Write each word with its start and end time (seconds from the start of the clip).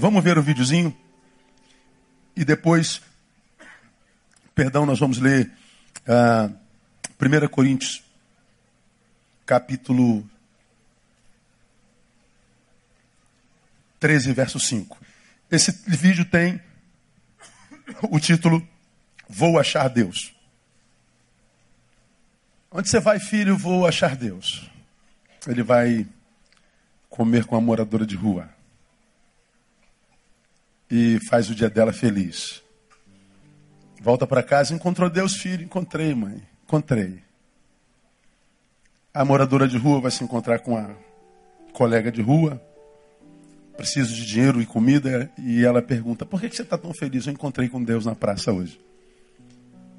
Vamos 0.00 0.24
ver 0.24 0.38
o 0.38 0.42
videozinho 0.42 0.96
e 2.34 2.42
depois, 2.42 3.02
perdão, 4.54 4.86
nós 4.86 4.98
vamos 4.98 5.18
ler 5.18 5.52
uh, 6.08 6.50
ah, 6.50 6.50
1 7.20 7.48
Coríntios, 7.48 8.02
capítulo 9.44 10.26
13, 13.98 14.32
verso 14.32 14.58
5. 14.58 14.96
Esse 15.50 15.70
vídeo 15.86 16.24
tem 16.24 16.58
o 18.10 18.18
título 18.18 18.66
Vou 19.28 19.58
achar 19.58 19.86
Deus. 19.88 20.34
Onde 22.70 22.88
você 22.88 23.00
vai, 23.00 23.20
filho? 23.20 23.54
Vou 23.54 23.86
achar 23.86 24.16
Deus. 24.16 24.66
Ele 25.46 25.62
vai 25.62 26.06
comer 27.10 27.44
com 27.44 27.54
a 27.54 27.60
moradora 27.60 28.06
de 28.06 28.16
rua. 28.16 28.48
E 30.90 31.20
faz 31.28 31.48
o 31.48 31.54
dia 31.54 31.70
dela 31.70 31.92
feliz. 31.92 32.62
Volta 34.00 34.26
para 34.26 34.42
casa, 34.42 34.74
encontrou 34.74 35.10
Deus, 35.10 35.36
filho. 35.36 35.62
Encontrei, 35.62 36.14
mãe. 36.14 36.42
Encontrei. 36.64 37.22
A 39.12 39.24
moradora 39.24 39.68
de 39.68 39.76
rua 39.76 40.00
vai 40.00 40.10
se 40.10 40.24
encontrar 40.24 40.60
com 40.60 40.76
a 40.76 40.90
colega 41.72 42.10
de 42.10 42.22
rua. 42.22 42.60
Preciso 43.76 44.14
de 44.14 44.26
dinheiro 44.26 44.60
e 44.60 44.66
comida. 44.66 45.30
E 45.38 45.64
ela 45.64 45.82
pergunta: 45.82 46.24
Por 46.24 46.40
que 46.40 46.50
você 46.50 46.62
está 46.62 46.78
tão 46.78 46.94
feliz? 46.94 47.26
Eu 47.26 47.32
encontrei 47.32 47.68
com 47.68 47.82
Deus 47.82 48.06
na 48.06 48.14
praça 48.14 48.52
hoje. 48.52 48.80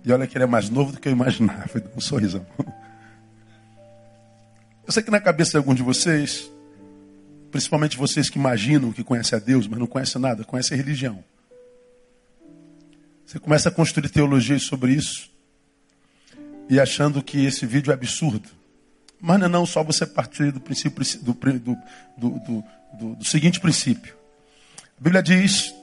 E 0.03 0.11
olha 0.11 0.25
que 0.25 0.35
ele 0.35 0.45
é 0.45 0.47
mais 0.47 0.69
novo 0.69 0.91
do 0.91 0.99
que 0.99 1.07
eu 1.07 1.11
imaginava. 1.13 1.69
Um 1.95 2.01
sorriso. 2.01 2.45
Eu 4.85 4.91
sei 4.91 5.03
que 5.03 5.11
na 5.11 5.21
cabeça 5.21 5.51
de 5.51 5.57
alguns 5.57 5.75
de 5.75 5.83
vocês, 5.83 6.51
principalmente 7.51 7.97
vocês 7.97 8.29
que 8.29 8.39
imaginam 8.39 8.91
que 8.91 9.03
conhecem 9.03 9.37
a 9.37 9.41
Deus, 9.41 9.67
mas 9.67 9.79
não 9.79 9.87
conhecem 9.87 10.21
nada, 10.21 10.43
conhecem 10.43 10.75
a 10.75 10.81
religião. 10.81 11.23
Você 13.25 13.39
começa 13.39 13.69
a 13.69 13.71
construir 13.71 14.09
teologias 14.09 14.63
sobre 14.63 14.93
isso 14.93 15.29
e 16.69 16.79
achando 16.79 17.21
que 17.21 17.45
esse 17.45 17.65
vídeo 17.65 17.91
é 17.91 17.93
absurdo. 17.93 18.49
Mas 19.19 19.39
não 19.39 19.45
é 19.45 19.49
não, 19.49 19.65
só 19.65 19.83
você 19.83 20.05
partir 20.05 20.51
do 20.51 20.59
princípio 20.59 21.03
do, 21.21 21.33
do, 22.17 22.29
do, 22.97 23.15
do, 23.15 23.25
seguinte 23.25 23.59
princípio. 23.59 24.15
A 24.99 25.03
Bíblia 25.03 25.21
diz 25.21 25.73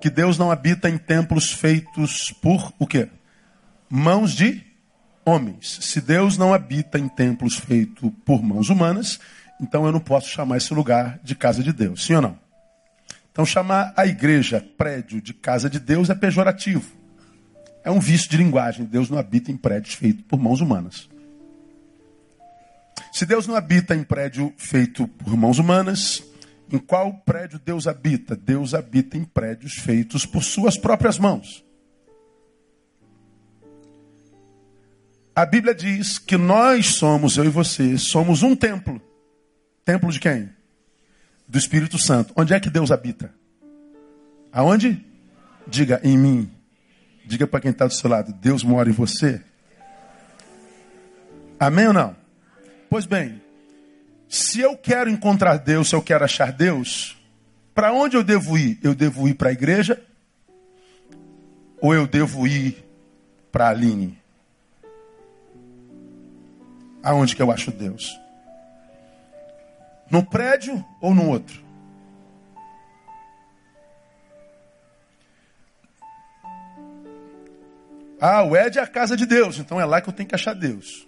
que 0.00 0.10
Deus 0.10 0.36
não 0.36 0.50
habita 0.50 0.90
em 0.90 0.98
templos 0.98 1.50
feitos 1.50 2.30
por 2.42 2.72
o 2.78 2.86
quê? 2.86 3.08
mãos 3.88 4.32
de 4.32 4.60
homens. 5.24 5.78
Se 5.82 6.00
Deus 6.00 6.36
não 6.36 6.52
habita 6.52 6.98
em 6.98 7.08
templos 7.08 7.56
feitos 7.56 8.10
por 8.24 8.42
mãos 8.42 8.68
humanas, 8.68 9.20
então 9.60 9.86
eu 9.86 9.92
não 9.92 10.00
posso 10.00 10.28
chamar 10.28 10.56
esse 10.56 10.72
lugar 10.74 11.18
de 11.22 11.34
casa 11.34 11.62
de 11.62 11.72
Deus. 11.72 12.04
Sim 12.04 12.14
ou 12.14 12.22
não? 12.22 12.38
Então 13.30 13.44
chamar 13.44 13.92
a 13.96 14.06
igreja 14.06 14.64
prédio 14.76 15.20
de 15.20 15.34
casa 15.34 15.68
de 15.68 15.80
Deus 15.80 16.10
é 16.10 16.14
pejorativo. 16.14 16.90
É 17.82 17.90
um 17.90 18.00
vício 18.00 18.30
de 18.30 18.36
linguagem. 18.36 18.84
Deus 18.84 19.10
não 19.10 19.18
habita 19.18 19.50
em 19.50 19.56
prédios 19.56 19.94
feitos 19.94 20.24
por 20.26 20.38
mãos 20.38 20.60
humanas. 20.60 21.08
Se 23.12 23.26
Deus 23.26 23.46
não 23.46 23.54
habita 23.54 23.94
em 23.94 24.02
prédio 24.02 24.52
feito 24.56 25.06
por 25.06 25.36
mãos 25.36 25.58
humanas, 25.58 26.22
em 26.72 26.78
qual 26.78 27.12
prédio 27.12 27.60
Deus 27.64 27.86
habita? 27.86 28.34
Deus 28.34 28.74
habita 28.74 29.16
em 29.16 29.24
prédios 29.24 29.74
feitos 29.74 30.26
por 30.26 30.42
suas 30.42 30.76
próprias 30.76 31.18
mãos. 31.18 31.64
A 35.36 35.44
Bíblia 35.44 35.74
diz 35.74 36.18
que 36.18 36.36
nós 36.36 36.94
somos, 36.94 37.36
eu 37.36 37.44
e 37.44 37.48
você, 37.48 37.98
somos 37.98 38.42
um 38.42 38.54
templo. 38.54 39.00
Templo 39.84 40.10
de 40.10 40.18
quem? 40.18 40.50
Do 41.46 41.58
Espírito 41.58 41.98
Santo. 41.98 42.32
Onde 42.36 42.54
é 42.54 42.60
que 42.60 42.70
Deus 42.70 42.90
habita? 42.90 43.32
Aonde? 44.52 45.04
Diga 45.66 46.00
em 46.02 46.16
mim. 46.16 46.50
Diga 47.26 47.46
para 47.46 47.60
quem 47.60 47.70
está 47.70 47.86
do 47.86 47.92
seu 47.92 48.08
lado: 48.08 48.32
Deus 48.32 48.62
mora 48.62 48.88
em 48.88 48.92
você. 48.92 49.42
Amém 51.58 51.88
ou 51.88 51.92
não? 51.92 52.16
Pois 52.88 53.06
bem, 53.06 53.42
se 54.28 54.60
eu 54.60 54.76
quero 54.76 55.10
encontrar 55.10 55.56
Deus, 55.58 55.88
se 55.88 55.94
eu 55.94 56.02
quero 56.02 56.24
achar 56.24 56.52
Deus, 56.52 57.16
para 57.74 57.92
onde 57.92 58.16
eu 58.16 58.22
devo 58.22 58.56
ir? 58.56 58.78
Eu 58.82 58.94
devo 58.94 59.28
ir 59.28 59.34
para 59.34 59.50
a 59.50 59.52
igreja? 59.52 60.02
Ou 61.80 61.94
eu 61.94 62.06
devo 62.06 62.46
ir 62.46 62.84
para 63.52 63.66
a 63.66 63.70
Aline? 63.70 64.18
Aonde 67.02 67.36
que 67.36 67.42
eu 67.42 67.50
acho 67.50 67.70
Deus? 67.70 68.18
No 70.14 70.24
prédio 70.24 70.84
ou 71.00 71.12
no 71.12 71.28
outro? 71.28 71.60
Ah, 78.20 78.44
o 78.44 78.56
Ed 78.56 78.78
é 78.78 78.80
a 78.80 78.86
casa 78.86 79.16
de 79.16 79.26
Deus, 79.26 79.58
então 79.58 79.80
é 79.80 79.84
lá 79.84 80.00
que 80.00 80.08
eu 80.08 80.12
tenho 80.12 80.28
que 80.28 80.36
achar 80.36 80.54
Deus. 80.54 81.04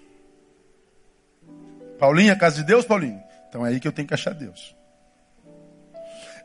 Paulinho 2.00 2.30
é 2.30 2.32
a 2.32 2.36
casa 2.36 2.56
de 2.56 2.64
Deus, 2.64 2.84
Paulinho? 2.84 3.22
Então 3.48 3.64
é 3.64 3.68
aí 3.68 3.78
que 3.78 3.86
eu 3.86 3.92
tenho 3.92 4.08
que 4.08 4.14
achar 4.14 4.34
Deus. 4.34 4.74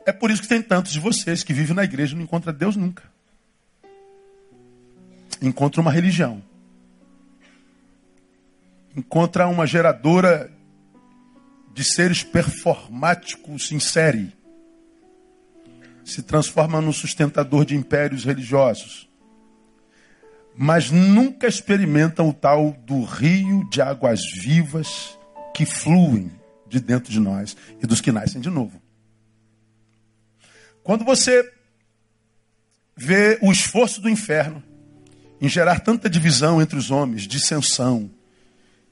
É 0.06 0.12
por 0.12 0.30
isso 0.30 0.42
que 0.42 0.46
tem 0.46 0.62
tantos 0.62 0.92
de 0.92 1.00
vocês 1.00 1.42
que 1.42 1.52
vivem 1.52 1.74
na 1.74 1.82
igreja 1.82 2.14
e 2.14 2.16
não 2.16 2.22
encontram 2.22 2.54
Deus 2.54 2.76
nunca. 2.76 3.02
Encontram 5.42 5.82
uma 5.82 5.90
religião 5.90 6.40
encontra 8.96 9.48
uma 9.48 9.66
geradora 9.66 10.50
de 11.72 11.84
seres 11.84 12.22
performáticos 12.22 13.72
em 13.72 13.80
série. 13.80 14.32
Se 16.04 16.22
transforma 16.22 16.80
num 16.80 16.92
sustentador 16.92 17.64
de 17.64 17.76
impérios 17.76 18.24
religiosos. 18.24 19.08
Mas 20.54 20.90
nunca 20.90 21.46
experimentam 21.46 22.28
o 22.28 22.34
tal 22.34 22.72
do 22.84 23.04
rio 23.04 23.68
de 23.70 23.80
águas 23.80 24.20
vivas 24.34 25.18
que 25.54 25.64
fluem 25.64 26.30
de 26.68 26.80
dentro 26.80 27.10
de 27.10 27.20
nós 27.20 27.56
e 27.82 27.86
dos 27.86 28.00
que 28.00 28.12
nascem 28.12 28.40
de 28.40 28.50
novo. 28.50 28.80
Quando 30.82 31.04
você 31.04 31.50
vê 32.96 33.38
o 33.40 33.52
esforço 33.52 34.00
do 34.00 34.10
inferno 34.10 34.62
em 35.40 35.48
gerar 35.48 35.80
tanta 35.80 36.10
divisão 36.10 36.60
entre 36.60 36.76
os 36.78 36.90
homens, 36.90 37.22
dissensão, 37.22 38.10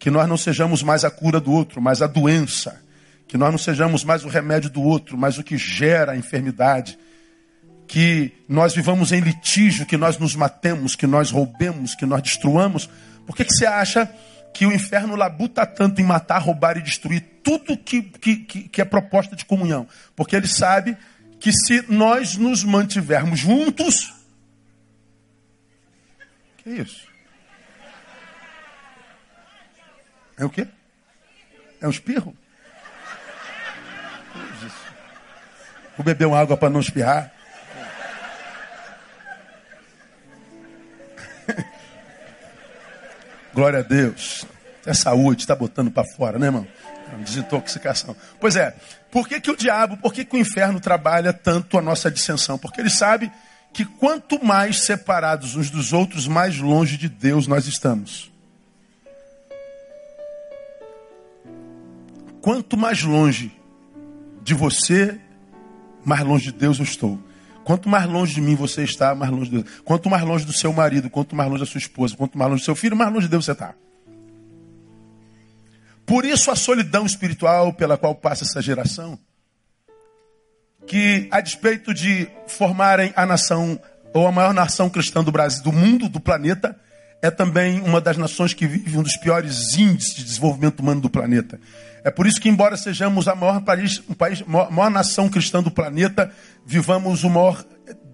que 0.00 0.10
nós 0.10 0.26
não 0.26 0.38
sejamos 0.38 0.82
mais 0.82 1.04
a 1.04 1.10
cura 1.10 1.38
do 1.38 1.52
outro, 1.52 1.80
mas 1.80 2.00
a 2.00 2.06
doença. 2.06 2.82
Que 3.28 3.36
nós 3.36 3.50
não 3.50 3.58
sejamos 3.58 4.02
mais 4.02 4.24
o 4.24 4.28
remédio 4.28 4.70
do 4.70 4.82
outro, 4.82 5.16
mas 5.16 5.36
o 5.38 5.44
que 5.44 5.58
gera 5.58 6.12
a 6.12 6.16
enfermidade. 6.16 6.98
Que 7.86 8.32
nós 8.48 8.74
vivamos 8.74 9.12
em 9.12 9.20
litígio, 9.20 9.84
que 9.84 9.98
nós 9.98 10.16
nos 10.16 10.34
matemos, 10.34 10.96
que 10.96 11.06
nós 11.06 11.30
roubemos, 11.30 11.94
que 11.94 12.06
nós 12.06 12.22
destruamos. 12.22 12.88
Por 13.26 13.36
que, 13.36 13.44
que 13.44 13.52
você 13.52 13.66
acha 13.66 14.10
que 14.54 14.64
o 14.64 14.72
inferno 14.72 15.14
labuta 15.14 15.66
tanto 15.66 16.00
em 16.00 16.04
matar, 16.04 16.38
roubar 16.38 16.78
e 16.78 16.82
destruir 16.82 17.20
tudo 17.44 17.76
que, 17.76 18.02
que, 18.02 18.36
que, 18.36 18.80
é 18.80 18.84
proposta 18.86 19.36
de 19.36 19.44
comunhão? 19.44 19.86
Porque 20.16 20.34
ele 20.34 20.48
sabe 20.48 20.96
que 21.38 21.52
se 21.52 21.84
nós 21.92 22.38
nos 22.38 22.64
mantivermos 22.64 23.38
juntos. 23.38 24.14
Que 26.64 26.70
isso? 26.70 27.09
É 30.40 30.44
o 30.44 30.50
quê? 30.50 30.66
É 31.82 31.86
um 31.86 31.90
espirro? 31.90 32.34
Vou 35.96 36.04
beber 36.04 36.26
uma 36.26 36.40
água 36.40 36.56
para 36.56 36.70
não 36.70 36.80
espirrar. 36.80 37.30
Glória 43.52 43.80
a 43.80 43.82
Deus. 43.82 44.46
É 44.86 44.94
saúde, 44.94 45.42
está 45.42 45.54
botando 45.54 45.90
para 45.90 46.08
fora, 46.16 46.38
né, 46.38 46.46
irmão? 46.46 46.66
Desintoxicação. 47.18 48.16
Pois 48.40 48.56
é, 48.56 48.74
por 49.10 49.28
que, 49.28 49.38
que 49.42 49.50
o 49.50 49.56
diabo, 49.56 49.98
por 49.98 50.14
que, 50.14 50.24
que 50.24 50.36
o 50.36 50.38
inferno 50.38 50.80
trabalha 50.80 51.34
tanto 51.34 51.76
a 51.76 51.82
nossa 51.82 52.10
dissensão? 52.10 52.56
Porque 52.56 52.80
ele 52.80 52.88
sabe 52.88 53.30
que 53.74 53.84
quanto 53.84 54.42
mais 54.42 54.86
separados 54.86 55.54
uns 55.54 55.68
dos 55.68 55.92
outros, 55.92 56.26
mais 56.26 56.56
longe 56.56 56.96
de 56.96 57.10
Deus 57.10 57.46
nós 57.46 57.66
estamos. 57.66 58.29
Quanto 62.40 62.76
mais 62.76 63.02
longe 63.02 63.52
de 64.42 64.54
você, 64.54 65.20
mais 66.04 66.22
longe 66.22 66.44
de 66.44 66.52
Deus 66.52 66.78
eu 66.78 66.84
estou. 66.84 67.20
Quanto 67.64 67.88
mais 67.88 68.06
longe 68.06 68.34
de 68.34 68.40
mim 68.40 68.54
você 68.54 68.82
está, 68.82 69.14
mais 69.14 69.30
longe 69.30 69.50
de 69.50 69.62
Deus. 69.62 69.80
Quanto 69.84 70.08
mais 70.08 70.22
longe 70.24 70.44
do 70.44 70.52
seu 70.52 70.72
marido, 70.72 71.10
quanto 71.10 71.36
mais 71.36 71.48
longe 71.48 71.60
da 71.60 71.70
sua 71.70 71.78
esposa, 71.78 72.16
quanto 72.16 72.38
mais 72.38 72.50
longe 72.50 72.62
do 72.62 72.64
seu 72.64 72.74
filho, 72.74 72.96
mais 72.96 73.12
longe 73.12 73.26
de 73.26 73.30
Deus 73.30 73.44
você 73.44 73.52
está. 73.52 73.74
Por 76.06 76.24
isso 76.24 76.50
a 76.50 76.56
solidão 76.56 77.06
espiritual 77.06 77.72
pela 77.72 77.96
qual 77.96 78.14
passa 78.14 78.44
essa 78.44 78.60
geração, 78.60 79.18
que 80.86 81.28
a 81.30 81.40
despeito 81.40 81.94
de 81.94 82.28
formarem 82.48 83.12
a 83.14 83.24
nação 83.24 83.78
ou 84.12 84.26
a 84.26 84.32
maior 84.32 84.52
nação 84.52 84.90
cristã 84.90 85.22
do 85.22 85.30
Brasil, 85.30 85.62
do 85.62 85.70
mundo, 85.70 86.08
do 86.08 86.18
planeta, 86.18 86.76
é 87.22 87.30
também 87.30 87.80
uma 87.80 88.00
das 88.00 88.16
nações 88.16 88.54
que 88.54 88.66
vive 88.66 88.96
um 88.96 89.02
dos 89.02 89.16
piores 89.16 89.76
índices 89.76 90.14
de 90.14 90.24
desenvolvimento 90.24 90.80
humano 90.80 91.00
do 91.00 91.10
planeta. 91.10 91.60
É 92.02 92.10
por 92.10 92.26
isso 92.26 92.40
que, 92.40 92.48
embora 92.48 92.76
sejamos 92.76 93.28
a 93.28 93.34
maior, 93.34 93.60
país, 93.60 94.02
um 94.08 94.14
país, 94.14 94.40
maior, 94.42 94.70
maior 94.70 94.90
nação 94.90 95.28
cristã 95.28 95.62
do 95.62 95.70
planeta, 95.70 96.32
vivamos 96.64 97.24
o 97.24 97.30
maior 97.30 97.62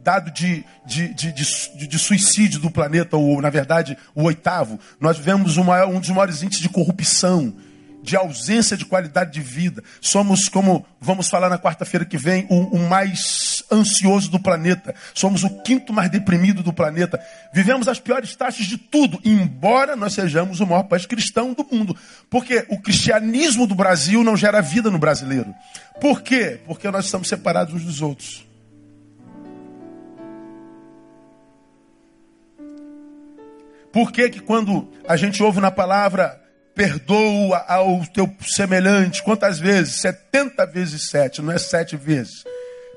dado 0.03 0.31
de, 0.31 0.64
de, 0.87 1.14
de, 1.14 1.32
de, 1.32 1.87
de 1.87 1.99
suicídio 1.99 2.61
do 2.61 2.70
planeta, 2.70 3.17
ou, 3.17 3.41
na 3.41 3.50
verdade, 3.50 3.97
o 4.14 4.25
oitavo. 4.25 4.79
Nós 5.00 5.19
vivemos 5.19 5.56
maior, 5.56 5.88
um 5.88 6.00
dos 6.00 6.11
maiores 6.11 6.43
índices 6.43 6.62
de 6.62 6.69
corrupção, 6.69 7.56
de 8.02 8.17
ausência 8.17 8.76
de 8.76 8.85
qualidade 8.85 9.32
de 9.32 9.41
vida. 9.41 9.82
Somos, 10.00 10.49
como 10.49 10.87
vamos 11.00 11.29
falar 11.29 11.49
na 11.49 11.59
quarta-feira 11.59 12.05
que 12.05 12.17
vem, 12.17 12.47
o, 12.49 12.76
o, 12.76 12.88
mais 12.88 13.56
ansioso 13.70 14.30
do 14.30 14.40
planeta. 14.40 14.94
Somos 15.14 15.44
o 15.44 15.62
quinto 15.62 15.92
mais 15.92 16.10
deprimido 16.10 16.62
do 16.62 16.72
planeta. 16.72 17.20
Vivemos 17.52 17.88
as 17.88 17.98
piores 17.98 18.34
taxas 18.34 18.66
de 18.66 18.76
tudo, 18.76 19.20
embora 19.24 19.96
nós 19.96 20.14
sejamos 20.14 20.60
o 20.60 20.66
maior 20.66 20.84
país 20.84 21.06
cristão 21.06 21.52
do 21.52 21.66
mundo. 21.70 21.96
Porque 22.30 22.66
o 22.68 22.80
cristianismo 22.80 23.66
do 23.66 23.74
Brasil 23.74 24.22
não 24.22 24.36
gera 24.36 24.60
vida 24.60 24.90
no 24.90 24.98
brasileiro. 24.98 25.54
Por 26.00 26.22
quê? 26.22 26.60
Porque 26.66 26.90
nós 26.90 27.06
estamos 27.06 27.28
separados 27.28 27.74
uns 27.74 27.84
dos 27.84 28.02
outros. 28.02 28.44
Por 33.92 34.12
que, 34.12 34.28
que 34.28 34.40
quando 34.40 34.92
a 35.08 35.16
gente 35.16 35.42
ouve 35.42 35.60
na 35.60 35.70
palavra 35.70 36.42
perdoa 36.76 37.64
ao 37.66 38.04
teu 38.06 38.30
semelhante. 38.42 39.22
Quantas 39.22 39.58
vezes? 39.58 39.98
70 40.02 40.66
vezes 40.66 41.08
7, 41.08 41.40
não 41.40 41.50
é 41.50 41.58
sete 41.58 41.96
vezes. 41.96 42.44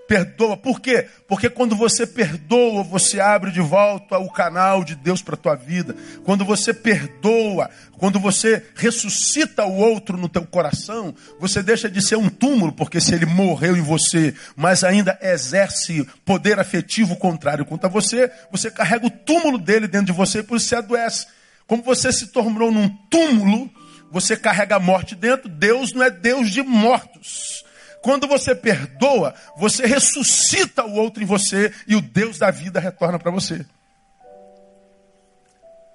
Perdoa. 0.10 0.58
Por 0.58 0.82
quê? 0.82 1.08
Porque 1.28 1.52
quando 1.52 1.76
você 1.76 2.08
perdoa, 2.08 2.82
você 2.82 3.20
abre 3.20 3.52
de 3.52 3.62
volta 3.62 4.18
o 4.18 4.28
canal 4.28 4.84
de 4.84 4.96
Deus 4.96 5.22
para 5.22 5.36
a 5.36 5.38
tua 5.38 5.54
vida. 5.54 5.96
Quando 6.24 6.44
você 6.44 6.74
perdoa, 6.74 7.70
quando 7.96 8.20
você 8.20 8.66
ressuscita 8.74 9.66
o 9.66 9.76
outro 9.76 10.18
no 10.18 10.28
teu 10.28 10.44
coração, 10.48 11.14
você 11.40 11.62
deixa 11.62 11.88
de 11.88 12.02
ser 12.02 12.16
um 12.16 12.28
túmulo, 12.28 12.72
porque 12.72 13.00
se 13.00 13.14
ele 13.14 13.28
morreu 13.28 13.78
em 13.78 13.82
você, 13.82 14.34
mas 14.56 14.84
ainda 14.84 15.16
exerce 15.22 16.04
poder 16.26 16.60
afetivo 16.60 17.16
contrário 17.16 17.64
contra 17.64 17.88
você, 17.88 18.32
você 18.52 18.72
carrega 18.72 19.06
o 19.06 19.12
túmulo 19.12 19.60
dele 19.60 19.88
dentro 19.88 20.08
de 20.08 20.12
você 20.12 20.40
e 20.40 20.44
por 20.44 20.58
isso 20.58 20.70
você 20.70 20.78
adoece. 20.78 21.28
Como 21.68 21.84
você 21.84 22.12
se 22.12 22.32
tornou 22.32 22.72
num 22.72 22.90
túmulo, 23.12 23.70
você 24.12 24.36
carrega 24.36 24.78
a 24.78 24.80
morte 24.80 25.14
dentro. 25.14 25.48
Deus 25.48 25.94
não 25.94 26.02
é 26.02 26.10
Deus 26.10 26.50
de 26.50 26.64
mortos. 26.64 27.64
Quando 28.02 28.28
você 28.28 28.56
perdoa, 28.56 29.34
você 29.58 29.86
ressuscita 29.86 30.86
o 30.86 30.94
outro 30.94 31.22
em 31.22 31.26
você 31.26 31.74
e 31.88 31.96
o 31.96 32.02
Deus 32.02 32.38
da 32.38 32.50
vida 32.50 32.80
retorna 32.80 33.20
para 33.20 33.32
você. 33.32 33.66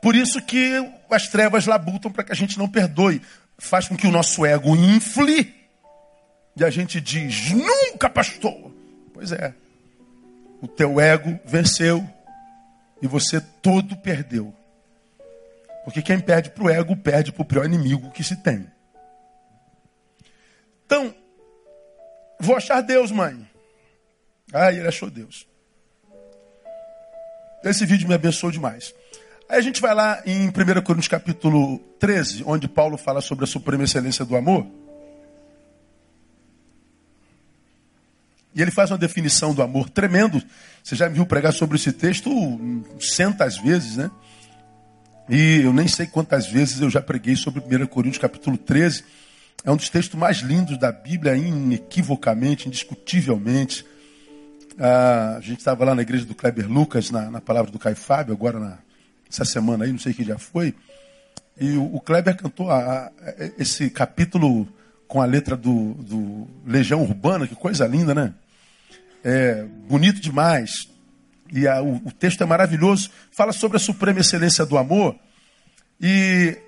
Por 0.02 0.14
isso 0.14 0.42
que 0.42 0.72
as 1.10 1.28
trevas 1.28 1.64
labutam 1.64 2.12
para 2.12 2.24
que 2.24 2.32
a 2.32 2.36
gente 2.36 2.58
não 2.58 2.68
perdoe. 2.68 3.22
Faz 3.56 3.88
com 3.88 3.96
que 3.96 4.06
o 4.06 4.10
nosso 4.10 4.44
ego 4.44 4.76
infle 4.76 5.54
e 6.56 6.64
a 6.64 6.70
gente 6.70 7.00
diz: 7.00 7.50
nunca, 7.50 8.08
pastor. 8.08 8.72
Pois 9.12 9.32
é. 9.32 9.54
O 10.60 10.68
teu 10.68 11.00
ego 11.00 11.38
venceu 11.44 12.06
e 13.02 13.06
você 13.06 13.40
todo 13.40 13.96
perdeu. 13.96 14.54
Porque 15.84 16.00
quem 16.00 16.18
perde 16.18 16.50
para 16.50 16.64
o 16.64 16.70
ego, 16.70 16.96
perde 16.96 17.32
para 17.32 17.42
o 17.42 17.44
pior 17.44 17.66
inimigo 17.66 18.10
que 18.10 18.24
se 18.24 18.36
tem. 18.36 18.66
Então, 20.86 21.14
vou 22.40 22.56
achar 22.56 22.81
Deus, 22.81 23.10
mãe. 23.10 23.48
Ah, 24.52 24.72
ele 24.72 24.86
achou 24.86 25.10
Deus. 25.10 25.46
Esse 27.64 27.86
vídeo 27.86 28.06
me 28.06 28.14
abençoou 28.14 28.52
demais. 28.52 28.94
Aí 29.48 29.58
a 29.58 29.62
gente 29.62 29.81
vai 29.81 29.94
lá 29.94 30.22
em 30.26 30.48
1 30.48 30.52
Coríntios 30.82 31.08
capítulo 31.08 31.78
13, 31.98 32.44
onde 32.46 32.69
Paulo 32.69 32.96
fala 32.96 33.20
sobre 33.20 33.44
a 33.44 33.46
suprema 33.46 33.84
excelência 33.84 34.25
do 34.25 34.36
amor. 34.36 34.66
E 38.54 38.62
ele 38.62 38.70
faz 38.70 38.90
uma 38.90 38.98
definição 38.98 39.52
do 39.52 39.62
amor 39.62 39.90
tremendo. 39.90 40.42
Você 40.82 40.94
já 40.94 41.08
me 41.08 41.14
viu 41.16 41.26
pregar 41.26 41.52
sobre 41.52 41.76
esse 41.76 41.92
texto 41.92 42.31
centas 43.00 43.56
vezes, 43.58 43.96
né? 43.96 44.10
E 45.28 45.62
eu 45.64 45.72
nem 45.72 45.88
sei 45.88 46.06
quantas 46.06 46.46
vezes 46.46 46.81
eu 46.81 46.88
já 46.88 47.00
preguei 47.02 47.34
sobre 47.34 47.60
1 47.60 47.86
Coríntios 47.86 48.20
capítulo 48.20 48.56
13. 48.56 49.04
É 49.64 49.70
um 49.70 49.76
dos 49.76 49.88
textos 49.88 50.19
mais 50.19 50.38
lindos 50.38 50.76
da 50.78 50.93
Bíblia, 50.93 51.34
inequivocamente, 51.34 52.69
indiscutivelmente. 52.69 53.84
Ah, 54.78 55.37
a 55.38 55.40
gente 55.40 55.58
estava 55.58 55.84
lá 55.84 55.94
na 55.94 56.02
igreja 56.02 56.25
do 56.25 56.34
Kleber 56.34 56.70
Lucas, 56.70 57.11
na, 57.11 57.31
na 57.31 57.40
palavra 57.40 57.70
do 57.70 57.78
Caio 57.78 57.96
Fábio, 57.96 58.34
agora 58.34 58.61
na, 58.61 58.78
essa 59.31 59.44
semana 59.44 59.84
aí, 59.84 59.93
não 59.93 59.99
sei 59.99 60.12
que 60.12 60.22
já 60.22 60.38
foi. 60.38 60.75
E 61.58 61.76
o, 61.76 61.94
o 61.94 62.00
Kleber 62.00 62.37
cantou 62.37 62.70
a, 62.70 63.06
a, 63.06 63.12
esse 63.58 63.88
capítulo 63.88 64.69
com 65.08 65.22
a 65.22 65.25
letra 65.25 65.56
do, 65.56 65.94
do 65.94 66.46
Legião 66.67 67.02
Urbana, 67.02 67.46
que 67.46 67.55
coisa 67.55 67.87
linda, 67.87 68.14
né? 68.14 68.34
É 69.22 69.64
bonito 69.88 70.20
demais 70.20 70.88
e 71.52 71.69
a, 71.69 71.81
o, 71.81 71.96
o, 72.05 72.12
texto 72.12 72.43
é 72.43 72.46
maravilhoso, 72.46 73.10
fala 73.31 73.52
sobre 73.52 73.76
a 73.76 73.81
suprema 73.81 74.20
excelência 74.20 74.67
do 74.67 74.76
amor. 74.76 75.17
E 76.00 76.58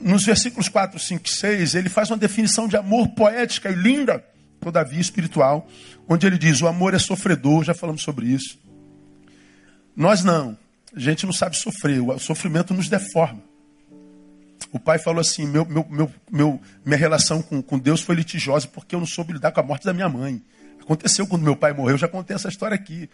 nos 0.00 0.24
versículos 0.24 0.68
4, 0.68 0.98
5 0.98 1.26
e 1.26 1.30
6, 1.30 1.74
ele 1.74 1.88
faz 1.88 2.10
uma 2.10 2.16
definição 2.16 2.66
de 2.66 2.76
amor 2.76 3.08
poética 3.08 3.70
e 3.70 3.74
linda, 3.74 4.24
todavia 4.60 5.00
espiritual, 5.00 5.68
onde 6.08 6.26
ele 6.26 6.38
diz: 6.38 6.60
o 6.60 6.66
amor 6.66 6.94
é 6.94 6.98
sofredor, 6.98 7.64
já 7.64 7.74
falamos 7.74 8.02
sobre 8.02 8.26
isso. 8.26 8.58
Nós 9.94 10.24
não, 10.24 10.56
a 10.94 10.98
gente 10.98 11.26
não 11.26 11.32
sabe 11.32 11.56
sofrer, 11.56 12.00
o 12.00 12.18
sofrimento 12.18 12.72
nos 12.72 12.88
deforma. 12.88 13.42
O 14.72 14.78
pai 14.78 14.98
falou 14.98 15.20
assim: 15.20 15.46
meu, 15.46 15.64
meu, 15.66 15.86
meu, 15.88 16.10
meu, 16.30 16.60
minha 16.84 16.98
relação 16.98 17.42
com, 17.42 17.60
com 17.62 17.78
Deus 17.78 18.00
foi 18.00 18.14
litigiosa 18.14 18.68
porque 18.68 18.94
eu 18.94 19.00
não 19.00 19.06
soube 19.06 19.32
lidar 19.32 19.52
com 19.52 19.60
a 19.60 19.62
morte 19.62 19.84
da 19.84 19.92
minha 19.92 20.08
mãe. 20.08 20.42
Aconteceu 20.80 21.26
quando 21.26 21.42
meu 21.42 21.56
pai 21.56 21.72
morreu, 21.72 21.98
já 21.98 22.08
contei 22.08 22.34
essa 22.34 22.48
história 22.48 22.74
aqui. 22.74 23.08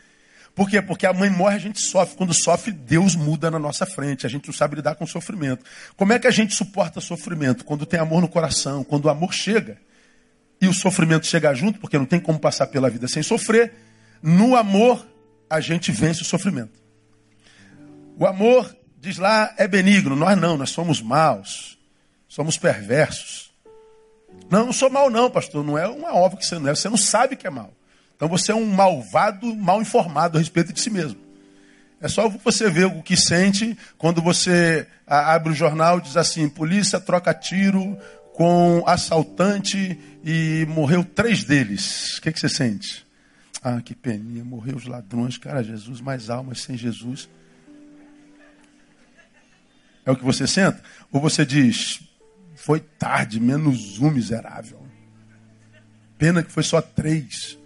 Por 0.56 0.70
quê? 0.70 0.81
Porque 0.81 1.05
a 1.05 1.12
mãe 1.12 1.29
morre, 1.29 1.56
a 1.56 1.58
gente 1.58 1.79
sofre. 1.82 2.17
Quando 2.17 2.32
sofre, 2.32 2.73
Deus 2.73 3.14
muda 3.14 3.50
na 3.50 3.58
nossa 3.58 3.85
frente. 3.85 4.25
A 4.25 4.29
gente 4.29 4.47
não 4.47 4.55
sabe 4.55 4.76
lidar 4.76 4.94
com 4.94 5.05
o 5.05 5.06
sofrimento. 5.06 5.62
Como 5.99 6.14
é 6.14 6.19
que 6.19 6.26
a 6.26 6.31
gente 6.31 6.55
suporta 6.55 6.99
sofrimento? 6.99 7.62
Quando 7.62 7.85
tem 7.85 8.00
amor 8.00 8.23
no 8.23 8.29
coração, 8.29 8.82
quando 8.82 9.05
o 9.05 9.11
amor 9.11 9.35
chega 9.35 9.76
e 10.58 10.67
o 10.67 10.73
sofrimento 10.73 11.26
chega 11.26 11.53
junto, 11.53 11.79
porque 11.79 11.99
não 11.99 12.06
tem 12.06 12.19
como 12.19 12.38
passar 12.38 12.69
pela 12.69 12.88
vida 12.88 13.06
sem 13.06 13.23
sofrer. 13.23 13.75
No 14.23 14.56
amor, 14.56 15.06
a 15.50 15.61
gente 15.61 15.93
vence 15.93 16.23
o 16.23 16.25
sofrimento. 16.25 16.81
O 18.19 18.26
amor, 18.26 18.75
diz 18.99 19.19
lá, 19.19 19.53
é 19.58 19.69
benigno. 19.69 20.17
Nós 20.17 20.38
não, 20.38 20.56
nós 20.56 20.70
somos 20.70 21.03
maus. 21.03 21.76
Somos 22.26 22.56
perversos. 22.56 23.53
Não, 24.50 24.64
não 24.64 24.73
sou 24.73 24.88
mal, 24.88 25.11
não, 25.11 25.31
pastor. 25.31 25.62
Não 25.62 25.76
é 25.76 25.87
uma 25.87 26.15
obra 26.15 26.39
que 26.39 26.46
você 26.46 26.58
não 26.58 26.70
é. 26.70 26.75
Você 26.75 26.89
não 26.89 26.96
sabe 26.96 27.36
que 27.36 27.46
é 27.46 27.51
mal. 27.51 27.75
Então 28.17 28.29
você 28.29 28.51
é 28.51 28.55
um 28.55 28.67
malvado 28.67 29.55
mal 29.55 29.81
informado 29.81 30.39
a 30.39 30.41
respeito 30.41 30.73
de 30.73 30.81
si 30.81 30.91
mesmo. 30.91 31.20
É 32.01 32.08
só 32.08 32.29
você 32.29 32.69
ver 32.69 32.87
o 32.87 33.03
que 33.03 33.17
sente 33.17 33.77
quando 33.96 34.20
você 34.20 34.87
abre 35.06 35.53
o 35.53 35.55
jornal 35.55 35.99
e 35.99 36.03
diz 36.03 36.17
assim: 36.17 36.49
polícia 36.49 36.99
troca 36.99 37.32
tiro 37.32 37.96
com 38.35 38.82
assaltante 38.87 39.99
e 40.25 40.67
morreu 40.69 41.05
três 41.05 41.44
deles. 41.44 42.19
O 42.19 42.23
que, 42.23 42.32
que 42.32 42.41
você 42.41 42.49
sente? 42.49 43.06
Ah, 43.63 43.81
que 43.81 43.94
peninha, 43.94 44.44
morreu 44.44 44.77
os 44.77 44.87
ladrões, 44.87 45.39
cara, 45.39 45.63
Jesus, 45.63 46.01
mais 46.01 46.29
almas 46.29 46.61
sem 46.61 46.77
Jesus. 46.77 47.29
É 50.05 50.11
o 50.11 50.17
que 50.17 50.25
você 50.25 50.46
sente? 50.46 50.79
Ou 51.11 51.20
você 51.20 51.44
diz, 51.44 52.01
foi 52.55 52.79
tarde, 52.79 53.41
menos 53.41 53.99
um 53.99 54.11
miserável. 54.11 54.81
Pena 56.17 56.43
que 56.43 56.53
foi 56.53 56.63
só 56.63 56.81
três. 56.81 57.58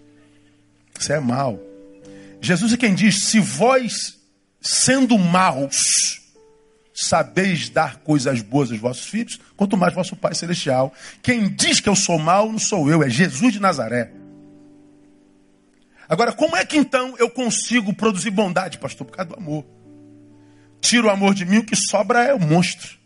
Isso 1.00 1.12
é 1.14 1.18
mal. 1.18 1.58
Jesus 2.42 2.74
é 2.74 2.76
quem 2.76 2.94
diz: 2.94 3.24
se 3.24 3.40
vós, 3.40 4.18
sendo 4.60 5.18
maus, 5.18 6.20
sabeis 6.92 7.70
dar 7.70 7.96
coisas 7.96 8.42
boas 8.42 8.70
aos 8.70 8.78
vossos 8.78 9.06
filhos, 9.06 9.40
quanto 9.56 9.78
mais 9.78 9.94
vosso 9.94 10.14
Pai 10.14 10.34
Celestial. 10.34 10.92
Quem 11.22 11.48
diz 11.48 11.80
que 11.80 11.88
eu 11.88 11.96
sou 11.96 12.18
mau 12.18 12.52
não 12.52 12.58
sou 12.58 12.90
eu, 12.90 13.02
é 13.02 13.08
Jesus 13.08 13.54
de 13.54 13.60
Nazaré. 13.60 14.12
Agora, 16.06 16.32
como 16.32 16.54
é 16.54 16.66
que 16.66 16.76
então 16.76 17.14
eu 17.18 17.30
consigo 17.30 17.94
produzir 17.94 18.30
bondade, 18.30 18.78
pastor? 18.78 19.06
Por 19.06 19.16
causa 19.16 19.30
do 19.30 19.36
amor. 19.36 19.64
Tira 20.82 21.06
o 21.06 21.10
amor 21.10 21.34
de 21.34 21.46
mim, 21.46 21.58
o 21.58 21.64
que 21.64 21.76
sobra 21.76 22.24
é 22.24 22.34
o 22.34 22.38
monstro. 22.38 22.98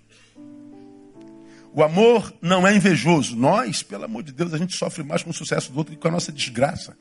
O 1.73 1.83
amor 1.83 2.35
não 2.41 2.67
é 2.67 2.75
invejoso. 2.75 3.37
Nós, 3.37 3.83
pelo 3.83 4.05
amor 4.05 4.23
de 4.25 4.33
Deus, 4.33 4.53
a 4.53 4.59
gente 4.59 4.77
sofre 4.77 5.05
mais 5.05 5.23
com 5.23 5.31
o 5.31 5.35
sucesso 5.35 5.71
do 5.71 5.79
outro 5.79 5.95
que 5.95 6.01
com 6.01 6.09
a 6.09 6.11
nossa 6.11 6.33
desgraça. 6.33 6.97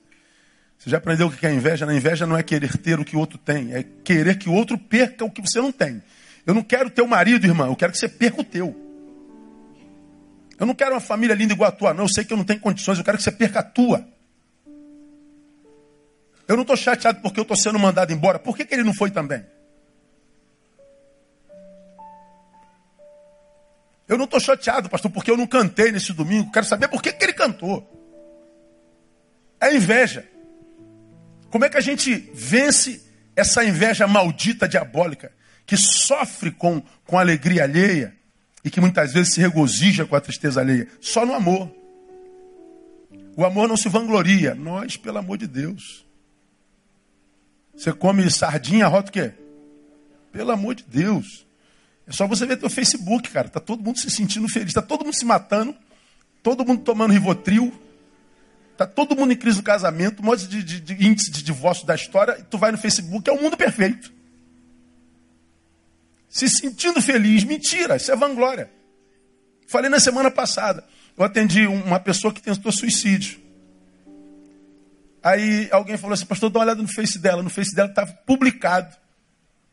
Você 0.84 0.90
já 0.90 0.98
aprendeu 0.98 1.28
o 1.28 1.32
que 1.32 1.48
é 1.48 1.54
inveja? 1.54 1.86
Na 1.86 1.96
inveja 1.96 2.28
não 2.28 2.38
é 2.38 2.44
querer 2.44 2.78
ter 2.78 3.00
o 3.00 3.06
que 3.06 3.16
o 3.16 3.20
outro 3.20 3.38
tem, 3.38 3.74
é 3.74 3.84
querer 4.04 4.38
que 4.38 4.50
o 4.50 4.54
outro 4.54 4.78
perca 4.78 5.24
o 5.24 5.32
que 5.32 5.40
você 5.40 5.62
não 5.62 5.72
tem. 5.72 6.04
Eu 6.46 6.54
não 6.54 6.62
quero 6.62 6.90
teu 6.90 7.08
marido, 7.08 7.48
irmão, 7.48 7.70
eu 7.70 7.76
quero 7.78 7.94
que 7.94 7.98
você 7.98 8.10
perca 8.10 8.42
o 8.42 8.44
teu. 8.44 8.76
Eu 10.60 10.66
não 10.66 10.76
quero 10.76 10.92
uma 10.92 11.00
família 11.00 11.34
linda 11.34 11.54
igual 11.54 11.70
a 11.70 11.72
tua, 11.72 11.94
não. 11.94 12.04
Eu 12.04 12.10
sei 12.10 12.26
que 12.26 12.34
eu 12.34 12.38
não 12.38 12.44
tenho 12.44 12.60
condições, 12.60 12.98
eu 12.98 13.04
quero 13.06 13.18
que 13.18 13.24
você 13.24 13.32
perca 13.32 13.60
a 13.60 13.64
tua. 13.64 14.06
Eu 16.50 16.58
não 16.58 16.64
estou 16.64 16.76
chateado 16.76 17.22
porque 17.22 17.40
eu 17.40 17.44
estou 17.44 17.56
sendo 17.56 17.80
mandado 17.80 18.12
embora. 18.12 18.38
Por 18.38 18.54
que, 18.54 18.66
que 18.66 18.76
ele 18.76 18.84
não 18.84 18.94
foi 18.94 19.10
também? 19.10 19.46
Eu 24.06 24.18
não 24.18 24.26
estou 24.26 24.42
chateado, 24.42 24.90
pastor, 24.90 25.10
porque 25.10 25.32
eu 25.32 25.38
não 25.38 25.48
cantei 25.48 25.94
nesse 25.94 26.12
domingo. 26.12 26.52
Quero 26.52 26.66
saber 26.66 26.90
por 26.90 27.02
que, 27.02 27.14
que 27.14 27.24
ele 27.24 27.32
cantou. 27.32 27.90
É 29.62 29.74
inveja. 29.74 30.33
Como 31.54 31.66
é 31.66 31.70
que 31.70 31.78
a 31.78 31.82
gente 31.82 32.16
vence 32.34 33.00
essa 33.36 33.64
inveja 33.64 34.08
maldita, 34.08 34.68
diabólica, 34.68 35.32
que 35.68 35.78
sofre 35.78 36.50
com, 36.50 36.82
com 37.06 37.20
alegria 37.20 37.62
alheia 37.62 38.18
e 38.66 38.72
que 38.72 38.82
muitas 38.82 39.14
vezes 39.14 39.36
se 39.36 39.40
regozija 39.40 40.04
com 40.04 40.16
a 40.16 40.20
tristeza 40.20 40.62
alheia? 40.62 40.88
Só 41.00 41.28
no 41.28 41.36
amor. 41.36 41.72
O 43.38 43.46
amor 43.46 43.68
não 43.68 43.78
se 43.78 43.88
vangloria. 43.88 44.56
Nós, 44.56 44.98
pelo 44.98 45.20
amor 45.20 45.38
de 45.38 45.46
Deus. 45.46 46.04
Você 47.78 47.94
come 47.94 48.28
sardinha, 48.32 48.88
rota 48.88 49.12
o 49.12 49.14
quê? 49.14 49.32
Pelo 50.32 50.50
amor 50.50 50.74
de 50.74 50.86
Deus. 50.86 51.46
É 52.08 52.12
só 52.12 52.26
você 52.26 52.48
ver 52.48 52.58
teu 52.58 52.68
Facebook, 52.68 53.30
cara. 53.30 53.48
Tá 53.48 53.60
todo 53.60 53.84
mundo 53.84 54.00
se 54.00 54.10
sentindo 54.10 54.50
feliz, 54.50 54.74
tá 54.74 54.82
todo 54.82 55.06
mundo 55.06 55.16
se 55.16 55.24
matando, 55.24 55.76
todo 56.42 56.66
mundo 56.66 56.82
tomando 56.82 57.14
Rivotril, 57.14 57.72
tá 58.86 58.94
todo 58.94 59.16
mundo 59.16 59.34
em 59.34 59.36
crise 59.36 59.58
do 59.58 59.64
casamento, 59.64 60.22
um 60.22 60.26
monte 60.26 60.48
de, 60.48 60.64
de, 60.64 60.80
de 60.80 61.06
índice 61.06 61.32
de 61.32 61.44
divórcio 61.44 61.86
da 61.86 61.96
história, 61.96 62.38
e 62.40 62.44
tu 62.44 62.58
vai 62.58 62.72
no 62.72 62.78
Facebook, 62.78 63.30
é 63.30 63.34
o 63.34 63.38
um 63.38 63.42
mundo 63.42 63.58
perfeito. 63.58 64.12
Se 66.30 66.50
sentindo 66.50 67.02
feliz, 67.02 67.44
mentira, 67.44 67.96
isso 67.96 68.12
é 68.12 68.16
vanglória. 68.16 68.70
Falei 69.68 69.90
na 69.90 70.00
semana 70.00 70.32
passada, 70.32 70.84
eu 71.18 71.24
atendi 71.24 71.68
uma 71.68 72.00
pessoa 72.00 72.34
que 72.34 72.42
tentou 72.42 72.72
suicídio. 72.72 73.40
Aí 75.22 75.70
alguém 75.72 75.96
falou 75.96 76.14
assim, 76.14 76.26
pastor, 76.26 76.50
dá 76.50 76.60
uma 76.60 76.66
olhada 76.66 76.82
no 76.82 76.88
Face 76.88 77.18
dela. 77.18 77.42
No 77.42 77.50
Face 77.50 77.74
dela 77.74 77.90
estava 77.90 78.12
publicado 78.26 78.96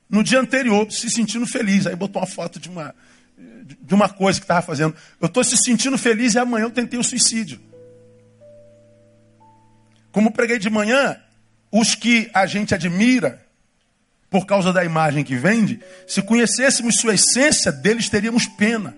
no 0.08 0.22
dia 0.22 0.38
anterior, 0.38 0.90
se 0.92 1.10
sentindo 1.10 1.46
feliz. 1.46 1.86
Aí 1.86 1.96
botou 1.96 2.22
uma 2.22 2.28
foto 2.28 2.60
de 2.60 2.68
uma, 2.68 2.94
de 3.36 3.94
uma 3.94 4.08
coisa 4.08 4.38
que 4.38 4.44
estava 4.44 4.62
fazendo. 4.62 4.94
Eu 5.20 5.26
estou 5.26 5.42
se 5.42 5.56
sentindo 5.56 5.98
feliz 5.98 6.34
e 6.34 6.38
amanhã 6.38 6.64
eu 6.64 6.70
tentei 6.70 6.98
o 6.98 7.04
suicídio. 7.04 7.60
Como 10.12 10.32
preguei 10.32 10.58
de 10.58 10.68
manhã, 10.68 11.20
os 11.70 11.94
que 11.94 12.30
a 12.34 12.46
gente 12.46 12.74
admira, 12.74 13.44
por 14.28 14.46
causa 14.46 14.72
da 14.72 14.84
imagem 14.84 15.24
que 15.24 15.36
vende, 15.36 15.80
se 16.06 16.22
conhecêssemos 16.22 16.96
sua 16.96 17.14
essência, 17.14 17.70
deles 17.70 18.08
teríamos 18.08 18.46
pena. 18.46 18.96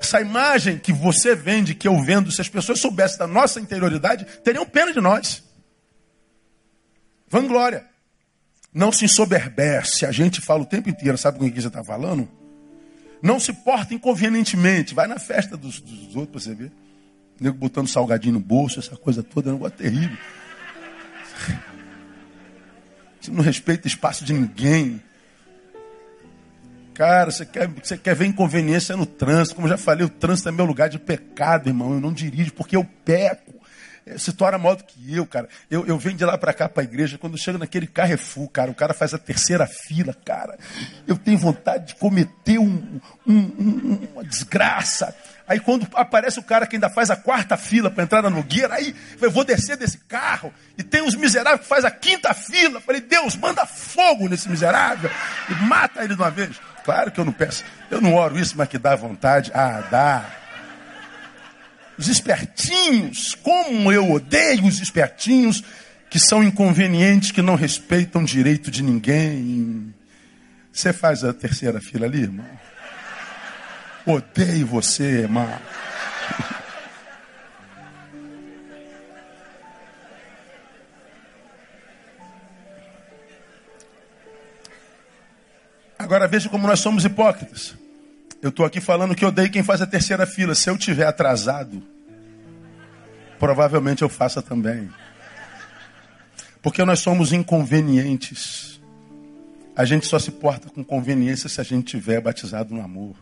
Essa 0.00 0.20
imagem 0.20 0.78
que 0.78 0.92
você 0.92 1.34
vende, 1.34 1.74
que 1.74 1.88
eu 1.88 2.00
vendo, 2.02 2.30
se 2.30 2.40
as 2.40 2.48
pessoas 2.48 2.78
soubessem 2.78 3.18
da 3.18 3.26
nossa 3.26 3.60
interioridade, 3.60 4.26
teriam 4.44 4.66
pena 4.66 4.92
de 4.92 5.00
nós. 5.00 5.42
Vanglória. 7.28 7.84
Não 8.72 8.92
se 8.92 9.06
ensoberbece. 9.06 10.04
A 10.04 10.12
gente 10.12 10.40
fala 10.40 10.62
o 10.62 10.66
tempo 10.66 10.88
inteiro, 10.88 11.16
sabe 11.16 11.38
com 11.38 11.50
quem 11.50 11.60
você 11.60 11.68
está 11.68 11.82
falando? 11.82 12.28
Não 13.22 13.40
se 13.40 13.52
porta 13.52 13.94
inconvenientemente. 13.94 14.94
Vai 14.94 15.06
na 15.06 15.18
festa 15.18 15.56
dos, 15.56 15.80
dos 15.80 16.14
outros 16.14 16.30
para 16.30 16.40
você 16.40 16.54
ver. 16.54 16.72
O 17.40 17.44
nego 17.44 17.56
botando 17.56 17.88
salgadinho 17.88 18.34
no 18.34 18.40
bolso, 18.40 18.78
essa 18.78 18.96
coisa 18.96 19.22
toda, 19.22 19.50
é 19.50 19.52
um 19.52 19.56
negócio 19.56 19.76
terrível. 19.76 20.16
Você 23.20 23.30
não 23.30 23.42
respeita 23.42 23.86
espaço 23.86 24.24
de 24.24 24.32
ninguém. 24.32 25.02
Cara, 26.94 27.30
você 27.30 27.44
quer, 27.44 27.68
você 27.68 27.98
quer 27.98 28.14
ver 28.14 28.26
inconveniência 28.26 28.96
no 28.96 29.04
trânsito. 29.04 29.56
Como 29.56 29.66
eu 29.66 29.70
já 29.70 29.76
falei, 29.76 30.06
o 30.06 30.08
trânsito 30.08 30.48
é 30.48 30.52
meu 30.52 30.64
lugar 30.64 30.88
de 30.88 30.98
pecado, 30.98 31.68
irmão. 31.68 31.92
Eu 31.92 32.00
não 32.00 32.12
dirijo 32.12 32.52
porque 32.52 32.76
eu 32.76 32.84
peco. 33.04 33.56
É, 34.06 34.16
se 34.16 34.32
torna 34.32 34.56
maior 34.56 34.76
do 34.76 34.84
que 34.84 35.14
eu, 35.14 35.26
cara. 35.26 35.48
Eu, 35.68 35.84
eu 35.84 35.98
venho 35.98 36.16
de 36.16 36.24
lá 36.24 36.38
para 36.38 36.52
cá 36.52 36.68
para 36.68 36.82
a 36.82 36.84
igreja, 36.84 37.18
quando 37.18 37.36
chego 37.36 37.58
naquele 37.58 37.88
Carrefour, 37.88 38.48
cara, 38.48 38.70
o 38.70 38.74
cara 38.74 38.94
faz 38.94 39.12
a 39.12 39.18
terceira 39.18 39.66
fila, 39.66 40.14
cara. 40.24 40.56
Eu 41.08 41.18
tenho 41.18 41.36
vontade 41.36 41.88
de 41.88 41.96
cometer 41.96 42.58
um, 42.58 43.00
um, 43.26 43.36
um, 43.36 44.08
uma 44.14 44.24
desgraça. 44.24 45.12
Aí 45.48 45.60
quando 45.60 45.86
aparece 45.94 46.40
o 46.40 46.42
cara 46.42 46.66
que 46.66 46.74
ainda 46.74 46.90
faz 46.90 47.08
a 47.08 47.16
quarta 47.16 47.56
fila 47.56 47.88
para 47.88 48.02
entrar 48.02 48.22
na 48.22 48.30
Nogueira, 48.30 48.74
aí 48.74 48.94
eu 49.20 49.30
vou 49.30 49.44
descer 49.44 49.76
desse 49.76 49.98
carro 49.98 50.52
e 50.76 50.82
tem 50.82 51.02
uns 51.02 51.14
miseráveis 51.14 51.60
que 51.60 51.68
faz 51.68 51.84
a 51.84 51.90
quinta 51.90 52.34
fila. 52.34 52.80
Falei, 52.80 53.00
Deus, 53.00 53.36
manda 53.36 53.64
fogo 53.64 54.28
nesse 54.28 54.48
miserável 54.48 55.08
e 55.48 55.54
mata 55.64 56.02
ele 56.02 56.14
de 56.14 56.20
uma 56.20 56.30
vez. 56.30 56.60
Claro 56.84 57.12
que 57.12 57.20
eu 57.20 57.24
não 57.24 57.32
peço, 57.32 57.64
eu 57.90 58.00
não 58.00 58.14
oro 58.14 58.38
isso, 58.38 58.54
mas 58.56 58.68
que 58.68 58.78
dá 58.78 58.96
vontade. 58.96 59.52
Ah, 59.54 59.86
dá. 59.88 60.24
Os 61.96 62.08
espertinhos, 62.08 63.36
como 63.36 63.92
eu 63.92 64.10
odeio 64.10 64.66
os 64.66 64.80
espertinhos 64.80 65.62
que 66.10 66.18
são 66.18 66.42
inconvenientes, 66.42 67.30
que 67.30 67.40
não 67.40 67.54
respeitam 67.54 68.24
direito 68.24 68.70
de 68.70 68.82
ninguém. 68.82 69.94
Você 70.72 70.92
faz 70.92 71.24
a 71.24 71.32
terceira 71.32 71.80
fila 71.80 72.06
ali, 72.06 72.22
irmão? 72.22 72.46
Odeio 74.06 74.64
você, 74.66 75.02
irmão. 75.02 75.48
Agora 85.98 86.28
veja 86.28 86.48
como 86.48 86.68
nós 86.68 86.78
somos 86.78 87.04
hipócritas. 87.04 87.74
Eu 88.40 88.50
estou 88.50 88.64
aqui 88.64 88.80
falando 88.80 89.12
que 89.12 89.24
odeio 89.24 89.50
quem 89.50 89.64
faz 89.64 89.82
a 89.82 89.86
terceira 89.86 90.24
fila. 90.24 90.54
Se 90.54 90.70
eu 90.70 90.78
tiver 90.78 91.04
atrasado, 91.04 91.82
provavelmente 93.40 94.02
eu 94.02 94.08
faça 94.08 94.40
também. 94.40 94.88
Porque 96.62 96.84
nós 96.84 97.00
somos 97.00 97.32
inconvenientes. 97.32 98.80
A 99.74 99.84
gente 99.84 100.06
só 100.06 100.16
se 100.20 100.30
porta 100.30 100.68
com 100.68 100.84
conveniência 100.84 101.48
se 101.48 101.60
a 101.60 101.64
gente 101.64 101.86
tiver 101.86 102.20
batizado 102.20 102.72
no 102.72 102.80
amor. 102.80 103.16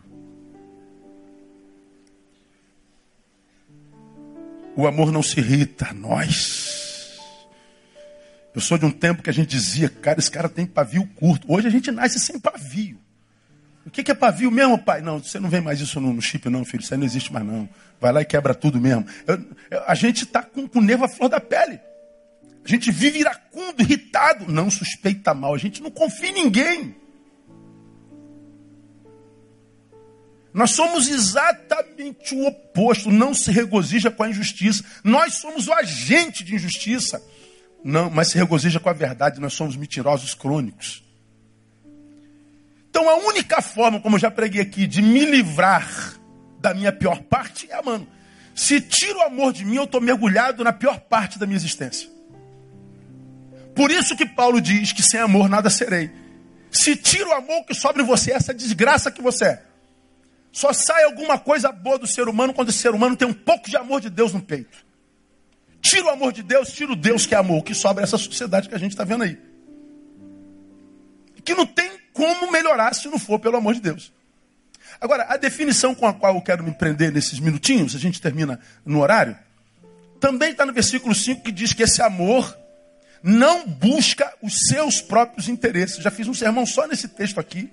O 4.75 4.87
amor 4.87 5.11
não 5.11 5.23
se 5.23 5.39
irrita, 5.39 5.93
nós. 5.93 7.19
Eu 8.53 8.61
sou 8.61 8.77
de 8.77 8.85
um 8.85 8.91
tempo 8.91 9.21
que 9.21 9.29
a 9.29 9.33
gente 9.33 9.49
dizia, 9.49 9.89
cara, 9.89 10.19
esse 10.19 10.31
cara 10.31 10.49
tem 10.49 10.65
pavio 10.65 11.07
curto. 11.15 11.51
Hoje 11.51 11.67
a 11.67 11.71
gente 11.71 11.91
nasce 11.91 12.19
sem 12.19 12.39
pavio. 12.39 12.99
O 13.85 13.89
que, 13.89 14.09
é 14.09 14.15
pavio 14.15 14.49
mesmo, 14.49 14.77
pai? 14.79 15.01
Não, 15.01 15.21
você 15.21 15.39
não 15.39 15.49
vê 15.49 15.61
mais 15.61 15.79
isso 15.79 16.01
no, 16.01 16.19
chip, 16.21 16.49
não, 16.49 16.65
filho. 16.65 16.81
Isso 16.81 16.93
aí 16.93 16.97
não 16.97 17.05
existe 17.05 17.31
mais, 17.31 17.45
não. 17.45 17.69
Vai 18.01 18.11
lá 18.11 18.21
e 18.21 18.25
quebra 18.25 18.55
tudo 18.55 18.81
mesmo. 18.81 19.05
Eu, 19.27 19.45
eu, 19.69 19.83
a 19.85 19.93
gente 19.93 20.23
está 20.23 20.41
com, 20.41 20.67
com 20.67 20.81
nervo 20.81 21.05
à 21.05 21.07
flor 21.07 21.29
da 21.29 21.39
pele. 21.39 21.79
A 22.63 22.67
gente 22.67 22.91
vive 22.91 23.19
iracundo, 23.19 23.81
irritado. 23.81 24.51
Não 24.51 24.71
suspeita 24.71 25.33
mal. 25.35 25.53
A 25.53 25.57
gente 25.57 25.83
não 25.83 25.91
confia 25.91 26.29
em 26.29 26.33
ninguém. 26.33 26.95
Nós 30.55 30.71
somos 30.71 31.09
exatamente 31.09 32.33
o 32.33 32.47
oposto. 32.47 33.11
Não 33.11 33.33
se 33.33 33.51
regozija 33.51 34.09
com 34.09 34.23
a 34.23 34.29
injustiça. 34.29 34.85
Nós 35.03 35.33
somos 35.33 35.67
o 35.67 35.73
agente 35.73 36.45
de 36.45 36.55
injustiça. 36.55 37.21
Não, 37.83 38.09
mas 38.09 38.29
se 38.29 38.37
regozija 38.37 38.79
com 38.79 38.89
a 38.89 38.93
verdade. 38.93 39.41
Nós 39.41 39.53
somos 39.53 39.75
mentirosos 39.75 40.33
crônicos. 40.33 41.03
Então 42.89 43.09
a 43.09 43.15
única 43.15 43.61
forma, 43.61 43.99
como 43.99 44.15
eu 44.15 44.19
já 44.19 44.31
preguei 44.31 44.61
aqui, 44.61 44.87
de 44.87 45.01
me 45.01 45.25
livrar 45.25 46.17
da 46.61 46.73
minha 46.73 46.93
pior 46.93 47.21
parte 47.23 47.69
é 47.69 47.75
amando. 47.75 48.07
Se 48.55 48.79
tiro 48.79 49.19
o 49.19 49.23
amor 49.23 49.51
de 49.51 49.65
mim, 49.65 49.75
eu 49.75 49.83
estou 49.83 49.99
mergulhado 49.99 50.63
na 50.63 50.71
pior 50.71 51.01
parte 51.01 51.37
da 51.37 51.45
minha 51.45 51.57
existência. 51.57 52.09
Por 53.75 53.91
isso 53.91 54.15
que 54.15 54.25
Paulo 54.25 54.61
diz 54.61 54.93
que 54.93 55.03
sem 55.03 55.19
amor 55.19 55.49
nada 55.49 55.69
serei. 55.69 56.09
Se 56.71 56.95
tiro 56.95 57.31
o 57.31 57.33
amor 57.33 57.65
que 57.65 57.73
sobra 57.73 58.01
em 58.01 58.05
você, 58.05 58.31
essa 58.31 58.53
desgraça 58.53 59.11
que 59.11 59.21
você 59.21 59.43
é. 59.43 59.74
Só 60.55 60.71
sai 60.71 61.03
alguma 61.03 61.37
coisa 61.37 61.69
boa 61.69 61.99
do 61.99 62.07
ser 62.07 62.29
humano 62.29 62.53
quando 62.53 62.69
o 62.69 62.71
ser 62.71 62.91
humano 62.91 63.17
tem 63.17 63.27
um 63.27 63.33
pouco 63.33 63.69
de 63.69 63.75
amor 63.75 63.99
de 63.99 64.09
Deus 64.09 64.31
no 64.31 64.41
peito. 64.41 64.85
Tira 65.81 66.05
o 66.05 66.09
amor 66.09 66.31
de 66.31 66.41
Deus, 66.41 66.71
tira 66.71 66.93
o 66.93 66.95
Deus 66.95 67.25
que 67.25 67.35
é 67.35 67.37
amor. 67.37 67.61
Que 67.61 67.73
sobra 67.73 68.01
é 68.01 68.05
essa 68.05 68.17
sociedade 68.17 68.69
que 68.69 68.73
a 68.73 68.77
gente 68.77 68.91
está 68.91 69.03
vendo 69.03 69.25
aí. 69.25 69.37
Que 71.43 71.53
não 71.53 71.65
tem 71.65 71.91
como 72.13 72.49
melhorar 72.53 72.95
se 72.95 73.09
não 73.09 73.19
for 73.19 73.37
pelo 73.37 73.57
amor 73.57 73.73
de 73.73 73.81
Deus. 73.81 74.13
Agora, 75.01 75.25
a 75.27 75.35
definição 75.35 75.93
com 75.93 76.07
a 76.07 76.13
qual 76.13 76.35
eu 76.35 76.41
quero 76.41 76.63
me 76.63 76.71
prender 76.71 77.11
nesses 77.11 77.37
minutinhos, 77.37 77.93
a 77.93 77.99
gente 77.99 78.21
termina 78.21 78.57
no 78.85 79.01
horário, 79.01 79.37
também 80.21 80.51
está 80.51 80.65
no 80.65 80.71
versículo 80.71 81.13
5 81.13 81.41
que 81.41 81.51
diz 81.51 81.73
que 81.73 81.83
esse 81.83 82.01
amor 82.01 82.57
não 83.21 83.67
busca 83.67 84.33
os 84.41 84.53
seus 84.69 85.01
próprios 85.01 85.49
interesses. 85.49 86.01
Já 86.01 86.09
fiz 86.09 86.29
um 86.29 86.33
sermão 86.33 86.65
só 86.65 86.87
nesse 86.87 87.09
texto 87.09 87.41
aqui. 87.41 87.69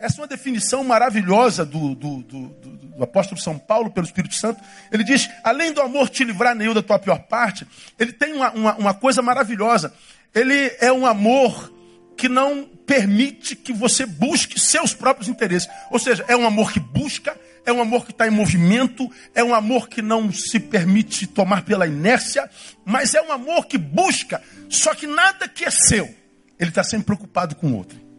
Essa 0.00 0.16
é 0.16 0.20
uma 0.22 0.26
definição 0.26 0.82
maravilhosa 0.82 1.64
do, 1.64 1.94
do, 1.94 2.22
do, 2.22 2.48
do, 2.48 3.04
apóstolo 3.04 3.38
São 3.38 3.58
Paulo 3.58 3.90
pelo 3.90 4.06
Espírito 4.06 4.34
Santo. 4.34 4.62
Ele 4.90 5.04
diz: 5.04 5.28
além 5.44 5.72
do 5.72 5.80
amor 5.82 6.08
te 6.08 6.24
livrar, 6.24 6.54
Neil, 6.54 6.72
da 6.72 6.82
tua 6.82 6.98
pior 6.98 7.18
parte, 7.18 7.66
ele 7.98 8.12
tem 8.12 8.32
uma, 8.32 8.50
uma, 8.50 8.74
uma 8.76 8.94
coisa 8.94 9.20
maravilhosa. 9.20 9.92
Ele 10.34 10.74
é 10.80 10.90
um 10.90 11.04
amor 11.04 11.70
que 12.16 12.28
não 12.28 12.64
permite 12.86 13.54
que 13.54 13.74
você 13.74 14.06
busque 14.06 14.58
seus 14.58 14.94
próprios 14.94 15.28
interesses. 15.28 15.68
Ou 15.90 15.98
seja, 15.98 16.24
é 16.28 16.36
um 16.36 16.46
amor 16.46 16.72
que 16.72 16.80
busca, 16.80 17.36
é 17.66 17.72
um 17.72 17.80
amor 17.80 18.06
que 18.06 18.10
está 18.10 18.26
em 18.26 18.30
movimento, 18.30 19.10
é 19.34 19.44
um 19.44 19.54
amor 19.54 19.86
que 19.86 20.00
não 20.00 20.32
se 20.32 20.58
permite 20.58 21.26
tomar 21.26 21.62
pela 21.62 21.86
inércia, 21.86 22.48
mas 22.86 23.14
é 23.14 23.20
um 23.20 23.32
amor 23.32 23.66
que 23.66 23.76
busca, 23.76 24.42
só 24.68 24.94
que 24.94 25.06
nada 25.06 25.46
que 25.46 25.64
é 25.64 25.70
seu, 25.70 26.14
ele 26.58 26.70
está 26.70 26.82
sempre 26.82 27.06
preocupado 27.06 27.54
com 27.54 27.68
o 27.68 27.76
outro. 27.76 28.09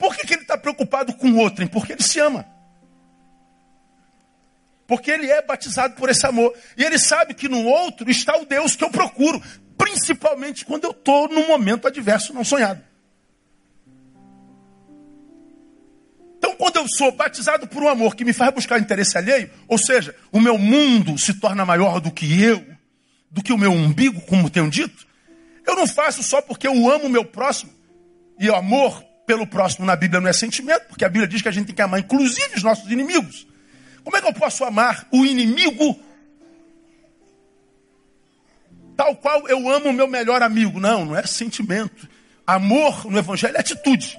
Por 0.00 0.16
que, 0.16 0.26
que 0.26 0.32
ele 0.32 0.42
está 0.42 0.56
preocupado 0.56 1.12
com 1.12 1.30
o 1.30 1.36
outro? 1.36 1.68
Porque 1.68 1.92
ele 1.92 2.02
se 2.02 2.18
ama. 2.18 2.46
Porque 4.86 5.10
ele 5.10 5.30
é 5.30 5.42
batizado 5.42 5.94
por 5.94 6.08
esse 6.08 6.26
amor. 6.26 6.56
E 6.74 6.82
ele 6.82 6.98
sabe 6.98 7.34
que 7.34 7.50
no 7.50 7.62
outro 7.66 8.10
está 8.10 8.34
o 8.38 8.46
Deus 8.46 8.74
que 8.74 8.82
eu 8.82 8.88
procuro. 8.88 9.40
Principalmente 9.76 10.64
quando 10.64 10.84
eu 10.84 10.92
estou 10.92 11.28
num 11.28 11.46
momento 11.46 11.86
adverso, 11.86 12.32
não 12.32 12.42
sonhado. 12.42 12.82
Então, 16.38 16.56
quando 16.56 16.76
eu 16.76 16.86
sou 16.88 17.12
batizado 17.12 17.68
por 17.68 17.82
um 17.82 17.88
amor 17.88 18.16
que 18.16 18.24
me 18.24 18.32
faz 18.32 18.54
buscar 18.54 18.80
interesse 18.80 19.18
alheio, 19.18 19.50
ou 19.68 19.76
seja, 19.76 20.16
o 20.32 20.40
meu 20.40 20.56
mundo 20.56 21.18
se 21.18 21.34
torna 21.34 21.66
maior 21.66 22.00
do 22.00 22.10
que 22.10 22.42
eu, 22.42 22.64
do 23.30 23.42
que 23.42 23.52
o 23.52 23.58
meu 23.58 23.70
umbigo, 23.70 24.22
como 24.22 24.48
tenho 24.48 24.70
dito, 24.70 25.06
eu 25.66 25.76
não 25.76 25.86
faço 25.86 26.22
só 26.22 26.40
porque 26.40 26.66
eu 26.66 26.90
amo 26.90 27.04
o 27.04 27.10
meu 27.10 27.26
próximo. 27.26 27.70
E 28.38 28.48
o 28.48 28.56
amor 28.56 29.09
pelo 29.30 29.46
próximo 29.46 29.86
na 29.86 29.94
Bíblia 29.94 30.20
não 30.20 30.28
é 30.28 30.32
sentimento, 30.32 30.86
porque 30.88 31.04
a 31.04 31.08
Bíblia 31.08 31.28
diz 31.28 31.40
que 31.40 31.48
a 31.48 31.52
gente 31.52 31.66
tem 31.66 31.74
que 31.74 31.80
amar 31.80 32.00
inclusive 32.00 32.56
os 32.56 32.64
nossos 32.64 32.90
inimigos. 32.90 33.46
Como 34.02 34.16
é 34.16 34.20
que 34.20 34.26
eu 34.26 34.32
posso 34.32 34.64
amar 34.64 35.06
o 35.12 35.24
inimigo 35.24 36.00
tal 38.96 39.14
qual 39.14 39.48
eu 39.48 39.70
amo 39.70 39.90
o 39.90 39.92
meu 39.92 40.08
melhor 40.08 40.42
amigo? 40.42 40.80
Não, 40.80 41.04
não 41.04 41.16
é 41.16 41.22
sentimento. 41.22 42.08
Amor 42.44 43.08
no 43.08 43.16
Evangelho 43.18 43.56
é 43.56 43.60
atitude. 43.60 44.18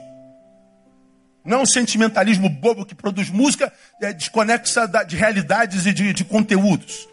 Não 1.43 1.63
um 1.63 1.65
sentimentalismo 1.65 2.47
bobo 2.47 2.85
que 2.85 2.95
produz 2.95 3.29
música 3.29 3.71
é, 4.01 4.13
desconexa 4.13 4.87
de 5.05 5.17
realidades 5.17 5.85
e 5.85 5.91
de, 5.91 6.13
de 6.13 6.23
conteúdos. 6.23 7.05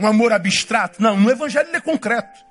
Um 0.00 0.06
amor 0.06 0.32
abstrato. 0.32 1.02
Não, 1.02 1.20
no 1.20 1.30
Evangelho 1.30 1.68
ele 1.68 1.76
é 1.76 1.80
concreto. 1.82 2.42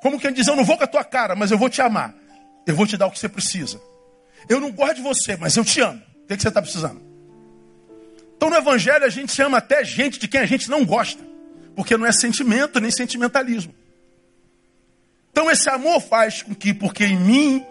Como 0.00 0.20
quem 0.20 0.32
diz, 0.32 0.46
eu 0.46 0.54
não 0.54 0.64
vou 0.64 0.78
com 0.78 0.84
a 0.84 0.86
tua 0.86 1.02
cara, 1.02 1.34
mas 1.34 1.50
eu 1.50 1.58
vou 1.58 1.68
te 1.68 1.82
amar. 1.82 2.21
Eu 2.66 2.74
vou 2.74 2.86
te 2.86 2.96
dar 2.96 3.06
o 3.06 3.10
que 3.10 3.18
você 3.18 3.28
precisa. 3.28 3.80
Eu 4.48 4.60
não 4.60 4.70
gosto 4.70 4.96
de 4.96 5.02
você, 5.02 5.36
mas 5.36 5.56
eu 5.56 5.64
te 5.64 5.80
amo. 5.80 6.00
O 6.24 6.26
que, 6.26 6.40
você 6.40 6.48
está 6.48 6.62
precisando? 6.62 7.00
Então 8.36 8.50
no 8.50 8.56
Evangelho 8.56 9.04
a 9.04 9.08
gente 9.08 9.40
ama 9.40 9.58
até 9.58 9.84
gente 9.84 10.18
de 10.18 10.26
quem 10.26 10.40
a 10.40 10.46
gente 10.46 10.70
não 10.70 10.84
gosta. 10.84 11.22
Porque 11.74 11.96
não 11.96 12.06
é 12.06 12.12
sentimento 12.12 12.80
nem 12.80 12.90
sentimentalismo. 12.90 13.74
Então 15.30 15.50
esse 15.50 15.68
amor 15.68 16.00
faz 16.00 16.42
com 16.42 16.54
que, 16.54 16.74
porque 16.74 17.04
em 17.04 17.16
mim 17.16 17.66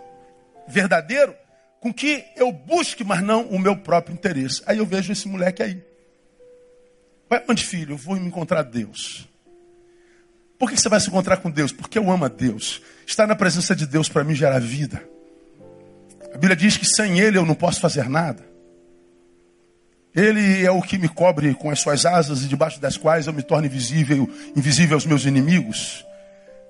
verdadeiro 0.68 1.36
com 1.80 1.92
que 1.92 2.24
eu 2.36 2.52
busque, 2.52 3.04
mas 3.04 3.22
não 3.22 3.48
o 3.48 3.60
meu 3.60 3.76
próprio 3.76 4.14
interesse. 4.14 4.62
Aí 4.66 4.78
eu 4.78 4.86
vejo 4.86 5.12
esse 5.12 5.28
moleque 5.28 5.64
aí. 5.64 5.84
Vai 7.28 7.44
onde, 7.50 7.66
filho? 7.66 7.94
Eu 7.94 7.98
vou 7.98 8.16
me 8.16 8.28
encontrar 8.28 8.62
Deus. 8.62 9.28
Por 10.62 10.70
que 10.70 10.80
você 10.80 10.90
vai 10.90 11.00
se 11.00 11.08
encontrar 11.08 11.38
com 11.38 11.50
Deus? 11.50 11.72
Porque 11.72 11.98
eu 11.98 12.12
amo 12.12 12.26
a 12.26 12.28
Deus. 12.28 12.84
Estar 13.08 13.26
na 13.26 13.36
presença 13.36 13.76
de 13.76 13.88
Deus 13.88 14.08
para 14.08 14.24
mim 14.24 14.36
gera 14.36 14.60
vida. 14.60 15.02
A 16.32 16.38
Bíblia 16.38 16.56
diz 16.56 16.78
que 16.78 16.86
sem 16.86 17.20
Ele 17.20 17.36
eu 17.36 17.44
não 17.48 17.56
posso 17.56 17.82
fazer 17.82 18.08
nada. 18.08 18.46
Ele 20.14 20.64
é 20.64 20.70
o 20.70 20.80
que 20.80 21.00
me 21.00 21.10
cobre 21.10 21.56
com 21.56 21.72
as 21.72 21.80
suas 21.80 22.06
asas 22.06 22.44
e 22.44 22.48
debaixo 22.48 22.80
das 22.80 22.96
quais 22.96 23.26
eu 23.26 23.34
me 23.34 23.42
torno 23.42 23.66
invisível, 23.66 24.30
invisível 24.56 24.96
aos 24.96 25.06
meus 25.08 25.26
inimigos. 25.26 26.06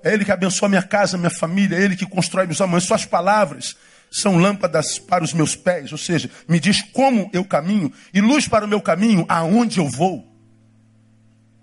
É 0.02 0.14
Ele 0.14 0.24
que 0.24 0.32
abençoa 0.32 0.70
minha 0.70 0.82
casa, 0.82 1.18
minha 1.18 1.28
família, 1.28 1.76
é 1.76 1.82
Ele 1.82 1.94
que 1.94 2.06
constrói 2.06 2.46
meus 2.46 2.62
amanhãs. 2.62 2.84
Suas 2.84 3.04
palavras 3.04 3.76
são 4.10 4.38
lâmpadas 4.38 4.98
para 4.98 5.22
os 5.22 5.34
meus 5.34 5.54
pés, 5.54 5.92
ou 5.92 5.98
seja, 5.98 6.30
me 6.48 6.58
diz 6.58 6.80
como 6.80 7.28
eu 7.30 7.44
caminho 7.44 7.92
e 8.14 8.22
luz 8.22 8.48
para 8.48 8.64
o 8.64 8.68
meu 8.68 8.80
caminho, 8.80 9.26
aonde 9.28 9.80
eu 9.80 9.86
vou. 9.90 10.31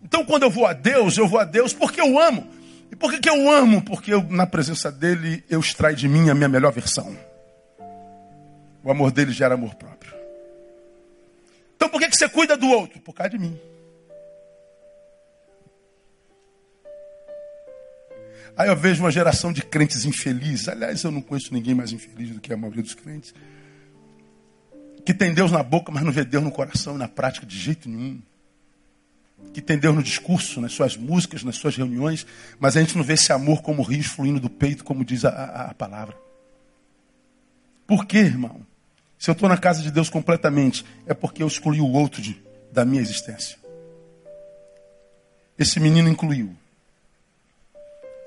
Então, 0.04 0.26
quando 0.26 0.44
eu 0.44 0.50
vou 0.50 0.66
a 0.66 0.74
Deus, 0.74 1.18
eu 1.18 1.28
vou 1.28 1.40
a 1.40 1.46
Deus 1.46 1.74
porque 1.74 2.00
eu 2.00 2.20
amo. 2.20 2.48
E 2.92 2.96
por 2.96 3.12
que, 3.12 3.20
que 3.20 3.30
eu 3.30 3.50
amo? 3.50 3.82
Porque 3.82 4.14
eu, 4.14 4.24
na 4.24 4.48
presença 4.48 4.92
dele 4.92 5.44
eu 5.50 5.60
extraio 5.60 5.96
de 5.96 6.08
mim 6.08 6.30
a 6.30 6.36
minha 6.36 6.50
melhor 6.50 6.72
versão. 6.72 7.16
O 8.84 8.90
amor 8.90 9.12
dele 9.12 9.32
gera 9.32 9.54
amor 9.54 9.76
próprio. 9.76 10.14
Então, 11.76 11.90
por 11.90 12.00
que, 12.00 12.10
que 12.10 12.16
você 12.16 12.28
cuida 12.28 12.58
do 12.58 12.68
outro? 12.68 13.00
Por 13.02 13.14
causa 13.14 13.30
de 13.30 13.38
mim. 13.38 13.60
Aí 18.58 18.68
eu 18.68 18.76
vejo 18.76 19.02
uma 19.02 19.12
geração 19.12 19.54
de 19.54 19.62
crentes 19.62 20.04
infelizes. 20.04 20.68
Aliás, 20.68 21.02
eu 21.04 21.12
não 21.12 21.22
conheço 21.22 21.54
ninguém 21.54 21.74
mais 21.74 21.94
infeliz 21.94 22.32
do 22.32 22.42
que 22.42 22.52
a 22.52 22.58
maioria 22.58 22.84
dos 22.84 22.94
crentes. 22.94 23.34
Que 25.06 25.14
tem 25.14 25.34
Deus 25.34 25.52
na 25.52 25.64
boca, 25.64 25.92
mas 25.92 26.04
não 26.04 26.12
vê 26.12 26.26
Deus 26.26 26.44
no 26.44 26.52
coração 26.52 26.96
e 26.96 26.98
na 26.98 27.08
prática 27.08 27.46
de 27.46 27.58
jeito 27.58 27.88
nenhum. 27.88 28.22
Que 29.54 29.62
tem 29.62 29.78
Deus 29.78 29.96
no 29.96 30.04
discurso, 30.04 30.62
nas 30.62 30.74
suas 30.74 30.96
músicas, 30.96 31.44
nas 31.44 31.56
suas 31.56 31.76
reuniões, 31.76 32.26
mas 32.60 32.78
a 32.78 32.82
gente 32.82 32.96
não 32.96 33.04
vê 33.04 33.14
esse 33.14 33.32
amor 33.34 33.62
como 33.62 33.82
rios 33.82 34.06
fluindo 34.06 34.40
do 34.40 34.50
peito, 34.50 34.84
como 34.84 35.04
diz 35.04 35.26
a, 35.26 35.30
a, 35.30 35.66
a 35.72 35.74
palavra. 35.74 36.16
Por 37.88 38.06
quê, 38.06 38.20
irmão? 38.20 38.62
Se 39.18 39.30
eu 39.30 39.34
estou 39.34 39.50
na 39.50 39.58
casa 39.58 39.82
de 39.82 39.92
Deus 39.92 40.10
completamente, 40.10 40.86
é 41.06 41.14
porque 41.14 41.44
eu 41.44 41.48
excluí 41.48 41.82
o 41.82 41.92
outro 41.92 42.22
de, 42.22 42.42
da 42.72 42.86
minha 42.86 43.02
existência. 43.02 43.58
Esse 45.58 45.80
menino 45.80 46.08
incluiu. 46.08 46.56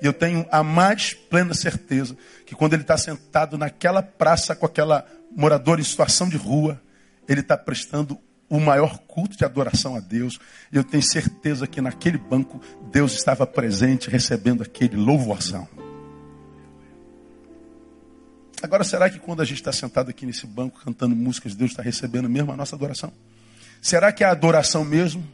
E 0.01 0.05
eu 0.05 0.13
tenho 0.13 0.45
a 0.51 0.61
mais 0.61 1.13
plena 1.13 1.53
certeza 1.53 2.15
que 2.45 2.53
quando 2.53 2.73
ele 2.73 2.83
está 2.83 2.97
sentado 2.97 3.57
naquela 3.57 4.03
praça 4.03 4.53
com 4.55 4.65
aquela 4.65 5.07
moradora 5.35 5.79
em 5.79 5.83
situação 5.83 6.27
de 6.27 6.37
rua, 6.37 6.79
ele 7.27 7.39
está 7.39 7.57
prestando 7.57 8.19
o 8.53 8.59
maior 8.59 8.99
culto 8.99 9.35
de 9.35 9.43
adoração 9.43 9.95
a 9.95 9.99
Deus. 9.99 10.37
Eu 10.71 10.83
tenho 10.83 11.01
certeza 11.01 11.65
que 11.65 11.81
naquele 11.81 12.19
banco 12.19 12.61
Deus 12.91 13.13
estava 13.13 13.47
presente, 13.47 14.11
recebendo 14.11 14.61
aquele 14.61 14.95
louvorzão. 14.95 15.67
Agora, 18.61 18.83
será 18.83 19.09
que 19.09 19.17
quando 19.17 19.41
a 19.41 19.45
gente 19.45 19.57
está 19.57 19.71
sentado 19.71 20.11
aqui 20.11 20.23
nesse 20.23 20.45
banco 20.45 20.79
cantando 20.85 21.15
músicas, 21.15 21.55
Deus 21.55 21.71
está 21.71 21.81
recebendo 21.81 22.29
mesmo 22.29 22.51
a 22.51 22.55
nossa 22.55 22.75
adoração? 22.75 23.11
Será 23.81 24.11
que 24.11 24.23
é 24.23 24.27
a 24.27 24.31
adoração 24.31 24.85
mesmo? 24.85 25.27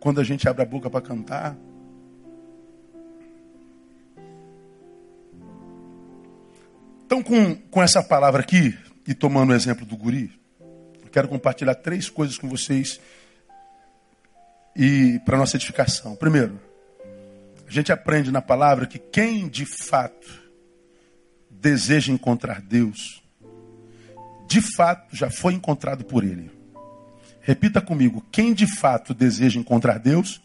Quando 0.00 0.22
a 0.22 0.24
gente 0.24 0.48
abre 0.48 0.62
a 0.62 0.66
boca 0.66 0.88
para 0.88 1.02
cantar, 1.02 1.54
Então, 7.04 7.24
com, 7.24 7.56
com 7.56 7.82
essa 7.82 8.00
palavra 8.04 8.40
aqui, 8.40 8.72
e 9.04 9.12
tomando 9.12 9.50
o 9.50 9.52
exemplo 9.52 9.84
do 9.84 9.96
guri, 9.96 10.39
quero 11.10 11.28
compartilhar 11.28 11.74
três 11.74 12.08
coisas 12.08 12.38
com 12.38 12.48
vocês 12.48 13.00
e 14.74 15.20
para 15.24 15.36
nossa 15.36 15.56
edificação. 15.56 16.14
Primeiro, 16.16 16.60
a 17.66 17.70
gente 17.70 17.92
aprende 17.92 18.30
na 18.30 18.42
palavra 18.42 18.86
que 18.86 18.98
quem 18.98 19.48
de 19.48 19.64
fato 19.64 20.40
deseja 21.50 22.12
encontrar 22.12 22.60
Deus, 22.60 23.22
de 24.46 24.60
fato 24.60 25.14
já 25.14 25.30
foi 25.30 25.54
encontrado 25.54 26.04
por 26.04 26.24
Ele. 26.24 26.50
Repita 27.40 27.80
comigo: 27.80 28.24
quem 28.32 28.54
de 28.54 28.66
fato 28.66 29.14
deseja 29.14 29.58
encontrar 29.58 29.98
Deus, 29.98 30.40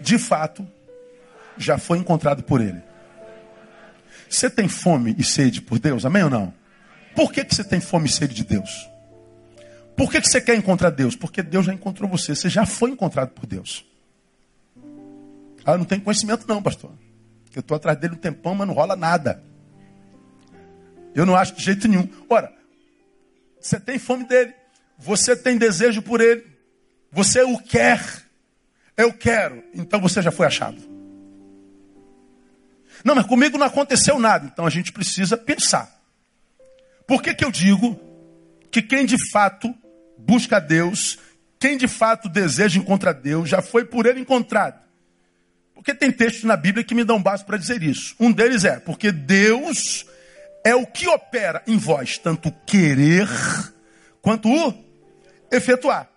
de 0.00 0.18
fato 0.18 0.66
já 1.56 1.78
foi 1.78 1.98
encontrado 1.98 2.42
por 2.42 2.60
Ele. 2.60 2.82
Você 4.28 4.50
tem 4.50 4.68
fome 4.68 5.14
e 5.18 5.22
sede 5.22 5.60
por 5.60 5.78
Deus? 5.78 6.04
Amém 6.04 6.24
ou 6.24 6.30
não? 6.30 6.63
Por 7.14 7.32
que, 7.32 7.44
que 7.44 7.54
você 7.54 7.64
tem 7.64 7.80
fome 7.80 8.06
e 8.06 8.12
sede 8.12 8.34
de 8.34 8.44
Deus? 8.44 8.88
Por 9.96 10.10
que, 10.10 10.20
que 10.20 10.28
você 10.28 10.40
quer 10.40 10.56
encontrar 10.56 10.90
Deus? 10.90 11.14
Porque 11.14 11.42
Deus 11.42 11.66
já 11.66 11.72
encontrou 11.72 12.10
você. 12.10 12.34
Você 12.34 12.48
já 12.48 12.66
foi 12.66 12.90
encontrado 12.90 13.30
por 13.30 13.46
Deus. 13.46 13.84
Ah, 15.64 15.78
não 15.78 15.84
tenho 15.84 16.02
conhecimento 16.02 16.46
não, 16.46 16.62
pastor. 16.62 16.90
Eu 17.54 17.60
estou 17.60 17.76
atrás 17.76 17.96
dele 17.96 18.14
um 18.14 18.18
tempão, 18.18 18.54
mas 18.54 18.66
não 18.66 18.74
rola 18.74 18.96
nada. 18.96 19.42
Eu 21.14 21.24
não 21.24 21.36
acho 21.36 21.54
de 21.54 21.62
jeito 21.62 21.86
nenhum. 21.86 22.08
Ora, 22.28 22.52
você 23.60 23.78
tem 23.78 23.98
fome 23.98 24.24
dele. 24.24 24.52
Você 24.98 25.36
tem 25.36 25.56
desejo 25.56 26.02
por 26.02 26.20
ele. 26.20 26.44
Você 27.12 27.42
o 27.42 27.58
quer. 27.58 28.02
Eu 28.96 29.12
quero. 29.12 29.62
Então 29.72 30.00
você 30.00 30.20
já 30.20 30.32
foi 30.32 30.46
achado. 30.46 30.76
Não, 33.04 33.14
mas 33.14 33.26
comigo 33.26 33.56
não 33.56 33.66
aconteceu 33.66 34.18
nada. 34.18 34.46
Então 34.46 34.66
a 34.66 34.70
gente 34.70 34.92
precisa 34.92 35.36
pensar. 35.36 36.03
Por 37.06 37.22
que, 37.22 37.34
que 37.34 37.44
eu 37.44 37.50
digo 37.50 37.98
que 38.70 38.82
quem 38.82 39.04
de 39.04 39.16
fato 39.30 39.74
busca 40.18 40.60
Deus, 40.60 41.18
quem 41.58 41.76
de 41.76 41.86
fato 41.86 42.28
deseja 42.28 42.78
encontrar 42.78 43.12
Deus, 43.12 43.48
já 43.48 43.60
foi 43.60 43.84
por 43.84 44.06
ele 44.06 44.20
encontrado? 44.20 44.82
Porque 45.74 45.94
tem 45.94 46.10
textos 46.10 46.44
na 46.44 46.56
Bíblia 46.56 46.84
que 46.84 46.94
me 46.94 47.04
dão 47.04 47.22
base 47.22 47.44
para 47.44 47.58
dizer 47.58 47.82
isso. 47.82 48.14
Um 48.18 48.32
deles 48.32 48.64
é, 48.64 48.78
porque 48.80 49.12
Deus 49.12 50.06
é 50.64 50.74
o 50.74 50.86
que 50.86 51.06
opera 51.06 51.62
em 51.66 51.76
vós, 51.76 52.16
tanto 52.16 52.50
querer 52.66 53.28
quanto 54.22 54.48
o 54.48 54.74
efetuar. 55.52 56.08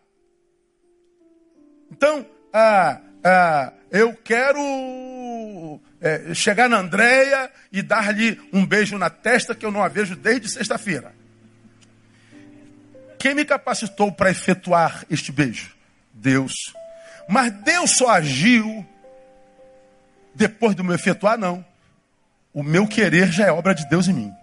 Então, 1.91 2.25
ah, 2.53 3.01
ah, 3.23 3.73
eu 3.91 4.13
quero 4.13 5.81
é, 6.01 6.33
chegar 6.33 6.69
na 6.69 6.77
Andréia 6.77 7.51
e 7.71 7.81
dar-lhe 7.81 8.39
um 8.53 8.65
beijo 8.65 8.97
na 8.97 9.09
testa 9.09 9.55
que 9.55 9.65
eu 9.65 9.71
não 9.71 9.83
a 9.83 9.87
vejo 9.87 10.15
desde 10.15 10.49
sexta-feira. 10.49 11.13
Quem 13.17 13.33
me 13.33 13.45
capacitou 13.45 14.11
para 14.11 14.29
efetuar 14.29 15.03
este 15.09 15.31
beijo? 15.31 15.75
Deus. 16.13 16.53
Mas 17.27 17.51
Deus 17.51 17.91
só 17.91 18.09
agiu 18.09 18.85
depois 20.33 20.75
do 20.75 20.83
meu 20.83 20.93
efetuar, 20.93 21.37
não. 21.37 21.65
o 22.53 22.61
meu 22.61 22.87
querer 22.87 23.31
já 23.31 23.47
é 23.47 23.51
obra 23.51 23.73
de 23.73 23.87
Deus 23.89 24.07
em 24.07 24.13
mim. 24.13 24.33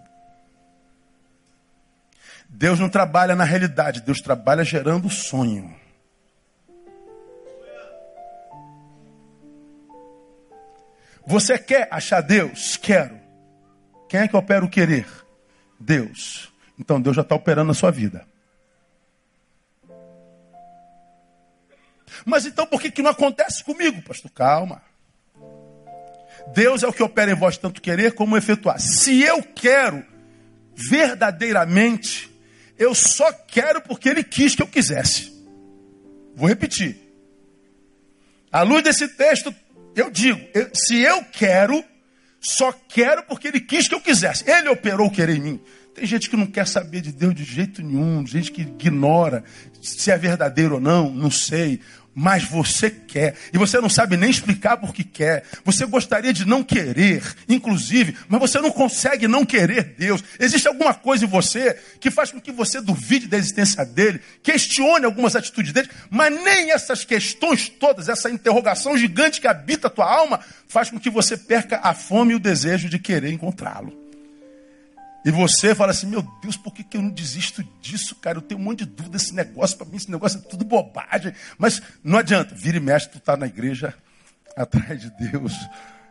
Deus 2.49 2.79
não 2.79 2.89
trabalha 2.89 3.35
na 3.35 3.43
realidade, 3.43 4.01
Deus 4.01 4.21
trabalha 4.21 4.63
gerando 4.63 5.09
sonho. 5.09 5.73
Você 11.27 11.57
quer 11.57 11.87
achar 11.91 12.21
Deus? 12.21 12.77
Quero. 12.77 13.19
Quem 14.07 14.21
é 14.21 14.27
que 14.27 14.37
opera 14.37 14.63
o 14.63 14.69
querer? 14.69 15.07
Deus. 15.79 16.51
Então 16.77 17.01
Deus 17.01 17.15
já 17.15 17.21
está 17.21 17.35
operando 17.35 17.67
na 17.67 17.73
sua 17.73 17.91
vida. 17.91 18.27
Mas 22.25 22.45
então 22.45 22.65
por 22.65 22.81
que, 22.81 22.91
que 22.91 23.01
não 23.01 23.11
acontece 23.11 23.63
comigo, 23.63 24.01
pastor? 24.01 24.31
Calma. 24.31 24.81
Deus 26.53 26.83
é 26.83 26.87
o 26.87 26.93
que 26.93 27.03
opera 27.03 27.31
em 27.31 27.35
vós 27.35 27.57
tanto 27.57 27.81
querer 27.81 28.13
como 28.13 28.37
efetuar. 28.37 28.79
Se 28.79 29.21
eu 29.21 29.41
quero 29.41 30.05
verdadeiramente, 30.75 32.29
eu 32.77 32.93
só 32.93 33.31
quero 33.31 33.81
porque 33.81 34.09
Ele 34.09 34.23
quis 34.23 34.55
que 34.55 34.61
eu 34.61 34.67
quisesse. 34.67 35.33
Vou 36.35 36.47
repetir. 36.47 37.01
À 38.51 38.61
luz 38.61 38.83
desse 38.83 39.07
texto, 39.07 39.53
eu 39.95 40.11
digo: 40.11 40.39
eu, 40.53 40.69
se 40.73 40.97
eu 40.97 41.23
quero, 41.31 41.83
só 42.39 42.71
quero 42.71 43.23
porque 43.23 43.47
Ele 43.47 43.59
quis 43.59 43.87
que 43.87 43.95
eu 43.95 44.01
quisesse. 44.01 44.49
Ele 44.49 44.69
operou 44.69 45.07
o 45.07 45.11
querer 45.11 45.37
em 45.37 45.41
mim. 45.41 45.61
Tem 45.93 46.05
gente 46.05 46.29
que 46.29 46.35
não 46.35 46.45
quer 46.45 46.67
saber 46.67 46.99
de 46.99 47.13
Deus 47.13 47.33
de 47.33 47.45
jeito 47.45 47.81
nenhum, 47.81 48.27
gente 48.27 48.51
que 48.51 48.63
ignora 48.63 49.45
se 49.81 50.11
é 50.11 50.17
verdadeiro 50.17 50.75
ou 50.75 50.81
não, 50.81 51.09
não 51.09 51.31
sei 51.31 51.79
mas 52.15 52.45
você 52.45 52.89
quer. 52.89 53.35
E 53.51 53.57
você 53.57 53.79
não 53.81 53.89
sabe 53.89 54.15
nem 54.15 54.29
explicar 54.29 54.77
por 54.77 54.93
que 54.93 55.03
quer. 55.03 55.43
Você 55.65 55.85
gostaria 55.85 56.31
de 56.31 56.45
não 56.45 56.63
querer, 56.63 57.21
inclusive, 57.49 58.15
mas 58.29 58.39
você 58.39 58.61
não 58.61 58.71
consegue 58.71 59.27
não 59.27 59.45
querer 59.45 59.95
Deus. 59.97 60.23
Existe 60.39 60.67
alguma 60.67 60.93
coisa 60.93 61.25
em 61.25 61.27
você 61.27 61.77
que 61.99 62.09
faz 62.09 62.31
com 62.31 62.39
que 62.39 62.53
você 62.53 62.79
duvide 62.79 63.27
da 63.27 63.37
existência 63.37 63.83
dele, 63.85 64.21
questione 64.41 65.05
algumas 65.05 65.35
atitudes 65.35 65.73
dele, 65.73 65.89
mas 66.09 66.33
nem 66.41 66.71
essas 66.71 67.03
questões 67.03 67.67
todas, 67.67 68.07
essa 68.07 68.29
interrogação 68.29 68.97
gigante 68.97 69.41
que 69.41 69.47
habita 69.47 69.87
a 69.87 69.91
tua 69.91 70.09
alma, 70.09 70.39
faz 70.67 70.89
com 70.89 70.99
que 70.99 71.09
você 71.09 71.35
perca 71.35 71.81
a 71.83 71.93
fome 71.93 72.31
e 72.31 72.35
o 72.35 72.39
desejo 72.39 72.87
de 72.87 72.97
querer 72.97 73.31
encontrá-lo. 73.31 74.04
E 75.25 75.31
você 75.31 75.73
fala 75.73 75.89
assim, 75.89 76.05
meu 76.05 76.21
Deus, 76.39 76.55
por 76.55 76.71
que, 76.71 76.83
que 76.83 76.95
eu 76.95 77.01
não 77.01 77.09
desisto 77.09 77.67
disso, 77.81 78.13
cara? 78.15 78.37
Eu 78.37 78.43
tenho 78.43 78.61
um 78.61 78.63
monte 78.63 78.85
de 78.85 78.91
dúvida 78.91 79.17
desse 79.17 79.33
negócio, 79.33 79.75
para 79.75 79.87
mim 79.87 79.97
esse 79.97 80.11
negócio 80.11 80.37
é 80.37 80.41
tudo 80.41 80.63
bobagem. 80.63 81.33
Mas 81.57 81.81
não 82.03 82.19
adianta, 82.19 82.53
vira 82.53 82.77
e 82.77 82.79
mexe, 82.79 83.09
tu 83.09 83.17
está 83.17 83.35
na 83.35 83.47
igreja 83.47 83.91
atrás 84.55 85.01
de 85.01 85.09
Deus. 85.09 85.51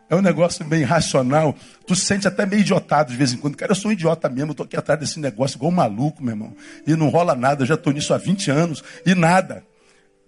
É 0.09 0.15
um 0.17 0.21
negócio 0.21 0.65
bem 0.65 0.83
racional. 0.83 1.55
Tu 1.87 1.95
se 1.95 2.05
sente 2.05 2.27
até 2.27 2.45
meio 2.45 2.59
idiotado 2.59 3.09
de 3.09 3.17
vez 3.17 3.31
em 3.31 3.37
quando. 3.37 3.55
Cara, 3.55 3.71
eu 3.71 3.75
sou 3.75 3.89
um 3.89 3.93
idiota 3.93 4.27
mesmo, 4.27 4.49
eu 4.49 4.51
estou 4.51 4.65
aqui 4.65 4.75
atrás 4.75 4.99
desse 4.99 5.17
negócio 5.17 5.55
igual 5.55 5.71
um 5.71 5.75
maluco, 5.75 6.21
meu 6.21 6.33
irmão. 6.33 6.53
E 6.85 6.93
não 6.93 7.07
rola 7.07 7.35
nada, 7.35 7.63
eu 7.63 7.67
já 7.67 7.75
estou 7.75 7.93
nisso 7.93 8.13
há 8.13 8.17
20 8.17 8.51
anos 8.51 8.83
e 9.05 9.15
nada. 9.15 9.65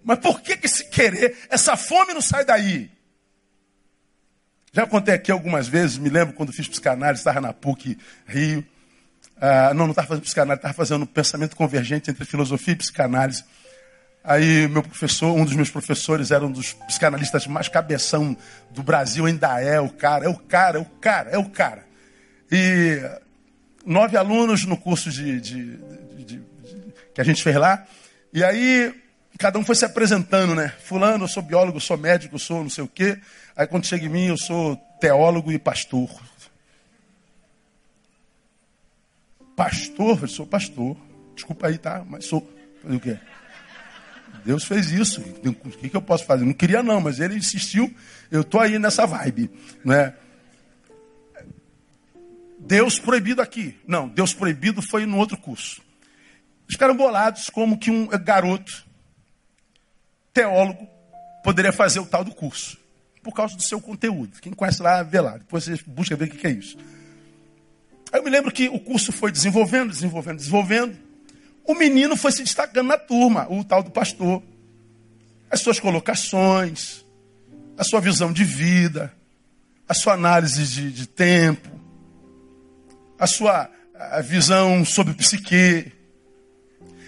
Mas 0.02 0.18
por 0.18 0.40
que, 0.40 0.56
que 0.56 0.64
esse 0.64 0.88
querer, 0.88 1.36
essa 1.50 1.76
fome 1.76 2.14
não 2.14 2.22
sai 2.22 2.42
daí? 2.42 2.90
Já 4.72 4.86
contei 4.86 5.12
aqui 5.12 5.30
algumas 5.30 5.68
vezes, 5.68 5.98
me 5.98 6.08
lembro 6.08 6.34
quando 6.34 6.54
fiz 6.54 6.66
psicanálise, 6.66 7.20
estava 7.20 7.42
na 7.42 7.52
PUC 7.52 7.98
Rio. 8.26 8.64
Ah, 9.40 9.72
não, 9.72 9.84
não 9.84 9.90
estava 9.90 10.08
fazendo 10.08 10.24
psicanálise, 10.24 10.58
estava 10.58 10.74
fazendo 10.74 11.06
pensamento 11.06 11.56
convergente 11.56 12.10
entre 12.10 12.24
filosofia 12.24 12.74
e 12.74 12.76
psicanálise. 12.76 13.44
Aí 14.24 14.66
meu 14.68 14.82
professor, 14.82 15.32
um 15.32 15.44
dos 15.44 15.54
meus 15.54 15.70
professores 15.70 16.30
era 16.30 16.44
um 16.44 16.50
dos 16.50 16.72
psicanalistas 16.72 17.46
mais 17.46 17.68
cabeção 17.68 18.36
do 18.70 18.82
Brasil, 18.82 19.26
ainda 19.26 19.60
é 19.60 19.80
o 19.80 19.88
cara, 19.88 20.26
é 20.26 20.28
o 20.28 20.36
cara, 20.36 20.78
é 20.78 20.80
o 20.80 20.84
cara, 20.84 21.30
é 21.30 21.38
o 21.38 21.48
cara. 21.48 21.86
E 22.50 23.00
nove 23.86 24.16
alunos 24.16 24.64
no 24.64 24.76
curso 24.76 25.10
de, 25.10 25.40
de, 25.40 25.76
de, 25.76 26.24
de 26.24 26.42
que 27.14 27.20
a 27.20 27.24
gente 27.24 27.42
fez 27.42 27.56
lá. 27.56 27.86
E 28.32 28.42
aí 28.42 28.92
cada 29.38 29.58
um 29.58 29.64
foi 29.64 29.76
se 29.76 29.84
apresentando, 29.84 30.54
né? 30.54 30.72
Fulano, 30.82 31.24
eu 31.24 31.28
sou 31.28 31.42
biólogo, 31.42 31.76
eu 31.76 31.80
sou 31.80 31.96
médico, 31.96 32.34
eu 32.34 32.40
sou 32.40 32.62
não 32.62 32.70
sei 32.70 32.82
o 32.82 32.88
quê. 32.88 33.18
Aí 33.56 33.66
quando 33.68 33.86
chega 33.86 34.04
em 34.04 34.08
mim, 34.08 34.26
eu 34.26 34.36
sou 34.36 34.76
teólogo 35.00 35.52
e 35.52 35.58
pastor. 35.58 36.10
Pastor, 39.58 40.22
eu 40.22 40.28
sou 40.28 40.46
pastor. 40.46 40.96
Desculpa 41.34 41.66
aí, 41.66 41.78
tá? 41.78 42.04
Mas 42.08 42.26
sou. 42.26 42.48
Fazer 42.80 42.94
o 42.94 43.00
quê? 43.00 43.18
Deus 44.44 44.62
fez 44.62 44.92
isso. 44.92 45.20
O 45.20 45.70
que, 45.70 45.96
eu 45.96 46.00
posso 46.00 46.24
fazer? 46.24 46.44
Não 46.44 46.52
queria 46.52 46.80
não, 46.80 47.00
mas 47.00 47.18
ele 47.18 47.34
insistiu. 47.34 47.92
Eu 48.30 48.44
tô 48.44 48.60
aí 48.60 48.78
nessa 48.78 49.04
vibe, 49.04 49.50
né? 49.84 50.14
Deus 52.60 53.00
proibido 53.00 53.42
aqui. 53.42 53.76
Não, 53.84 54.06
Deus 54.08 54.32
proibido 54.32 54.80
foi 54.80 55.04
no 55.06 55.16
outro 55.16 55.36
curso. 55.36 55.82
Ficaram 56.70 56.96
bolados 56.96 57.50
como 57.50 57.80
que 57.80 57.90
um 57.90 58.06
garoto, 58.06 58.86
teólogo, 60.32 60.86
poderia 61.42 61.72
fazer 61.72 61.98
o 61.98 62.06
tal 62.06 62.22
do 62.22 62.30
curso. 62.30 62.78
Por 63.24 63.34
causa 63.34 63.56
do 63.56 63.62
seu 63.64 63.80
conteúdo. 63.80 64.40
Quem 64.40 64.52
conhece 64.52 64.80
lá, 64.80 65.02
vê 65.02 65.20
lá. 65.20 65.36
Depois 65.36 65.64
você 65.64 65.76
busca 65.84 66.14
ver 66.14 66.26
o 66.26 66.30
que 66.30 66.46
é 66.46 66.50
isso. 66.52 66.78
Eu 68.18 68.24
me 68.24 68.30
lembro 68.30 68.50
que 68.50 68.68
o 68.68 68.80
curso 68.80 69.12
foi 69.12 69.30
desenvolvendo, 69.30 69.90
desenvolvendo, 69.90 70.38
desenvolvendo. 70.38 70.98
O 71.64 71.72
menino 71.72 72.16
foi 72.16 72.32
se 72.32 72.42
destacando 72.42 72.88
na 72.88 72.98
turma, 72.98 73.46
o 73.48 73.62
tal 73.62 73.80
do 73.80 73.92
pastor. 73.92 74.42
As 75.48 75.60
suas 75.60 75.78
colocações, 75.78 77.04
a 77.76 77.84
sua 77.84 78.00
visão 78.00 78.32
de 78.32 78.42
vida, 78.42 79.14
a 79.88 79.94
sua 79.94 80.14
análise 80.14 80.64
de, 80.66 80.90
de 80.90 81.06
tempo, 81.06 81.70
a 83.16 83.28
sua 83.28 83.70
a 83.94 84.20
visão 84.20 84.84
sobre 84.84 85.14
psique. 85.14 85.92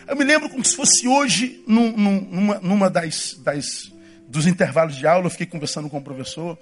Eu 0.06 0.14
me 0.14 0.22
lembro 0.22 0.48
como 0.48 0.64
se 0.64 0.76
fosse 0.76 1.08
hoje, 1.08 1.60
num, 1.66 1.90
numa, 1.90 2.60
numa 2.60 2.88
das, 2.88 3.34
das, 3.42 3.92
dos 4.28 4.46
intervalos 4.46 4.94
de 4.94 5.08
aula, 5.08 5.26
eu 5.26 5.30
fiquei 5.30 5.46
conversando 5.46 5.90
com 5.90 5.98
o 5.98 6.02
professor. 6.02 6.56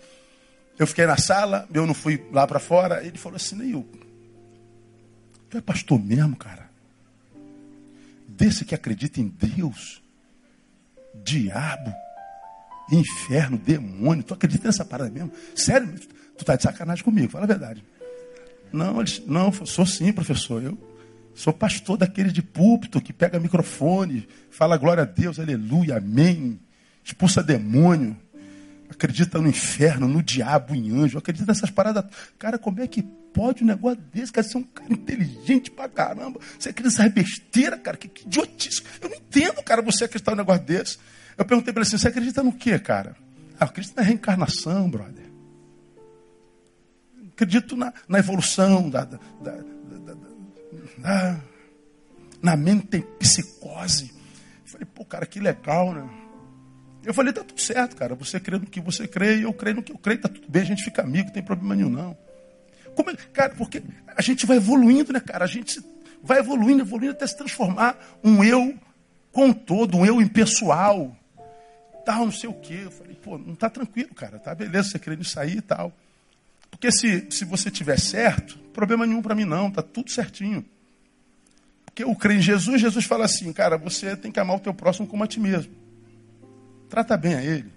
Eu 0.79 0.87
fiquei 0.87 1.05
na 1.05 1.19
sala, 1.19 1.69
eu 1.75 1.87
não 1.87 1.93
fui 1.93 2.27
lá 2.33 2.47
para 2.47 2.59
fora. 2.59 3.05
Ele 3.05 3.19
falou 3.19 3.37
assim, 3.37 3.55
Neil, 3.55 3.87
Tu 5.51 5.57
é 5.57 5.61
pastor 5.61 5.99
mesmo, 5.99 6.37
cara? 6.37 6.69
Desse 8.29 8.65
que 8.65 8.75
acredita 8.75 9.21
em 9.21 9.29
Deus, 9.29 10.03
diabo, 11.25 11.93
inferno, 12.91 13.59
demônio. 13.59 14.23
Tu 14.23 14.35
acredita 14.35 14.69
nessa 14.69 14.85
parada 14.85 15.11
mesmo? 15.11 15.33
Sério? 15.55 15.93
Tu 16.37 16.45
tá 16.45 16.55
de 16.55 16.63
sacanagem 16.63 17.05
comigo, 17.05 17.31
fala 17.31 17.45
a 17.45 17.49
verdade. 17.49 17.83
Não, 18.73 18.97
não, 19.27 19.53
sou 19.67 19.87
sim, 19.87 20.13
professor. 20.13 20.63
Eu 20.63 20.79
sou 21.35 21.53
pastor 21.53 21.97
daquele 21.97 22.31
de 22.31 22.43
púlpito 22.43 23.01
que 23.01 23.13
pega 23.13 23.39
microfone, 23.39 24.29
fala 24.51 24.77
glória 24.77 25.05
a 25.05 25.07
Deus, 25.07 25.39
aleluia, 25.39 25.97
amém, 25.97 26.59
expulsa 27.05 27.43
demônio 27.43 28.17
acredita 28.91 29.39
no 29.39 29.49
inferno, 29.49 30.09
no 30.09 30.23
diabo, 30.23 30.75
em 30.75 30.91
anjo, 30.91 31.19
acredita 31.19 31.47
nessas 31.47 31.71
paradas. 31.71 32.05
Cara, 32.39 32.59
como 32.59 32.81
é 32.81 32.87
que 32.87 33.03
pode 33.03 33.63
um 33.63 33.67
negócio 33.67 34.03
desse? 34.13 34.33
Cara, 34.33 34.47
você 34.47 34.57
é 34.57 34.61
um 34.61 34.65
cara 34.65 34.93
inteligente 34.93 35.71
pra 35.71 35.89
caramba. 35.89 36.41
Você 36.59 36.71
acredita 36.71 37.03
nessa 37.03 37.09
besteira, 37.13 37.77
cara? 37.79 37.97
Que, 37.97 38.09
que 38.09 38.27
idiotice. 38.27 38.83
Eu 39.01 39.11
não 39.11 39.17
entendo, 39.17 39.63
cara, 39.63 39.83
você 39.83 40.05
acreditar 40.05 40.33
num 40.33 40.39
negócio 40.39 40.65
desse. 40.65 40.99
Eu 41.37 41.45
perguntei 41.45 41.73
para 41.73 41.83
ele 41.83 41.89
assim: 41.89 41.99
você 41.99 42.09
acredita 42.09 42.43
no 42.43 42.53
quê, 42.53 42.79
cara? 42.79 43.17
Ah, 43.61 43.65
eu 43.65 43.69
acredito 43.69 43.97
na 43.97 44.03
reencarnação, 44.03 44.91
brother. 44.91 45.29
Acredito 47.33 47.77
na, 47.77 47.93
na 48.09 48.19
evolução, 48.19 48.91
da, 48.91 49.05
da, 49.05 49.19
da, 49.41 49.53
da, 50.99 51.41
na 52.43 52.57
mente 52.57 53.01
psicose. 53.19 54.13
Falei, 54.65 54.87
pô, 54.93 55.05
cara, 55.05 55.25
que 55.25 55.39
legal, 55.39 55.95
né? 55.95 56.09
Eu 57.05 57.15
falei, 57.15 57.33
tá 57.33 57.43
tudo 57.43 57.61
certo, 57.61 57.97
cara. 57.97 58.15
Você 58.15 58.41
crê 58.41 58.59
no 58.59 58.67
que 58.67 58.81
você 58.81 59.07
crê 59.07 59.45
eu 59.45 59.53
creio 59.53 59.77
no 59.77 59.83
que 59.83 59.93
eu 59.93 59.99
creio, 59.99 60.21
tá 60.21 60.29
tudo 60.29 60.49
bem, 60.49 60.63
a 60.63 60.67
gente 60.67 60.83
fica 60.83 61.03
amigo, 61.03 61.27
não 61.27 61.35
tem 61.35 61.43
problema 61.43 61.75
nenhum, 61.75 61.91
não. 61.91 62.17
Como 62.95 63.11
é, 63.11 63.17
cara, 63.33 63.55
porque 63.57 63.83
a 64.17 64.23
gente 64.23 64.45
vai 64.45 64.57
evoluindo, 64.57 65.13
né, 65.13 65.21
cara? 65.21 65.45
A 65.45 65.49
gente 65.49 65.81
vai 66.23 66.39
evoluindo, 66.39 66.83
evoluindo 66.83 67.13
até 67.13 67.27
se 67.27 67.37
transformar 67.37 67.97
um 68.25 68.43
eu 68.43 68.75
com 69.33 69.53
todo, 69.53 69.99
um 69.99 70.05
eu 70.05 70.21
impessoal. 70.21 71.17
Tal, 72.05 72.25
não 72.25 72.33
sei 72.33 72.49
o 72.49 72.55
quê. 72.55 72.81
Eu 72.85 72.91
falei, 72.91 73.15
pô, 73.15 73.39
não 73.39 73.55
tá 73.55 73.71
tranquilo, 73.71 74.15
cara. 74.15 74.39
Tá 74.39 74.55
beleza, 74.55 74.91
você 74.91 74.99
crê 74.99 75.15
nisso 75.15 75.39
aí 75.39 75.59
e 75.59 75.61
tal. 75.61 75.93
Porque 76.71 76.91
se, 76.91 77.27
se 77.31 77.45
você 77.45 77.71
tiver 77.71 77.99
certo, 77.99 78.59
problema 78.73 79.07
nenhum 79.07 79.23
para 79.23 79.35
mim 79.35 79.45
não, 79.45 79.71
tá 79.71 79.83
tudo 79.83 80.11
certinho. 80.11 80.65
Porque 81.85 82.03
eu 82.03 82.15
creio 82.15 82.39
em 82.39 82.43
Jesus, 82.43 82.81
Jesus 82.81 83.05
fala 83.05 83.25
assim, 83.25 83.53
cara, 83.53 83.77
você 83.77 84.17
tem 84.17 84.31
que 84.31 84.39
amar 84.39 84.57
o 84.57 84.61
teu 84.61 84.75
próximo 84.75 85.07
como 85.07 85.25
a 85.25 85.27
ti 85.27 85.41
mesmo. 85.41 85.73
Trata 86.89 87.17
bem 87.17 87.35
a 87.35 87.43
ele. 87.43 87.73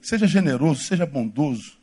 Seja 0.00 0.26
generoso, 0.26 0.82
seja 0.82 1.04
bondoso. 1.04 1.76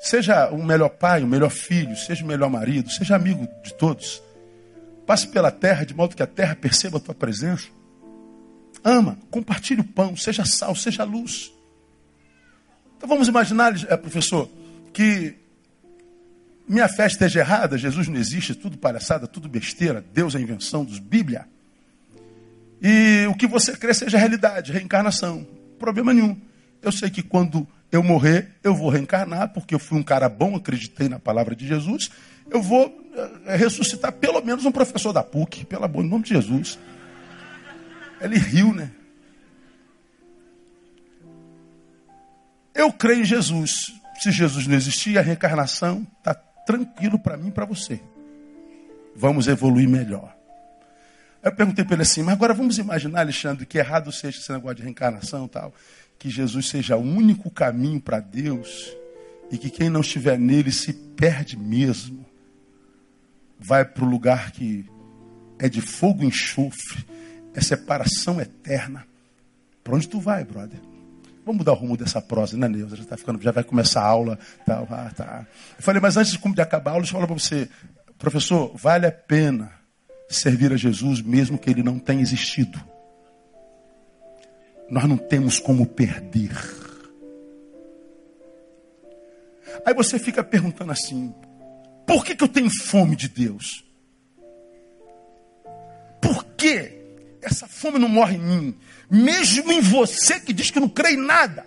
Seja 0.00 0.48
o 0.50 0.62
melhor 0.62 0.90
pai, 0.90 1.22
o 1.22 1.26
melhor 1.26 1.50
filho, 1.50 1.96
seja 1.96 2.24
o 2.24 2.26
melhor 2.26 2.48
marido, 2.48 2.90
seja 2.90 3.16
amigo 3.16 3.48
de 3.62 3.74
todos. 3.74 4.22
Passe 5.06 5.28
pela 5.28 5.50
terra 5.50 5.84
de 5.84 5.94
modo 5.94 6.14
que 6.14 6.22
a 6.22 6.26
terra 6.26 6.54
perceba 6.54 6.98
a 6.98 7.00
tua 7.00 7.14
presença. 7.14 7.68
Ama, 8.84 9.18
compartilhe 9.30 9.80
o 9.80 9.84
pão, 9.84 10.16
seja 10.16 10.44
sal, 10.44 10.74
seja 10.74 11.02
luz. 11.04 11.52
Então 12.96 13.08
vamos 13.08 13.28
imaginar, 13.28 13.72
eh, 13.88 13.96
professor, 13.96 14.48
que 14.92 15.34
minha 16.68 16.88
fé 16.88 17.06
esteja 17.06 17.40
errada, 17.40 17.78
Jesus 17.78 18.08
não 18.08 18.16
existe, 18.16 18.54
tudo 18.54 18.76
palhaçada, 18.76 19.26
tudo 19.26 19.48
besteira, 19.48 20.04
Deus 20.12 20.34
é 20.34 20.40
invenção 20.40 20.84
dos 20.84 20.98
Bíblia. 20.98 21.46
E 22.80 23.26
o 23.28 23.34
que 23.34 23.46
você 23.46 23.76
crê 23.76 23.92
seja 23.92 24.18
realidade, 24.18 24.72
reencarnação. 24.72 25.46
Problema 25.78 26.12
nenhum. 26.14 26.40
Eu 26.80 26.92
sei 26.92 27.10
que 27.10 27.22
quando 27.22 27.66
eu 27.90 28.02
morrer, 28.02 28.54
eu 28.62 28.74
vou 28.74 28.88
reencarnar, 28.88 29.52
porque 29.52 29.74
eu 29.74 29.78
fui 29.78 29.98
um 29.98 30.02
cara 30.02 30.28
bom, 30.28 30.54
acreditei 30.54 31.08
na 31.08 31.18
palavra 31.18 31.56
de 31.56 31.66
Jesus. 31.66 32.10
Eu 32.50 32.62
vou 32.62 32.94
eh, 33.46 33.56
ressuscitar 33.56 34.12
pelo 34.12 34.40
menos 34.42 34.64
um 34.64 34.72
professor 34.72 35.12
da 35.12 35.22
PUC, 35.22 35.64
pelo 35.64 35.84
amor 35.84 36.04
nome 36.04 36.24
de 36.24 36.34
Jesus. 36.34 36.78
Ele 38.20 38.38
riu, 38.38 38.72
né? 38.72 38.90
Eu 42.74 42.92
creio 42.92 43.22
em 43.22 43.24
Jesus. 43.24 43.92
Se 44.20 44.30
Jesus 44.30 44.66
não 44.66 44.76
existir, 44.76 45.18
a 45.18 45.22
reencarnação 45.22 46.06
está 46.18 46.34
tranquilo 46.34 47.18
para 47.18 47.36
mim 47.36 47.48
e 47.48 47.52
para 47.52 47.64
você. 47.64 48.00
Vamos 49.16 49.48
evoluir 49.48 49.88
melhor. 49.88 50.37
Eu 51.48 51.54
perguntei 51.54 51.84
para 51.84 51.94
ele 51.94 52.02
assim, 52.02 52.22
mas 52.22 52.34
agora 52.34 52.54
vamos 52.54 52.78
imaginar, 52.78 53.20
Alexandre, 53.20 53.64
que 53.64 53.78
errado 53.78 54.12
seja 54.12 54.38
esse 54.38 54.52
negócio 54.52 54.76
de 54.76 54.82
reencarnação 54.82 55.46
e 55.46 55.48
tal 55.48 55.74
que 56.18 56.28
Jesus 56.28 56.68
seja 56.68 56.96
o 56.96 57.00
único 57.00 57.50
caminho 57.50 58.00
para 58.00 58.18
Deus 58.18 58.92
e 59.50 59.56
que 59.56 59.70
quem 59.70 59.88
não 59.88 60.00
estiver 60.00 60.38
nele 60.38 60.72
se 60.72 60.92
perde 60.92 61.56
mesmo. 61.56 62.26
Vai 63.58 63.84
para 63.84 64.04
o 64.04 64.08
lugar 64.08 64.50
que 64.50 64.84
é 65.58 65.68
de 65.68 65.80
fogo 65.80 66.22
e 66.22 66.26
enxofre, 66.26 67.04
é 67.54 67.60
separação 67.60 68.40
eterna. 68.40 69.06
Para 69.82 69.94
onde 69.94 70.08
tu 70.08 70.20
vai, 70.20 70.44
brother? 70.44 70.80
Vamos 71.44 71.58
mudar 71.58 71.72
o 71.72 71.76
rumo 71.76 71.96
dessa 71.96 72.20
prosa, 72.20 72.56
né, 72.56 72.68
Neuza? 72.68 72.96
Já, 72.96 73.04
tá 73.04 73.16
ficando, 73.16 73.40
já 73.40 73.52
vai 73.52 73.64
começar 73.64 74.02
a 74.02 74.06
aula. 74.06 74.38
Ah, 74.66 75.10
tá. 75.16 75.46
Eu 75.78 75.82
falei, 75.82 76.00
mas 76.00 76.16
antes 76.16 76.36
de 76.36 76.60
acabar 76.60 76.90
a 76.90 76.94
aula, 76.94 77.02
deixa 77.02 77.16
eu 77.16 77.20
falar 77.20 77.26
para 77.26 77.38
você. 77.38 77.68
Professor, 78.18 78.76
vale 78.76 79.06
a 79.06 79.12
pena 79.12 79.77
servir 80.28 80.72
a 80.72 80.76
Jesus 80.76 81.22
mesmo 81.22 81.58
que 81.58 81.70
ele 81.70 81.82
não 81.82 81.98
tenha 81.98 82.20
existido 82.20 82.78
nós 84.90 85.04
não 85.04 85.16
temos 85.16 85.58
como 85.58 85.86
perder. 85.86 86.52
Aí 89.84 89.94
você 89.94 90.18
fica 90.18 90.42
perguntando 90.42 90.92
assim: 90.92 91.34
por 92.06 92.24
que, 92.24 92.34
que 92.34 92.42
eu 92.42 92.48
tenho 92.48 92.70
fome 92.70 93.14
de 93.14 93.28
Deus? 93.28 93.84
Por 96.20 96.44
que 96.56 96.96
essa 97.42 97.68
fome 97.68 97.98
não 97.98 98.08
morre 98.08 98.36
em 98.36 98.40
mim? 98.40 98.78
Mesmo 99.10 99.70
em 99.70 99.80
você 99.80 100.40
que 100.40 100.52
diz 100.52 100.70
que 100.70 100.80
não 100.80 100.88
crê 100.88 101.12
em 101.12 101.16
nada, 101.16 101.66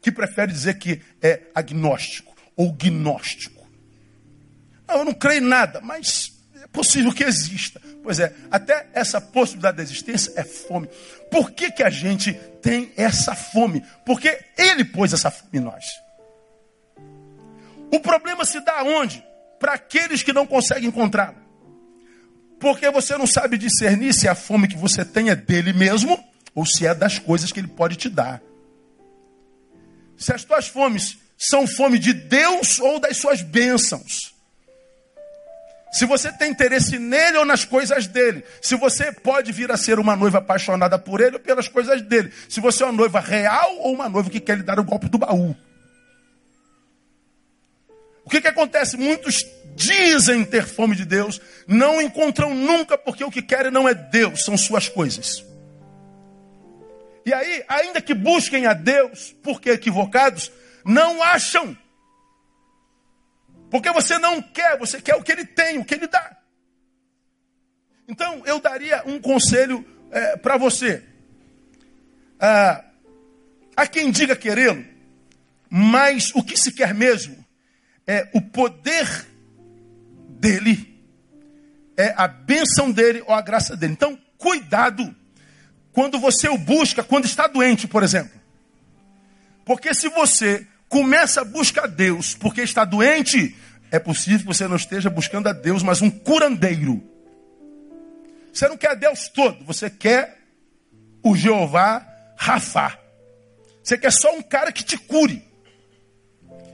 que 0.00 0.12
prefere 0.12 0.52
dizer 0.52 0.78
que 0.78 1.00
é 1.20 1.42
agnóstico 1.54 2.34
ou 2.56 2.72
gnóstico. 2.72 3.66
Não, 4.86 4.98
eu 4.98 5.04
não 5.04 5.14
creio 5.14 5.42
em 5.42 5.48
nada, 5.48 5.80
mas 5.80 6.33
possível 6.66 7.12
que 7.12 7.24
exista. 7.24 7.80
Pois 8.02 8.20
é, 8.20 8.32
até 8.50 8.88
essa 8.92 9.20
possibilidade 9.20 9.76
de 9.76 9.82
existência 9.82 10.32
é 10.36 10.44
fome. 10.44 10.88
Por 11.30 11.50
que, 11.50 11.70
que 11.70 11.82
a 11.82 11.90
gente 11.90 12.32
tem 12.62 12.92
essa 12.96 13.34
fome? 13.34 13.84
Porque 14.04 14.38
Ele 14.56 14.84
pôs 14.84 15.12
essa 15.12 15.30
fome 15.30 15.50
em 15.54 15.60
nós. 15.60 15.84
O 17.90 18.00
problema 18.00 18.44
se 18.44 18.60
dá 18.60 18.82
onde? 18.82 19.24
Para 19.58 19.74
aqueles 19.74 20.22
que 20.22 20.32
não 20.32 20.46
conseguem 20.46 20.88
encontrá-lo. 20.88 21.36
Porque 22.58 22.90
você 22.90 23.16
não 23.16 23.26
sabe 23.26 23.58
discernir 23.58 24.14
se 24.14 24.26
a 24.26 24.34
fome 24.34 24.68
que 24.68 24.76
você 24.76 25.04
tem 25.04 25.30
é 25.30 25.36
dele 25.36 25.72
mesmo 25.72 26.22
ou 26.54 26.64
se 26.64 26.86
é 26.86 26.94
das 26.94 27.18
coisas 27.18 27.52
que 27.52 27.60
ele 27.60 27.68
pode 27.68 27.96
te 27.96 28.08
dar. 28.08 28.40
Se 30.16 30.32
as 30.32 30.44
tuas 30.44 30.68
fomes 30.68 31.18
são 31.36 31.66
fome 31.66 31.98
de 31.98 32.12
Deus 32.12 32.78
ou 32.78 32.98
das 32.98 33.16
suas 33.16 33.42
bênçãos. 33.42 34.33
Se 35.94 36.06
você 36.06 36.32
tem 36.32 36.50
interesse 36.50 36.98
nele 36.98 37.38
ou 37.38 37.44
nas 37.44 37.64
coisas 37.64 38.08
dele. 38.08 38.44
Se 38.60 38.74
você 38.74 39.12
pode 39.12 39.52
vir 39.52 39.70
a 39.70 39.76
ser 39.76 40.00
uma 40.00 40.16
noiva 40.16 40.38
apaixonada 40.38 40.98
por 40.98 41.20
ele 41.20 41.36
ou 41.36 41.40
pelas 41.40 41.68
coisas 41.68 42.02
dele. 42.02 42.32
Se 42.48 42.60
você 42.60 42.82
é 42.82 42.86
uma 42.86 42.92
noiva 42.92 43.20
real 43.20 43.78
ou 43.78 43.94
uma 43.94 44.08
noiva 44.08 44.28
que 44.28 44.40
quer 44.40 44.56
lhe 44.56 44.64
dar 44.64 44.80
o 44.80 44.84
golpe 44.84 45.08
do 45.08 45.18
baú. 45.18 45.54
O 48.24 48.28
que, 48.28 48.40
que 48.40 48.48
acontece? 48.48 48.96
Muitos 48.96 49.46
dizem 49.76 50.44
ter 50.44 50.66
fome 50.66 50.96
de 50.96 51.04
Deus, 51.04 51.40
não 51.64 52.02
encontram 52.02 52.52
nunca 52.52 52.98
porque 52.98 53.22
o 53.22 53.30
que 53.30 53.42
querem 53.42 53.70
não 53.70 53.88
é 53.88 53.94
Deus, 53.94 54.44
são 54.44 54.56
suas 54.56 54.88
coisas. 54.88 55.44
E 57.24 57.32
aí, 57.32 57.64
ainda 57.68 58.00
que 58.00 58.14
busquem 58.14 58.66
a 58.66 58.72
Deus, 58.72 59.32
porque 59.44 59.70
equivocados, 59.70 60.50
não 60.84 61.22
acham. 61.22 61.76
Porque 63.74 63.90
você 63.90 64.20
não 64.20 64.40
quer, 64.40 64.78
você 64.78 65.02
quer 65.02 65.16
o 65.16 65.22
que 65.24 65.32
ele 65.32 65.44
tem, 65.44 65.78
o 65.78 65.84
que 65.84 65.94
ele 65.94 66.06
dá. 66.06 66.36
Então, 68.06 68.40
eu 68.46 68.60
daria 68.60 69.02
um 69.04 69.18
conselho 69.18 69.84
é, 70.12 70.36
para 70.36 70.56
você. 70.56 71.02
Ah, 72.38 72.84
há 73.76 73.84
quem 73.88 74.12
diga 74.12 74.36
querê-lo, 74.36 74.84
mas 75.68 76.30
o 76.36 76.42
que 76.44 76.56
se 76.56 76.70
quer 76.70 76.94
mesmo 76.94 77.44
é 78.06 78.28
o 78.32 78.40
poder 78.40 79.26
dele, 80.28 80.96
é 81.96 82.14
a 82.16 82.28
bênção 82.28 82.92
dele 82.92 83.24
ou 83.26 83.34
a 83.34 83.42
graça 83.42 83.76
dele. 83.76 83.94
Então, 83.94 84.16
cuidado 84.38 85.12
quando 85.90 86.20
você 86.20 86.48
o 86.48 86.56
busca, 86.56 87.02
quando 87.02 87.24
está 87.24 87.48
doente, 87.48 87.88
por 87.88 88.04
exemplo. 88.04 88.40
Porque 89.64 89.92
se 89.92 90.08
você 90.10 90.64
começa 90.94 91.40
a 91.40 91.44
buscar 91.44 91.88
Deus 91.88 92.36
porque 92.36 92.60
está 92.60 92.84
doente, 92.84 93.56
é 93.90 93.98
possível 93.98 94.38
que 94.38 94.46
você 94.46 94.68
não 94.68 94.76
esteja 94.76 95.10
buscando 95.10 95.48
a 95.48 95.52
Deus, 95.52 95.82
mas 95.82 96.00
um 96.00 96.08
curandeiro. 96.08 97.02
Você 98.52 98.68
não 98.68 98.76
quer 98.76 98.94
Deus 98.94 99.28
todo, 99.28 99.64
você 99.64 99.90
quer 99.90 100.38
o 101.20 101.34
Jeová 101.34 102.06
Rafá. 102.36 102.96
Você 103.82 103.98
quer 103.98 104.12
só 104.12 104.36
um 104.36 104.40
cara 104.40 104.70
que 104.70 104.84
te 104.84 104.96
cure. 104.96 105.42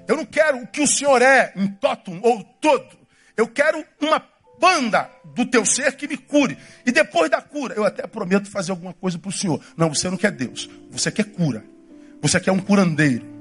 Eu 0.06 0.18
não 0.18 0.26
quero 0.26 0.58
o 0.58 0.66
que 0.66 0.82
o 0.82 0.86
Senhor 0.86 1.22
é, 1.22 1.54
em 1.56 1.68
totum 1.68 2.20
ou 2.22 2.44
todo. 2.60 2.98
Eu 3.34 3.48
quero 3.48 3.82
uma 4.02 4.22
banda 4.60 5.10
do 5.34 5.46
teu 5.46 5.64
ser 5.64 5.96
que 5.96 6.06
me 6.06 6.18
cure. 6.18 6.58
E 6.84 6.92
depois 6.92 7.30
da 7.30 7.40
cura, 7.40 7.72
eu 7.74 7.86
até 7.86 8.06
prometo 8.06 8.50
fazer 8.50 8.70
alguma 8.70 8.92
coisa 8.92 9.18
para 9.18 9.30
o 9.30 9.32
Senhor. 9.32 9.64
Não, 9.78 9.88
você 9.88 10.10
não 10.10 10.18
quer 10.18 10.30
Deus. 10.30 10.68
Você 10.90 11.10
quer 11.10 11.24
cura. 11.24 11.64
Você 12.20 12.38
quer 12.38 12.52
um 12.52 12.60
curandeiro. 12.60 13.39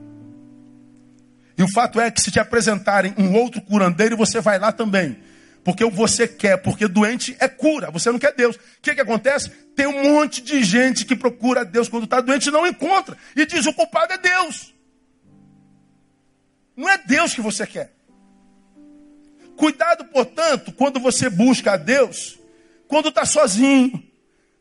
E 1.60 1.63
o 1.63 1.67
fato 1.67 2.00
é 2.00 2.10
que 2.10 2.22
se 2.22 2.32
te 2.32 2.39
apresentarem 2.39 3.13
um 3.17 3.36
outro 3.36 3.60
curandeiro, 3.60 4.15
você 4.15 4.39
vai 4.39 4.58
lá 4.58 4.72
também. 4.72 5.19
Porque 5.62 5.84
você 5.84 6.26
quer, 6.26 6.56
porque 6.56 6.88
doente 6.88 7.36
é 7.38 7.50
cura, 7.50 7.91
você 7.91 8.10
não 8.10 8.17
quer 8.17 8.34
Deus. 8.34 8.56
O 8.56 8.60
que, 8.82 8.95
que 8.95 9.02
acontece? 9.02 9.50
Tem 9.76 9.86
um 9.86 10.13
monte 10.13 10.41
de 10.41 10.63
gente 10.63 11.04
que 11.04 11.17
procura 11.17 11.65
Deus 11.65 11.89
quando 11.89 12.06
está 12.06 12.22
doente 12.22 12.48
e 12.48 12.52
não 12.52 12.65
encontra. 12.65 13.17
E 13.36 13.45
diz: 13.45 13.65
o 13.65 13.74
culpado 13.74 14.13
é 14.13 14.17
Deus. 14.17 14.74
Não 16.78 16.88
é 16.88 16.98
Deus 16.98 17.34
que 17.34 17.41
você 17.41 17.67
quer. 17.67 17.91
Cuidado, 19.58 20.06
portanto, 20.06 20.72
quando 20.72 20.98
você 20.98 21.30
busca 21.30 21.74
a 21.74 21.78
Deus, 21.78 22.39
quando 22.88 23.10
está 23.10 23.26
sozinho, 23.26 24.02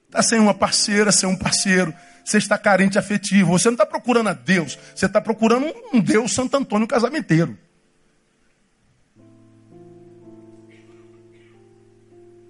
está 0.06 0.20
sem 0.20 0.40
uma 0.40 0.52
parceira, 0.52 1.12
sem 1.12 1.28
um 1.28 1.36
parceiro, 1.36 1.94
você 2.28 2.36
está 2.36 2.58
carente 2.58 2.98
afetivo. 2.98 3.52
Você 3.52 3.68
não 3.68 3.74
está 3.74 3.86
procurando 3.86 4.28
a 4.28 4.34
Deus, 4.34 4.78
você 4.94 5.06
está 5.06 5.18
procurando 5.20 5.74
um 5.92 6.00
Deus 6.00 6.32
Santo 6.32 6.56
Antônio 6.56 6.86
casamenteiro. 6.86 7.58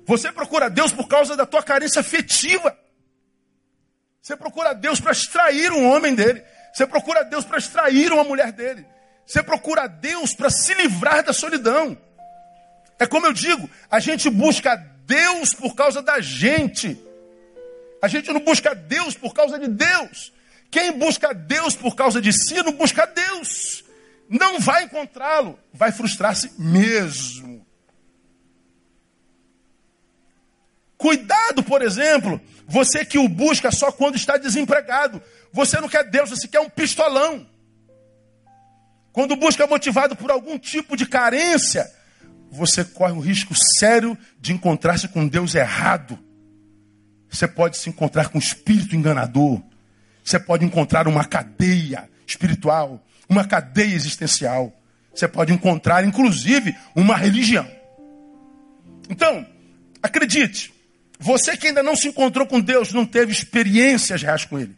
Você 0.04 0.32
procura 0.32 0.68
Deus 0.68 0.90
por 0.90 1.06
causa 1.06 1.36
da 1.36 1.46
tua 1.46 1.62
carência 1.62 2.00
afetiva. 2.00 2.76
Você 4.20 4.36
procura 4.36 4.72
Deus 4.72 4.98
para 4.98 5.12
extrair 5.12 5.70
um 5.70 5.88
homem 5.88 6.14
dele. 6.14 6.42
Você 6.72 6.86
procura 6.86 7.22
Deus 7.22 7.44
para 7.44 7.58
extrair 7.58 8.10
uma 8.10 8.24
mulher 8.24 8.50
dele. 8.50 8.84
Você 9.24 9.42
procura 9.42 9.86
Deus 9.86 10.34
para 10.34 10.50
se 10.50 10.74
livrar 10.74 11.22
da 11.22 11.32
solidão. 11.32 11.96
É 12.98 13.06
como 13.06 13.26
eu 13.26 13.32
digo, 13.32 13.70
a 13.88 14.00
gente 14.00 14.28
busca 14.28 14.74
Deus 15.04 15.54
por 15.54 15.76
causa 15.76 16.02
da 16.02 16.20
gente. 16.20 17.07
A 18.00 18.08
gente 18.08 18.32
não 18.32 18.40
busca 18.40 18.74
Deus 18.74 19.14
por 19.14 19.34
causa 19.34 19.58
de 19.58 19.68
Deus. 19.68 20.32
Quem 20.70 20.92
busca 20.92 21.32
Deus 21.32 21.74
por 21.74 21.94
causa 21.94 22.20
de 22.20 22.32
si 22.32 22.62
não 22.62 22.72
busca 22.72 23.06
Deus. 23.06 23.84
Não 24.28 24.60
vai 24.60 24.84
encontrá-lo, 24.84 25.58
vai 25.72 25.90
frustrar-se 25.90 26.52
mesmo. 26.58 27.66
Cuidado, 30.98 31.62
por 31.62 31.80
exemplo, 31.80 32.40
você 32.66 33.04
que 33.04 33.18
o 33.18 33.28
busca 33.28 33.70
só 33.70 33.90
quando 33.90 34.16
está 34.16 34.36
desempregado. 34.36 35.22
Você 35.52 35.80
não 35.80 35.88
quer 35.88 36.04
Deus, 36.04 36.30
você 36.30 36.46
quer 36.46 36.60
um 36.60 36.68
pistolão. 36.68 37.48
Quando 39.12 39.36
busca 39.36 39.66
motivado 39.66 40.14
por 40.14 40.30
algum 40.30 40.58
tipo 40.58 40.96
de 40.96 41.06
carência, 41.06 41.90
você 42.50 42.84
corre 42.84 43.12
o 43.12 43.20
risco 43.20 43.54
sério 43.78 44.16
de 44.38 44.52
encontrar-se 44.52 45.08
com 45.08 45.26
Deus 45.26 45.54
errado. 45.54 46.18
Você 47.30 47.46
pode 47.46 47.76
se 47.76 47.88
encontrar 47.88 48.28
com 48.28 48.38
um 48.38 48.40
espírito 48.40 48.96
enganador. 48.96 49.60
Você 50.24 50.38
pode 50.38 50.64
encontrar 50.64 51.06
uma 51.08 51.24
cadeia 51.24 52.08
espiritual, 52.26 53.04
uma 53.28 53.46
cadeia 53.46 53.94
existencial. 53.94 54.72
Você 55.14 55.26
pode 55.26 55.52
encontrar, 55.52 56.04
inclusive, 56.04 56.76
uma 56.94 57.16
religião. 57.16 57.68
Então, 59.10 59.46
acredite, 60.02 60.72
você 61.18 61.56
que 61.56 61.68
ainda 61.68 61.82
não 61.82 61.96
se 61.96 62.08
encontrou 62.08 62.46
com 62.46 62.60
Deus, 62.60 62.92
não 62.92 63.04
teve 63.04 63.32
experiências 63.32 64.22
reais 64.22 64.44
com 64.44 64.58
Ele. 64.58 64.76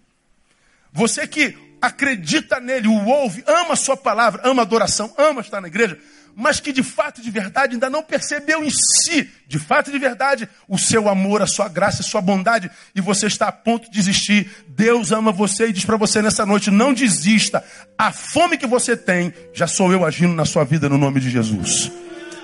Você 0.93 1.27
que 1.27 1.57
acredita 1.81 2.61
nele, 2.61 2.89
o 2.89 3.07
ouve, 3.07 3.43
ama 3.47 3.73
a 3.73 3.77
sua 3.77 3.97
palavra, 3.97 4.43
ama 4.45 4.63
a 4.63 4.65
adoração, 4.65 5.13
ama 5.17 5.41
estar 5.41 5.61
na 5.61 5.69
igreja, 5.69 5.99
mas 6.41 6.59
que 6.59 6.73
de 6.73 6.83
fato, 6.83 7.21
de 7.21 7.31
verdade, 7.31 7.75
ainda 7.75 7.91
não 7.91 8.03
percebeu 8.03 8.65
em 8.65 8.71
si, 8.71 9.29
de 9.47 9.59
fato, 9.59 9.93
de 9.93 9.99
verdade, 9.99 10.49
o 10.67 10.79
seu 10.79 11.09
amor, 11.09 11.43
a 11.43 11.47
sua 11.47 11.69
graça, 11.69 12.03
a 12.03 12.05
sua 12.05 12.21
bondade, 12.21 12.71
e 12.95 13.01
você 13.01 13.27
está 13.27 13.49
a 13.49 13.53
ponto 13.53 13.91
de 13.91 13.93
desistir. 13.93 14.51
Deus 14.69 15.13
ama 15.13 15.31
você 15.31 15.69
e 15.69 15.73
diz 15.73 15.85
para 15.85 15.97
você 15.97 16.23
nessa 16.23 16.47
noite: 16.47 16.71
não 16.71 16.95
desista. 16.95 17.63
A 17.99 18.11
fome 18.11 18.57
que 18.57 18.67
você 18.67 18.97
tem, 18.97 19.35
já 19.53 19.67
sou 19.67 19.93
eu 19.93 20.05
agindo 20.05 20.35
na 20.35 20.45
sua 20.45 20.65
vida 20.65 20.89
no 20.89 20.97
nome 20.97 21.21
de 21.21 21.31
Jesus. 21.31 21.93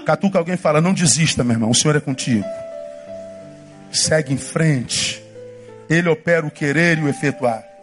Catuca 0.05 0.39
alguém 0.39 0.57
fala: 0.57 0.81
não 0.81 0.93
desista, 0.93 1.43
meu 1.43 1.55
irmão, 1.55 1.71
o 1.71 1.75
Senhor 1.75 1.97
é 1.97 2.01
contigo. 2.01 2.45
Segue 3.91 4.35
em 4.35 4.39
frente. 4.39 5.23
Ele 5.89 6.09
opera 6.09 6.47
o 6.47 6.51
querer 6.51 6.99
e 6.99 7.03
o 7.03 7.09
efetuar. 7.09 7.76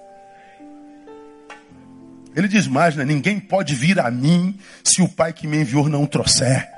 Ele 2.35 2.47
diz 2.47 2.67
mais, 2.67 2.95
né? 2.95 3.05
Ninguém 3.05 3.39
pode 3.39 3.75
vir 3.75 3.99
a 3.99 4.09
mim 4.09 4.57
se 4.83 5.01
o 5.01 5.07
Pai 5.07 5.33
que 5.33 5.47
me 5.47 5.57
enviou 5.57 5.87
não 5.87 6.03
o 6.03 6.07
trouxer. 6.07 6.69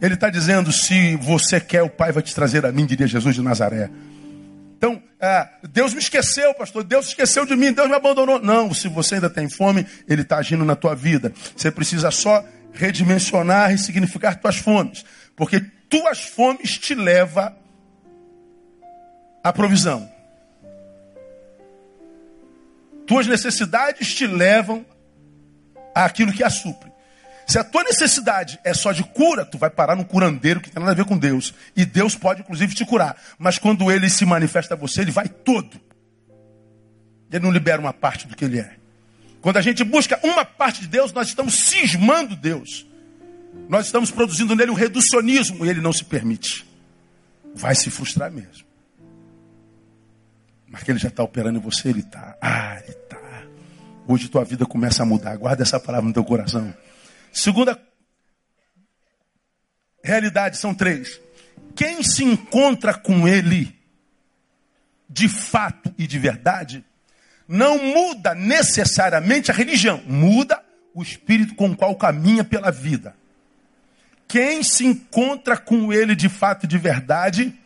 Ele 0.00 0.14
está 0.14 0.30
dizendo: 0.30 0.72
se 0.72 1.16
você 1.16 1.60
quer, 1.60 1.82
o 1.82 1.90
Pai 1.90 2.12
vai 2.12 2.22
te 2.22 2.34
trazer 2.34 2.64
a 2.64 2.72
mim, 2.72 2.86
diria 2.86 3.06
Jesus 3.06 3.34
de 3.34 3.42
Nazaré. 3.42 3.90
Então, 4.76 5.02
ah, 5.20 5.46
Deus 5.70 5.92
me 5.92 5.98
esqueceu, 5.98 6.54
pastor. 6.54 6.82
Deus 6.82 7.08
esqueceu 7.08 7.44
de 7.44 7.54
mim, 7.54 7.72
Deus 7.72 7.86
me 7.86 7.94
abandonou. 7.94 8.40
Não, 8.40 8.72
se 8.72 8.88
você 8.88 9.16
ainda 9.16 9.28
tem 9.28 9.48
fome, 9.48 9.86
Ele 10.08 10.22
está 10.22 10.38
agindo 10.38 10.64
na 10.64 10.74
tua 10.74 10.94
vida. 10.94 11.32
Você 11.54 11.70
precisa 11.70 12.10
só 12.10 12.42
redimensionar 12.72 13.72
e 13.72 13.78
significar 13.78 14.36
tuas 14.36 14.56
fomes. 14.56 15.04
Porque 15.36 15.60
tuas 15.90 16.20
fomes 16.20 16.78
te 16.78 16.94
levam 16.94 17.54
à 19.44 19.52
provisão. 19.52 20.09
Tuas 23.10 23.26
necessidades 23.26 24.14
te 24.14 24.24
levam 24.24 24.86
àquilo 25.92 26.32
que 26.32 26.44
a 26.44 26.48
supre. 26.48 26.92
Se 27.44 27.58
a 27.58 27.64
tua 27.64 27.82
necessidade 27.82 28.60
é 28.62 28.72
só 28.72 28.92
de 28.92 29.02
cura, 29.02 29.44
tu 29.44 29.58
vai 29.58 29.68
parar 29.68 29.96
num 29.96 30.04
curandeiro 30.04 30.60
que 30.60 30.70
tem 30.70 30.78
nada 30.78 30.92
a 30.92 30.94
ver 30.94 31.04
com 31.04 31.18
Deus. 31.18 31.52
E 31.74 31.84
Deus 31.84 32.14
pode, 32.14 32.42
inclusive, 32.42 32.72
te 32.72 32.86
curar. 32.86 33.20
Mas 33.36 33.58
quando 33.58 33.90
ele 33.90 34.08
se 34.08 34.24
manifesta 34.24 34.74
a 34.74 34.76
você, 34.76 35.00
ele 35.00 35.10
vai 35.10 35.28
todo. 35.28 35.76
Ele 37.32 37.42
não 37.44 37.50
libera 37.50 37.80
uma 37.80 37.92
parte 37.92 38.28
do 38.28 38.36
que 38.36 38.44
ele 38.44 38.60
é. 38.60 38.76
Quando 39.40 39.56
a 39.56 39.60
gente 39.60 39.82
busca 39.82 40.20
uma 40.22 40.44
parte 40.44 40.82
de 40.82 40.86
Deus, 40.86 41.12
nós 41.12 41.26
estamos 41.26 41.54
cismando 41.54 42.36
Deus. 42.36 42.86
Nós 43.68 43.86
estamos 43.86 44.12
produzindo 44.12 44.54
nele 44.54 44.70
um 44.70 44.74
reducionismo 44.74 45.66
e 45.66 45.68
ele 45.68 45.80
não 45.80 45.92
se 45.92 46.04
permite. 46.04 46.64
Vai 47.56 47.74
se 47.74 47.90
frustrar 47.90 48.30
mesmo. 48.30 48.64
Mas 50.68 50.84
que 50.84 50.92
ele 50.92 51.00
já 51.00 51.08
está 51.08 51.24
operando 51.24 51.58
em 51.58 51.60
você, 51.60 51.88
ele 51.88 51.98
está. 51.98 52.38
Ah, 52.40 52.80
ele. 52.86 52.99
Hoje 54.10 54.28
tua 54.28 54.44
vida 54.44 54.66
começa 54.66 55.04
a 55.04 55.06
mudar. 55.06 55.36
Guarda 55.36 55.62
essa 55.62 55.78
palavra 55.78 56.08
no 56.08 56.12
teu 56.12 56.24
coração. 56.24 56.74
Segunda 57.32 57.80
realidade 60.02 60.56
são 60.56 60.74
três. 60.74 61.20
Quem 61.76 62.02
se 62.02 62.24
encontra 62.24 62.92
com 62.92 63.28
ele 63.28 63.72
de 65.08 65.28
fato 65.28 65.94
e 65.96 66.08
de 66.08 66.18
verdade, 66.18 66.84
não 67.46 67.78
muda 67.78 68.34
necessariamente 68.34 69.52
a 69.52 69.54
religião, 69.54 70.02
muda 70.04 70.60
o 70.92 71.02
espírito 71.02 71.54
com 71.54 71.70
o 71.70 71.76
qual 71.76 71.94
caminha 71.94 72.42
pela 72.42 72.72
vida. 72.72 73.14
Quem 74.26 74.64
se 74.64 74.84
encontra 74.84 75.56
com 75.56 75.92
ele 75.92 76.16
de 76.16 76.28
fato 76.28 76.64
e 76.64 76.68
de 76.68 76.78
verdade, 76.78 77.56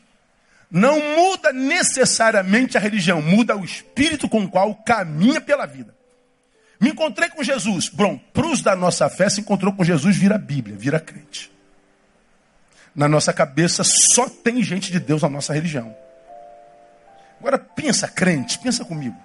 não 0.70 1.00
muda 1.16 1.54
necessariamente 1.54 2.76
a 2.76 2.80
religião, 2.80 3.22
muda 3.22 3.56
o 3.56 3.64
espírito 3.64 4.28
com 4.28 4.44
o 4.44 4.50
qual 4.50 4.74
caminha 4.74 5.40
pela 5.40 5.64
vida. 5.64 6.03
Me 6.84 6.90
encontrei 6.90 7.30
com 7.30 7.42
Jesus. 7.42 7.88
Bom, 7.88 8.18
para 8.18 8.44
da 8.62 8.76
nossa 8.76 9.08
fé, 9.08 9.30
se 9.30 9.40
encontrou 9.40 9.72
com 9.72 9.82
Jesus, 9.82 10.14
vira 10.14 10.36
Bíblia, 10.36 10.76
vira 10.76 11.00
crente. 11.00 11.50
Na 12.94 13.08
nossa 13.08 13.32
cabeça 13.32 13.82
só 13.82 14.28
tem 14.28 14.62
gente 14.62 14.92
de 14.92 15.00
Deus 15.00 15.22
na 15.22 15.30
nossa 15.30 15.54
religião. 15.54 15.96
Agora 17.40 17.58
pensa, 17.58 18.06
crente, 18.06 18.58
pensa 18.58 18.84
comigo. 18.84 19.16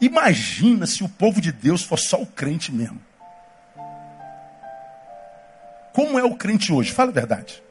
Imagina 0.00 0.84
se 0.84 1.04
o 1.04 1.08
povo 1.08 1.40
de 1.40 1.52
Deus 1.52 1.84
fosse 1.84 2.08
só 2.08 2.20
o 2.20 2.26
crente 2.26 2.72
mesmo. 2.72 3.00
Como 5.92 6.18
é 6.18 6.24
o 6.24 6.34
crente 6.34 6.72
hoje? 6.72 6.90
Fala 6.90 7.10
a 7.10 7.14
verdade. 7.14 7.62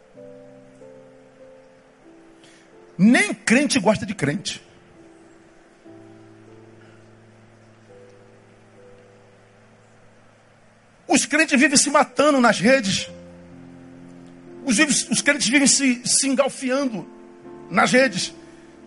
Nem 2.98 3.34
crente 3.34 3.78
gosta 3.80 4.06
de 4.06 4.16
crente. 4.16 4.64
Os 11.12 11.26
crentes 11.26 11.60
vivem 11.60 11.78
se 11.78 11.90
matando 11.90 12.40
nas 12.40 12.58
redes. 12.58 13.10
Os, 14.64 14.80
os 15.10 15.22
crentes 15.22 15.46
vivem 15.50 15.68
se, 15.68 16.02
se 16.06 16.26
engalfiando 16.26 17.06
nas 17.70 17.92
redes. 17.92 18.34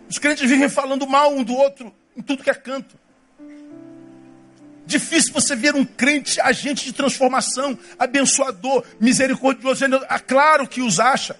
Os 0.09 0.17
crentes 0.17 0.49
vivem 0.49 0.67
falando 0.67 1.05
mal 1.05 1.31
um 1.31 1.43
do 1.43 1.53
outro 1.53 1.93
em 2.17 2.23
tudo 2.23 2.43
que 2.43 2.49
é 2.49 2.55
canto. 2.55 2.97
Difícil 4.87 5.31
você 5.33 5.55
ver 5.55 5.75
um 5.75 5.85
crente 5.85 6.41
agente 6.41 6.85
de 6.85 6.93
transformação, 6.93 7.77
abençoador, 7.99 8.83
misericordioso. 8.99 9.85
É 9.85 10.19
claro 10.19 10.67
que 10.67 10.81
os 10.81 10.99
acha, 10.99 11.39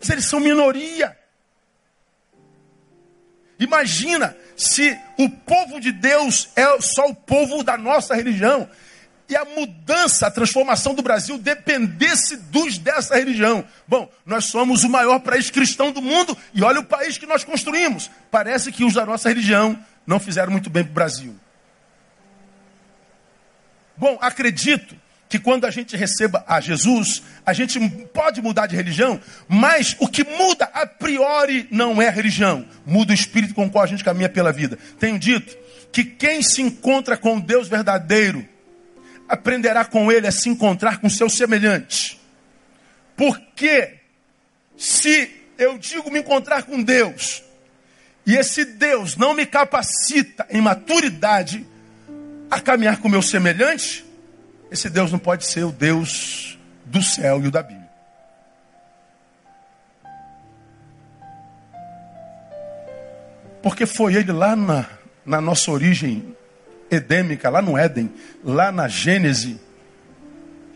mas 0.00 0.08
eles 0.08 0.24
são 0.24 0.40
minoria. 0.40 1.14
Imagina 3.58 4.34
se 4.56 4.98
o 5.18 5.28
povo 5.28 5.78
de 5.78 5.92
Deus 5.92 6.48
é 6.56 6.80
só 6.80 7.06
o 7.06 7.14
povo 7.14 7.62
da 7.62 7.76
nossa 7.76 8.14
religião 8.14 8.66
e 9.28 9.36
a 9.36 9.44
mudança, 9.44 10.26
a 10.26 10.30
transformação 10.30 10.94
do 10.94 11.02
Brasil 11.02 11.38
dependesse 11.38 12.36
dos 12.36 12.78
dessa 12.78 13.14
religião. 13.16 13.64
Bom, 13.86 14.10
nós 14.26 14.46
somos 14.46 14.84
o 14.84 14.88
maior 14.88 15.20
país 15.20 15.50
cristão 15.50 15.90
do 15.90 16.02
mundo 16.02 16.36
e 16.52 16.62
olha 16.62 16.80
o 16.80 16.84
país 16.84 17.16
que 17.16 17.26
nós 17.26 17.44
construímos. 17.44 18.10
Parece 18.30 18.70
que 18.70 18.84
os 18.84 18.94
da 18.94 19.06
nossa 19.06 19.28
religião 19.28 19.78
não 20.06 20.20
fizeram 20.20 20.52
muito 20.52 20.68
bem 20.68 20.84
para 20.84 20.90
o 20.90 20.94
Brasil. 20.94 21.36
Bom, 23.96 24.18
acredito 24.20 24.96
que 25.28 25.38
quando 25.38 25.64
a 25.64 25.70
gente 25.70 25.96
receba 25.96 26.44
a 26.46 26.60
Jesus, 26.60 27.22
a 27.46 27.54
gente 27.54 27.80
pode 28.12 28.42
mudar 28.42 28.66
de 28.66 28.76
religião, 28.76 29.18
mas 29.48 29.96
o 29.98 30.06
que 30.06 30.24
muda 30.24 30.66
a 30.74 30.86
priori 30.86 31.66
não 31.70 32.02
é 32.02 32.10
religião, 32.10 32.66
muda 32.84 33.12
o 33.12 33.14
espírito 33.14 33.54
com 33.54 33.64
o 33.64 33.70
qual 33.70 33.84
a 33.84 33.86
gente 33.86 34.04
caminha 34.04 34.28
pela 34.28 34.52
vida. 34.52 34.78
Tenho 34.98 35.18
dito 35.18 35.56
que 35.90 36.04
quem 36.04 36.42
se 36.42 36.60
encontra 36.60 37.16
com 37.16 37.40
Deus 37.40 37.66
verdadeiro 37.66 38.46
aprenderá 39.32 39.82
com 39.82 40.12
ele 40.12 40.26
a 40.26 40.30
se 40.30 40.50
encontrar 40.50 40.98
com 40.98 41.08
seu 41.08 41.30
semelhante. 41.30 42.20
Porque 43.16 43.94
se 44.76 45.30
eu 45.56 45.78
digo 45.78 46.10
me 46.10 46.18
encontrar 46.18 46.64
com 46.64 46.82
Deus, 46.82 47.42
e 48.26 48.36
esse 48.36 48.62
Deus 48.62 49.16
não 49.16 49.32
me 49.32 49.46
capacita 49.46 50.46
em 50.50 50.60
maturidade 50.60 51.66
a 52.50 52.60
caminhar 52.60 52.98
com 52.98 53.08
meu 53.08 53.22
semelhante, 53.22 54.04
esse 54.70 54.90
Deus 54.90 55.10
não 55.10 55.18
pode 55.18 55.46
ser 55.46 55.64
o 55.64 55.72
Deus 55.72 56.58
do 56.84 57.02
céu 57.02 57.42
e 57.42 57.46
o 57.46 57.50
da 57.50 57.62
Bíblia. 57.62 57.90
Porque 63.62 63.86
foi 63.86 64.14
ele 64.14 64.32
lá 64.32 64.54
na, 64.54 64.86
na 65.24 65.40
nossa 65.40 65.70
origem 65.70 66.36
edêmica, 66.92 67.48
lá 67.48 67.62
no 67.62 67.76
Éden, 67.76 68.12
lá 68.44 68.70
na 68.70 68.86
Gênese, 68.86 69.58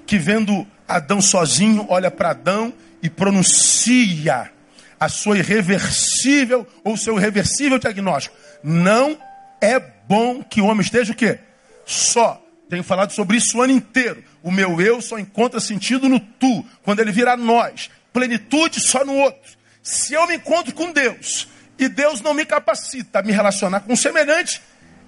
que 0.07 0.19
vendo 0.19 0.67
Adão 0.89 1.21
sozinho, 1.21 1.85
olha 1.89 2.11
para 2.11 2.31
Adão 2.31 2.73
e 3.03 3.11
pronuncia 3.11 4.51
a 4.99 5.09
sua 5.09 5.39
irreversível 5.39 6.67
ou 6.83 6.97
seu 6.97 7.19
irreversível 7.19 7.79
diagnóstico. 7.79 8.35
Não 8.63 9.19
é 9.61 9.79
bom 9.79 10.43
que 10.43 10.61
o 10.61 10.67
homem 10.67 10.81
esteja 10.81 11.13
o 11.13 11.17
quê? 11.17 11.39
Só. 11.85 12.43
Tenho 12.69 12.83
falado 12.83 13.13
sobre 13.13 13.37
isso 13.37 13.59
o 13.59 13.63
ano 13.63 13.73
inteiro. 13.73 14.25
O 14.43 14.51
meu 14.51 14.81
eu 14.81 15.01
só 15.01 15.19
encontra 15.19 15.61
sentido 15.61 16.09
no 16.09 16.19
tu, 16.19 16.65
quando 16.83 17.01
ele 17.01 17.13
vira 17.13 17.37
nós. 17.37 17.91
Plenitude 18.13 18.81
só 18.81 19.05
no 19.05 19.15
outro. 19.15 19.53
Se 19.83 20.15
eu 20.15 20.27
me 20.27 20.37
encontro 20.37 20.75
com 20.75 20.91
Deus 20.91 21.47
e 21.79 21.89
Deus 21.89 22.21
não 22.23 22.35
me 22.35 22.45
capacita 22.45 23.19
a 23.19 23.23
me 23.23 23.33
relacionar 23.33 23.81
com 23.81 23.93
o 23.93 23.97
semelhante, 23.97 24.61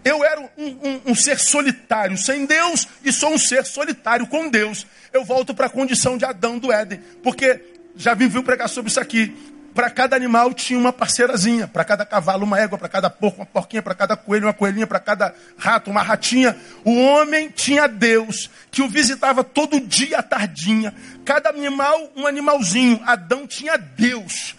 eu 0.04 0.24
era 0.24 0.40
um, 0.40 0.48
um, 0.56 1.00
um, 1.06 1.14
ser 1.14 1.38
solitário 1.38 2.16
sem 2.16 2.46
Deus 2.46 2.86
e 3.04 3.12
sou 3.12 3.34
um 3.34 3.38
ser 3.38 3.64
solitário 3.64 4.26
com 4.26 4.48
Deus. 4.48 4.86
Eu 5.12 5.24
volto 5.24 5.54
para 5.54 5.66
a 5.66 5.70
condição 5.70 6.16
de 6.16 6.24
Adão 6.24 6.58
do 6.58 6.72
Éden, 6.72 7.00
porque 7.22 7.60
já 7.96 8.14
vim 8.14 8.28
vir 8.28 8.42
pregar 8.42 8.68
sobre 8.68 8.90
isso 8.90 9.00
aqui. 9.00 9.34
para 9.74 9.90
cada 9.90 10.16
animal 10.16 10.52
tinha 10.54 10.78
uma 10.78 10.92
parceirazinha. 10.92 11.66
Para 11.68 11.84
cada 11.84 12.06
cavalo, 12.06 12.44
uma 12.44 12.58
égua. 12.58 12.78
Para 12.78 12.88
cada 12.88 13.10
porco, 13.10 13.40
uma 13.40 13.46
porquinha. 13.46 13.82
Para 13.82 13.94
cada 13.94 14.16
coelho, 14.16 14.46
uma 14.46 14.54
coelhinha. 14.54 14.86
Para 14.86 15.00
cada 15.00 15.34
rato, 15.56 15.90
uma 15.90 16.02
ratinha. 16.02 16.56
O 16.84 16.96
homem 16.96 17.50
tinha 17.50 17.86
Deus, 17.86 18.50
que 18.70 18.82
o 18.82 18.88
visitava 18.88 19.42
todo 19.42 19.80
dia 19.80 20.18
à 20.18 20.22
tardinha. 20.22 20.94
Cada 21.24 21.50
animal, 21.50 22.12
um 22.16 22.26
animalzinho. 22.26 23.00
Adão 23.04 23.46
tinha 23.46 23.76
Deus. 23.76 24.57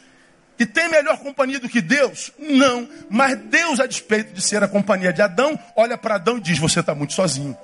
E 0.59 0.65
tem 0.65 0.89
melhor 0.89 1.17
companhia 1.19 1.57
do 1.57 1.69
que 1.69 1.79
Deus? 1.79 2.33
Não. 2.37 2.87
Mas 3.09 3.39
Deus, 3.39 3.79
a 3.79 3.87
despeito 3.87 4.33
de 4.33 4.41
ser 4.41 4.61
a 4.61 4.67
companhia 4.67 5.13
de 5.13 5.21
Adão, 5.21 5.57
olha 5.73 5.97
para 5.97 6.15
Adão 6.15 6.37
e 6.37 6.41
diz: 6.41 6.59
Você 6.59 6.81
está 6.81 6.93
muito 6.93 7.13
sozinho. 7.13 7.57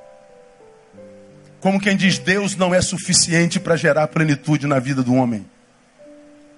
Como 1.60 1.80
quem 1.80 1.98
diz, 1.98 2.18
Deus 2.18 2.56
não 2.56 2.74
é 2.74 2.82
suficiente 2.82 3.60
para 3.60 3.76
gerar 3.76 4.08
plenitude 4.08 4.66
na 4.66 4.80
vida 4.80 5.04
do 5.04 5.14
homem. 5.14 5.46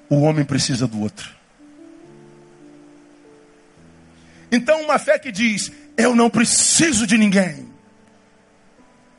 O 0.08 0.22
homem 0.22 0.46
precisa 0.46 0.86
do 0.86 1.02
outro. 1.02 1.36
Então, 4.52 4.84
uma 4.84 5.00
fé 5.00 5.18
que 5.18 5.32
diz: 5.32 5.72
Eu 5.98 6.16
não 6.16 6.30
preciso 6.30 7.08
de 7.08 7.18
ninguém. 7.18 7.68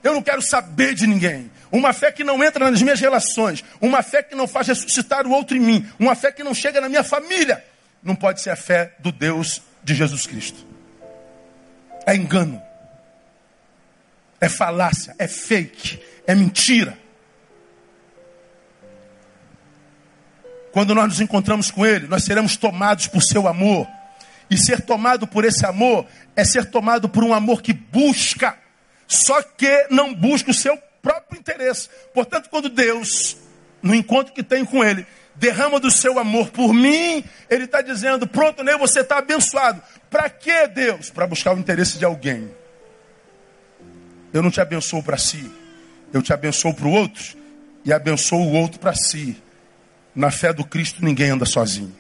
Eu 0.05 0.15
não 0.15 0.23
quero 0.23 0.41
saber 0.41 0.95
de 0.95 1.05
ninguém. 1.05 1.51
Uma 1.71 1.93
fé 1.93 2.11
que 2.11 2.25
não 2.25 2.43
entra 2.43 2.71
nas 2.71 2.81
minhas 2.83 3.01
relações. 3.01 3.65
Uma 3.81 4.03
fé 4.03 4.23
que 4.23 4.35
não 4.35 4.47
faz 4.47 4.69
ressuscitar 4.69 5.27
o 5.27 5.31
outro 5.31 5.57
em 5.57 5.61
mim. 5.61 5.89
Uma 5.99 6.15
fé 6.15 6.33
que 6.33 6.43
não 6.43 6.55
chega 6.55 6.81
na 6.81 6.89
minha 6.89 7.05
família. 7.05 7.65
Não 8.03 8.15
pode 8.15 8.41
ser 8.41 8.51
a 8.51 8.57
fé 8.57 8.95
do 8.99 9.13
Deus 9.13 9.63
de 9.83 9.95
Jesus 9.95 10.27
Cristo. 10.27 10.67
É 12.07 12.15
engano. 12.15 12.61
É 14.41 14.49
falácia. 14.49 15.15
É 15.19 15.29
fake. 15.29 16.03
É 16.27 16.35
mentira. 16.35 16.99
Quando 20.73 20.95
nós 20.95 21.09
nos 21.09 21.21
encontramos 21.21 21.71
com 21.71 21.85
Ele, 21.85 22.07
nós 22.07 22.25
seremos 22.25 22.57
tomados 22.57 23.07
por 23.07 23.23
seu 23.23 23.47
amor. 23.47 23.87
E 24.51 24.57
ser 24.57 24.81
tomado 24.81 25.27
por 25.27 25.45
esse 25.45 25.67
amor 25.67 26.07
é 26.35 26.45
ser 26.45 26.67
tomado 26.71 27.09
por 27.09 27.23
um 27.23 27.35
amor 27.35 27.61
que 27.61 27.73
busca 27.73 28.57
só 29.09 29.43
que 29.43 29.87
não 29.91 30.15
busca 30.15 30.51
o 30.51 30.55
seu 30.55 30.77
próprio 31.03 31.39
interesse. 31.39 31.89
Portanto, 32.13 32.49
quando 32.51 32.69
Deus, 32.69 33.37
no 33.83 33.95
encontro 33.95 34.33
que 34.33 34.43
tem 34.43 34.65
com 34.65 34.85
Ele, 34.85 35.07
derrama 35.35 35.79
do 35.81 35.91
seu 35.91 36.19
amor 36.19 36.51
por 36.51 36.73
mim, 36.73 37.25
Ele 37.49 37.65
está 37.65 37.81
dizendo: 37.81 38.27
pronto, 38.27 38.63
né, 38.63 38.77
você 38.77 39.01
está 39.01 39.19
abençoado. 39.19 39.83
Para 40.11 40.29
que 40.29 40.67
Deus? 40.69 41.11
Para 41.11 41.27
buscar 41.27 41.55
o 41.55 41.59
interesse 41.59 41.99
de 41.99 42.05
alguém. 42.05 42.51
Eu 44.33 44.43
não 44.43 44.51
te 44.51 44.61
abençoo 44.61 45.03
para 45.03 45.17
si, 45.17 45.51
eu 46.13 46.21
te 46.21 46.33
abençoo 46.33 46.75
para 46.75 46.87
o 46.87 46.93
outro 46.93 47.37
e 47.85 47.93
abençoo 47.93 48.41
o 48.41 48.53
outro 48.53 48.79
para 48.79 48.95
si. 48.95 49.43
Na 50.15 50.31
fé 50.31 50.53
do 50.53 50.65
Cristo 50.65 51.05
ninguém 51.05 51.31
anda 51.31 51.47
sozinho. 51.47 51.95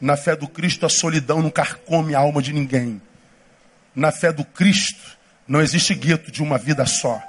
Na 0.00 0.16
fé 0.16 0.36
do 0.36 0.46
Cristo 0.46 0.86
a 0.86 0.88
solidão 0.88 1.42
não 1.42 1.50
carcome 1.50 2.14
a 2.14 2.18
alma 2.18 2.40
de 2.40 2.52
ninguém. 2.52 3.00
Na 3.94 4.12
fé 4.12 4.32
do 4.32 4.44
Cristo 4.44 5.18
não 5.46 5.60
existe 5.60 5.94
gueto 5.94 6.30
de 6.30 6.42
uma 6.42 6.58
vida 6.58 6.86
só. 6.86 7.20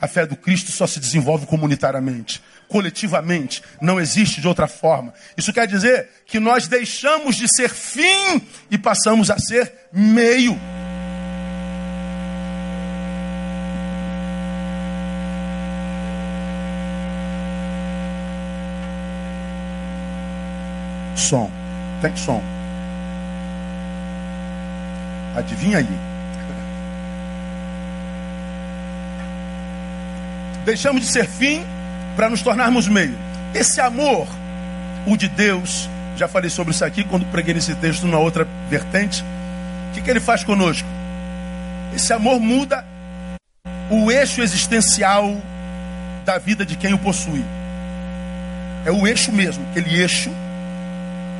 A 0.00 0.06
fé 0.06 0.26
do 0.26 0.36
Cristo 0.36 0.70
só 0.70 0.86
se 0.86 1.00
desenvolve 1.00 1.46
comunitariamente, 1.46 2.42
coletivamente, 2.68 3.62
não 3.80 4.00
existe 4.00 4.40
de 4.40 4.48
outra 4.48 4.68
forma. 4.68 5.14
Isso 5.36 5.52
quer 5.52 5.66
dizer 5.66 6.08
que 6.26 6.38
nós 6.38 6.66
deixamos 6.66 7.36
de 7.36 7.46
ser 7.48 7.70
fim 7.70 8.42
e 8.70 8.76
passamos 8.76 9.30
a 9.30 9.38
ser 9.38 9.72
meio. 9.92 10.58
Som, 21.16 21.50
tem 22.02 22.14
som. 22.16 22.42
Adivinha 25.34 25.78
aí. 25.78 26.15
Deixamos 30.66 31.00
de 31.02 31.08
ser 31.08 31.28
fim 31.28 31.64
para 32.16 32.28
nos 32.28 32.42
tornarmos 32.42 32.88
meio. 32.88 33.16
Esse 33.54 33.80
amor, 33.80 34.26
o 35.06 35.16
de 35.16 35.28
Deus, 35.28 35.88
já 36.16 36.26
falei 36.26 36.50
sobre 36.50 36.74
isso 36.74 36.84
aqui 36.84 37.04
quando 37.04 37.24
preguei 37.26 37.54
nesse 37.54 37.72
texto 37.76 38.04
numa 38.04 38.18
outra 38.18 38.46
vertente. 38.68 39.22
O 39.88 39.94
que, 39.94 40.02
que 40.02 40.10
ele 40.10 40.18
faz 40.18 40.42
conosco? 40.42 40.88
Esse 41.94 42.12
amor 42.12 42.40
muda 42.40 42.84
o 43.88 44.10
eixo 44.10 44.42
existencial 44.42 45.40
da 46.24 46.36
vida 46.36 46.66
de 46.66 46.76
quem 46.76 46.92
o 46.92 46.98
possui. 46.98 47.44
É 48.84 48.90
o 48.90 49.06
eixo 49.06 49.30
mesmo, 49.30 49.64
aquele 49.70 50.00
eixo 50.00 50.30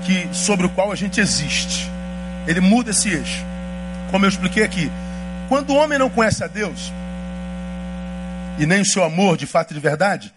que 0.04 0.28
sobre 0.32 0.66
o 0.66 0.70
qual 0.70 0.92
a 0.92 0.94
gente 0.94 1.20
existe. 1.20 1.90
Ele 2.46 2.60
muda 2.60 2.92
esse 2.92 3.08
eixo. 3.08 3.44
Como 4.12 4.24
eu 4.24 4.28
expliquei 4.28 4.62
aqui, 4.62 4.88
quando 5.48 5.70
o 5.70 5.76
homem 5.76 5.98
não 5.98 6.08
conhece 6.08 6.44
a 6.44 6.46
Deus, 6.46 6.92
e 8.58 8.66
nem 8.66 8.80
o 8.80 8.84
seu 8.84 9.04
amor 9.04 9.36
de 9.36 9.46
fato 9.46 9.70
e 9.70 9.74
de 9.74 9.80
verdade, 9.80 10.32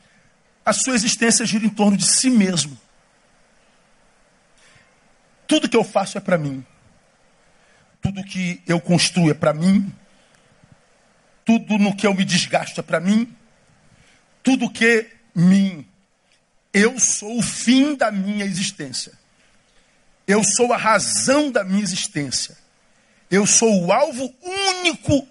a 0.65 0.73
sua 0.73 0.95
existência 0.95 1.45
gira 1.45 1.65
em 1.65 1.69
torno 1.69 1.97
de 1.97 2.05
si 2.05 2.29
mesmo. 2.29 2.77
Tudo 5.47 5.67
que 5.67 5.77
eu 5.77 5.83
faço 5.83 6.17
é 6.17 6.21
para 6.21 6.37
mim. 6.37 6.63
Tudo 8.01 8.23
que 8.23 8.61
eu 8.67 8.79
construo 8.79 9.31
é 9.31 9.33
para 9.33 9.53
mim. 9.53 9.91
Tudo 11.43 11.77
no 11.79 11.95
que 11.95 12.05
eu 12.05 12.13
me 12.13 12.23
desgasto 12.23 12.79
é 12.79 12.83
para 12.83 12.99
mim. 12.99 13.35
Tudo 14.43 14.69
que 14.69 15.07
mim. 15.33 15.87
Eu 16.71 16.99
sou 16.99 17.39
o 17.39 17.41
fim 17.41 17.95
da 17.95 18.11
minha 18.11 18.45
existência. 18.45 19.13
Eu 20.27 20.43
sou 20.43 20.71
a 20.71 20.77
razão 20.77 21.51
da 21.51 21.63
minha 21.63 21.81
existência. 21.81 22.55
Eu 23.31 23.47
sou 23.47 23.85
o 23.85 23.91
alvo 23.91 24.31
único 24.43 25.27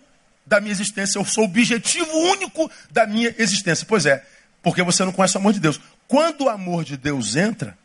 da 0.49 0.61
minha 0.61 0.73
existência, 0.73 1.19
eu 1.19 1.25
sou 1.25 1.45
o 1.45 1.47
objetivo 1.47 2.11
único 2.11 2.71
da 2.91 3.07
minha 3.07 3.35
existência. 3.39 3.87
Pois 3.87 4.07
é, 4.07 4.25
porque 4.63 4.83
você 4.83 5.05
não 5.05 5.13
conhece 5.13 5.37
o 5.37 5.41
amor 5.41 5.53
de 5.53 5.61
Deus. 5.61 5.79
Quando 6.09 6.45
o 6.45 6.49
amor 6.49 6.85
de 6.85 6.97
Deus 6.97 7.37
entra, 7.37 7.77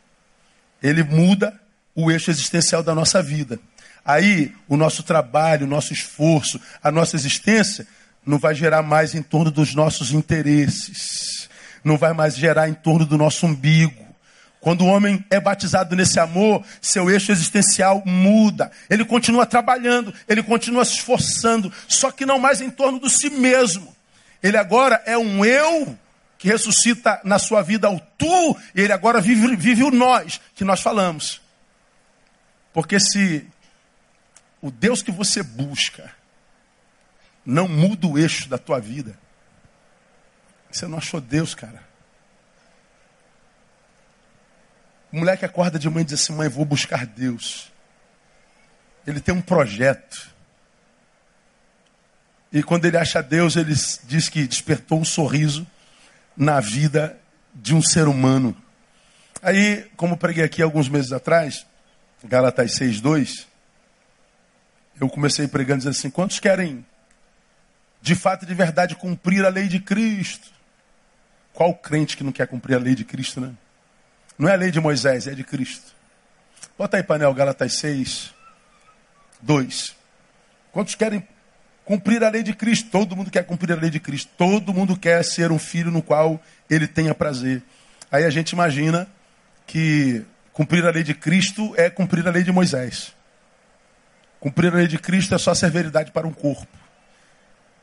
ele 0.82 1.02
muda 1.02 1.60
o 1.94 2.10
eixo 2.10 2.30
existencial 2.30 2.82
da 2.82 2.94
nossa 2.94 3.22
vida. 3.22 3.60
Aí 4.04 4.54
o 4.66 4.76
nosso 4.76 5.02
trabalho, 5.02 5.66
o 5.66 5.68
nosso 5.68 5.92
esforço, 5.92 6.60
a 6.82 6.90
nossa 6.90 7.16
existência 7.16 7.86
não 8.24 8.38
vai 8.38 8.54
gerar 8.54 8.82
mais 8.82 9.14
em 9.14 9.22
torno 9.22 9.50
dos 9.50 9.74
nossos 9.74 10.12
interesses, 10.12 11.48
não 11.84 11.98
vai 11.98 12.14
mais 12.14 12.34
gerar 12.34 12.68
em 12.68 12.74
torno 12.74 13.04
do 13.04 13.18
nosso 13.18 13.46
umbigo 13.46 14.03
quando 14.64 14.80
o 14.80 14.86
homem 14.86 15.22
é 15.28 15.38
batizado 15.38 15.94
nesse 15.94 16.18
amor, 16.18 16.64
seu 16.80 17.10
eixo 17.10 17.30
existencial 17.30 18.02
muda. 18.06 18.72
Ele 18.88 19.04
continua 19.04 19.44
trabalhando, 19.44 20.12
ele 20.26 20.42
continua 20.42 20.86
se 20.86 20.94
esforçando, 20.94 21.70
só 21.86 22.10
que 22.10 22.24
não 22.24 22.38
mais 22.38 22.62
em 22.62 22.70
torno 22.70 22.98
do 22.98 23.10
si 23.10 23.28
mesmo. 23.28 23.94
Ele 24.42 24.56
agora 24.56 25.02
é 25.04 25.18
um 25.18 25.44
eu 25.44 25.94
que 26.38 26.48
ressuscita 26.48 27.20
na 27.24 27.38
sua 27.38 27.60
vida 27.60 27.90
o 27.90 28.00
tu, 28.16 28.56
e 28.74 28.80
ele 28.80 28.92
agora 28.94 29.20
vive, 29.20 29.54
vive 29.54 29.84
o 29.84 29.90
nós 29.90 30.40
que 30.54 30.64
nós 30.64 30.80
falamos. 30.80 31.42
Porque 32.72 32.98
se 32.98 33.46
o 34.62 34.70
Deus 34.70 35.02
que 35.02 35.12
você 35.12 35.42
busca 35.42 36.10
não 37.44 37.68
muda 37.68 38.06
o 38.06 38.18
eixo 38.18 38.48
da 38.48 38.56
tua 38.56 38.80
vida, 38.80 39.14
você 40.72 40.86
não 40.86 40.96
achou 40.96 41.20
Deus, 41.20 41.54
cara. 41.54 41.93
O 45.14 45.16
moleque 45.16 45.44
acorda 45.44 45.78
de 45.78 45.88
manhã 45.88 46.02
e 46.02 46.06
diz 46.06 46.20
assim: 46.20 46.32
mãe, 46.32 46.48
vou 46.48 46.64
buscar 46.64 47.06
Deus. 47.06 47.70
Ele 49.06 49.20
tem 49.20 49.32
um 49.32 49.40
projeto. 49.40 50.28
E 52.52 52.64
quando 52.64 52.84
ele 52.86 52.96
acha 52.96 53.22
Deus, 53.22 53.54
ele 53.54 53.72
diz 54.08 54.28
que 54.28 54.44
despertou 54.44 54.98
um 54.98 55.04
sorriso 55.04 55.64
na 56.36 56.58
vida 56.58 57.16
de 57.54 57.76
um 57.76 57.80
ser 57.80 58.08
humano. 58.08 58.56
Aí, 59.40 59.88
como 59.96 60.16
preguei 60.16 60.42
aqui 60.42 60.60
alguns 60.60 60.88
meses 60.88 61.12
atrás, 61.12 61.64
Galatas 62.24 62.72
6,2, 62.72 63.46
eu 65.00 65.08
comecei 65.08 65.46
pregando 65.46 65.78
dizendo 65.78 65.92
assim: 65.92 66.10
quantos 66.10 66.40
querem 66.40 66.84
de 68.02 68.16
fato 68.16 68.42
e 68.42 68.46
de 68.46 68.54
verdade 68.54 68.96
cumprir 68.96 69.46
a 69.46 69.48
lei 69.48 69.68
de 69.68 69.78
Cristo? 69.78 70.48
Qual 71.52 71.72
crente 71.72 72.16
que 72.16 72.24
não 72.24 72.32
quer 72.32 72.48
cumprir 72.48 72.74
a 72.74 72.80
lei 72.80 72.96
de 72.96 73.04
Cristo, 73.04 73.40
né? 73.40 73.54
Não 74.38 74.48
é 74.48 74.52
a 74.52 74.56
lei 74.56 74.70
de 74.70 74.80
Moisés, 74.80 75.26
é 75.26 75.34
de 75.34 75.44
Cristo. 75.44 75.94
Bota 76.76 76.96
aí, 76.96 77.02
painel, 77.02 77.32
Galatas 77.32 77.74
6, 77.74 78.34
2. 79.40 79.94
Quantos 80.72 80.96
querem 80.96 81.26
cumprir 81.84 82.24
a 82.24 82.28
lei 82.28 82.42
de 82.42 82.52
Cristo? 82.52 82.90
Todo 82.90 83.14
mundo 83.14 83.30
quer 83.30 83.44
cumprir 83.44 83.72
a 83.72 83.80
lei 83.80 83.90
de 83.90 84.00
Cristo. 84.00 84.30
Todo 84.36 84.74
mundo 84.74 84.96
quer 84.96 85.24
ser 85.24 85.52
um 85.52 85.58
filho 85.58 85.90
no 85.90 86.02
qual 86.02 86.42
ele 86.68 86.88
tenha 86.88 87.14
prazer. 87.14 87.62
Aí 88.10 88.24
a 88.24 88.30
gente 88.30 88.50
imagina 88.50 89.06
que 89.66 90.24
cumprir 90.52 90.84
a 90.84 90.90
lei 90.90 91.04
de 91.04 91.14
Cristo 91.14 91.72
é 91.76 91.88
cumprir 91.88 92.26
a 92.26 92.30
lei 92.30 92.42
de 92.42 92.50
Moisés. 92.50 93.12
Cumprir 94.40 94.72
a 94.72 94.76
lei 94.76 94.88
de 94.88 94.98
Cristo 94.98 95.34
é 95.34 95.38
só 95.38 95.54
severidade 95.54 96.10
para 96.10 96.26
um 96.26 96.32
corpo. 96.32 96.66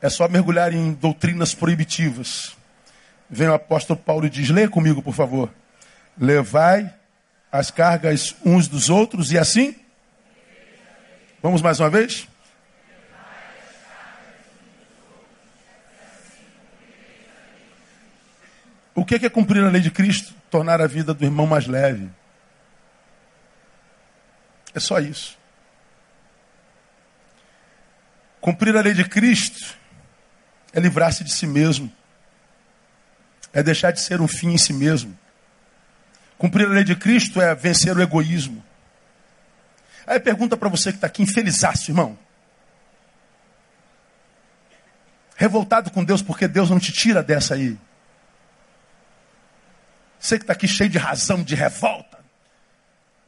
É 0.02 0.10
só 0.10 0.28
mergulhar 0.28 0.74
em 0.74 0.92
doutrinas 0.92 1.54
proibitivas. 1.54 2.56
Vem 3.30 3.48
o 3.48 3.54
apóstolo 3.54 3.98
Paulo 3.98 4.26
e 4.26 4.30
diz: 4.30 4.50
Leia 4.50 4.68
comigo, 4.68 5.02
por 5.02 5.14
favor. 5.14 5.50
Levai 6.18 6.92
as 7.50 7.70
cargas 7.70 8.34
uns 8.44 8.68
dos 8.68 8.88
outros 8.88 9.30
e 9.32 9.38
assim? 9.38 9.76
Vamos 11.42 11.60
mais 11.60 11.80
uma 11.80 11.90
vez? 11.90 12.28
O 18.94 19.04
que 19.04 19.14
é 19.14 19.28
cumprir 19.28 19.64
a 19.64 19.68
lei 19.68 19.80
de 19.80 19.90
Cristo? 19.90 20.34
Tornar 20.50 20.80
a 20.80 20.86
vida 20.86 21.14
do 21.14 21.24
irmão 21.24 21.46
mais 21.46 21.66
leve. 21.66 22.10
É 24.74 24.80
só 24.80 24.98
isso. 24.98 25.38
Cumprir 28.40 28.76
a 28.76 28.80
lei 28.80 28.92
de 28.92 29.04
Cristo 29.04 29.76
é 30.72 30.80
livrar-se 30.80 31.24
de 31.24 31.32
si 31.32 31.46
mesmo. 31.46 31.92
É 33.52 33.62
deixar 33.62 33.90
de 33.90 34.00
ser 34.00 34.20
um 34.20 34.28
fim 34.28 34.52
em 34.52 34.58
si 34.58 34.72
mesmo. 34.72 35.18
Cumprir 36.42 36.66
a 36.66 36.70
lei 36.70 36.82
de 36.82 36.96
Cristo 36.96 37.40
é 37.40 37.54
vencer 37.54 37.96
o 37.96 38.02
egoísmo. 38.02 38.64
Aí 40.04 40.18
pergunta 40.18 40.56
para 40.56 40.68
você 40.68 40.90
que 40.90 40.96
está 40.96 41.06
aqui, 41.06 41.22
infelizaço, 41.22 41.92
irmão. 41.92 42.18
Revoltado 45.36 45.92
com 45.92 46.02
Deus 46.02 46.20
porque 46.20 46.48
Deus 46.48 46.68
não 46.68 46.80
te 46.80 46.90
tira 46.90 47.22
dessa 47.22 47.54
aí. 47.54 47.78
Você 50.18 50.36
que 50.36 50.42
está 50.42 50.52
aqui 50.52 50.66
cheio 50.66 50.90
de 50.90 50.98
razão, 50.98 51.44
de 51.44 51.54
revolta. 51.54 52.18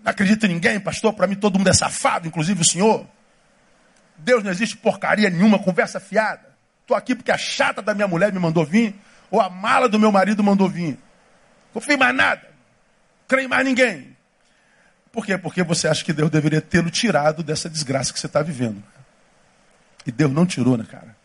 Não 0.02 0.10
acredita 0.10 0.46
em 0.46 0.48
ninguém, 0.48 0.80
pastor. 0.80 1.12
Para 1.12 1.28
mim 1.28 1.36
todo 1.36 1.56
mundo 1.56 1.70
é 1.70 1.72
safado, 1.72 2.26
inclusive 2.26 2.62
o 2.62 2.66
senhor. 2.66 3.06
Deus 4.16 4.42
não 4.42 4.50
existe 4.50 4.76
porcaria 4.76 5.30
nenhuma, 5.30 5.56
conversa 5.60 6.00
fiada. 6.00 6.52
Estou 6.80 6.96
aqui 6.96 7.14
porque 7.14 7.30
a 7.30 7.38
chata 7.38 7.80
da 7.80 7.94
minha 7.94 8.08
mulher 8.08 8.32
me 8.32 8.40
mandou 8.40 8.66
vir, 8.66 8.92
ou 9.30 9.40
a 9.40 9.48
mala 9.48 9.88
do 9.88 10.00
meu 10.00 10.10
marido 10.10 10.42
mandou 10.42 10.68
vir. 10.68 10.98
Confio 11.72 11.96
mais 11.96 12.12
nada. 12.12 12.53
Creio 13.26 13.48
mais 13.48 13.64
ninguém. 13.64 14.16
Por 15.12 15.24
quê? 15.24 15.38
Porque 15.38 15.62
você 15.62 15.86
acha 15.86 16.04
que 16.04 16.12
Deus 16.12 16.30
deveria 16.30 16.60
tê-lo 16.60 16.90
tirado 16.90 17.42
dessa 17.42 17.70
desgraça 17.70 18.12
que 18.12 18.18
você 18.18 18.26
está 18.26 18.42
vivendo. 18.42 18.82
E 20.06 20.12
Deus 20.12 20.32
não 20.32 20.44
tirou, 20.44 20.76
né, 20.76 20.84
cara? 20.90 21.16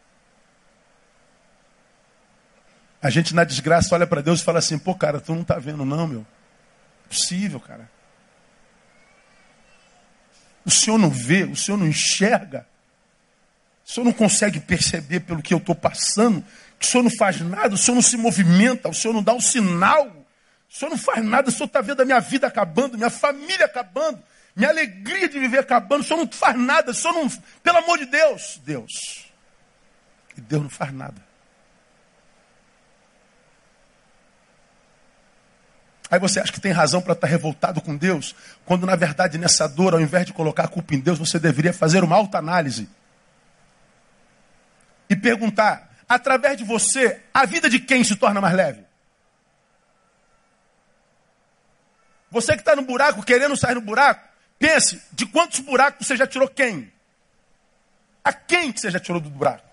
A 3.02 3.10
gente 3.10 3.34
na 3.34 3.44
desgraça 3.44 3.96
olha 3.96 4.06
para 4.06 4.22
Deus 4.22 4.42
e 4.42 4.44
fala 4.44 4.60
assim, 4.60 4.78
pô, 4.78 4.94
cara, 4.94 5.20
tu 5.20 5.34
não 5.34 5.42
está 5.42 5.58
vendo 5.58 5.86
não, 5.86 6.06
meu. 6.06 6.26
É 7.06 7.10
possível, 7.10 7.60
cara. 7.60 7.90
O 10.66 10.70
Senhor 10.70 10.98
não 10.98 11.10
vê, 11.10 11.46
o 11.46 11.56
Senhor 11.56 11.78
não 11.78 11.88
enxerga. 11.88 12.68
O 13.86 13.92
Senhor 13.92 14.06
não 14.06 14.14
consegue 14.14 14.60
perceber 14.60 15.22
pelo 15.22 15.42
que 15.42 15.54
eu 15.54 15.58
estou 15.58 15.74
passando, 15.74 16.46
que 16.78 16.86
o 16.86 16.90
Senhor 16.90 17.04
não 17.04 17.12
faz 17.18 17.42
nada, 17.42 17.74
o 17.74 17.78
Senhor 17.78 17.96
não 17.96 18.04
se 18.04 18.18
movimenta, 18.18 18.88
o 18.88 18.94
Senhor 18.94 19.14
não 19.14 19.24
dá 19.24 19.34
um 19.34 19.42
sinal. 19.42 20.19
O 20.70 20.74
Senhor 20.74 20.92
não 20.92 20.98
faz 20.98 21.24
nada, 21.26 21.50
o 21.50 21.52
Senhor 21.52 21.66
está 21.66 21.82
vendo 21.82 22.02
a 22.02 22.06
minha 22.06 22.20
vida 22.20 22.46
acabando, 22.46 22.98
minha 22.98 23.10
família 23.10 23.66
acabando, 23.66 24.22
minha 24.56 24.70
alegria 24.70 25.28
de 25.28 25.40
viver 25.40 25.60
acabando, 25.60 26.02
o 26.02 26.04
Senhor 26.04 26.20
não 26.20 26.32
faz 26.32 26.56
nada, 26.56 26.92
o 26.92 26.94
Senhor 26.94 27.14
não. 27.14 27.28
Pelo 27.64 27.80
amor 27.80 27.98
de 27.98 28.06
Deus, 28.06 28.62
Deus. 28.64 29.26
E 30.38 30.42
Deus 30.42 30.62
não 30.62 30.70
faz 30.70 30.94
nada. 30.94 31.30
Aí 36.12 36.20
você 36.20 36.40
acha 36.40 36.52
que 36.52 36.62
tem 36.62 36.72
razão 36.72 37.02
para 37.02 37.14
estar 37.14 37.28
tá 37.28 37.32
revoltado 37.32 37.82
com 37.82 37.96
Deus, 37.96 38.36
quando 38.66 38.86
na 38.86 38.96
verdade 38.96 39.38
nessa 39.38 39.68
dor, 39.68 39.94
ao 39.94 40.02
invés 40.02 40.26
de 40.26 40.34
colocar 40.34 40.64
a 40.64 40.68
culpa 40.68 40.96
em 40.96 41.00
Deus, 41.00 41.20
você 41.20 41.40
deveria 41.40 41.74
fazer 41.74 42.04
uma 42.04 42.16
alta 42.16 42.38
análise 42.38 42.90
e 45.10 45.16
perguntar: 45.16 45.90
através 46.08 46.58
de 46.58 46.64
você, 46.64 47.22
a 47.34 47.46
vida 47.46 47.70
de 47.70 47.80
quem 47.80 48.04
se 48.04 48.16
torna 48.16 48.42
mais 48.42 48.56
leve? 48.56 48.89
Você 52.32 52.54
que 52.54 52.62
está 52.62 52.76
no 52.76 52.84
buraco, 52.84 53.24
querendo 53.24 53.58
sair 53.58 53.76
no 53.76 53.82
buraco, 53.82 54.28
pense 54.58 55.02
de 55.12 55.26
quantos 55.26 55.60
buracos 55.60 56.06
você 56.06 56.16
já 56.16 56.28
tirou 56.28 56.48
quem? 56.48 56.92
A 58.24 58.32
quem 58.32 58.72
que 58.72 58.80
você 58.80 58.92
já 58.92 59.00
tirou 59.00 59.20
do 59.20 59.30
buraco? 59.30 59.68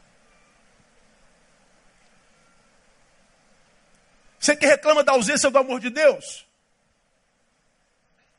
Você 4.39 4.57
que 4.57 4.67
reclama 4.67 5.03
da 5.03 5.13
ausência 5.13 5.51
do 5.51 5.59
amor 5.59 5.81
de 5.81 5.91
Deus? 5.91 6.47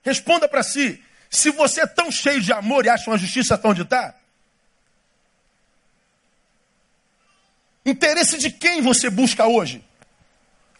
Responda 0.01 0.47
para 0.47 0.63
si. 0.63 1.03
Se 1.29 1.51
você 1.51 1.81
é 1.81 1.87
tão 1.87 2.09
cheio 2.09 2.39
de 2.39 2.53
amor 2.53 2.85
e 2.85 2.89
acha 2.89 3.09
uma 3.09 3.17
justiça 3.17 3.57
tão 3.57 3.71
onde 3.71 3.81
está, 3.81 4.15
interesse 7.85 8.37
de 8.37 8.49
quem 8.49 8.81
você 8.81 9.09
busca 9.09 9.45
hoje? 9.45 9.83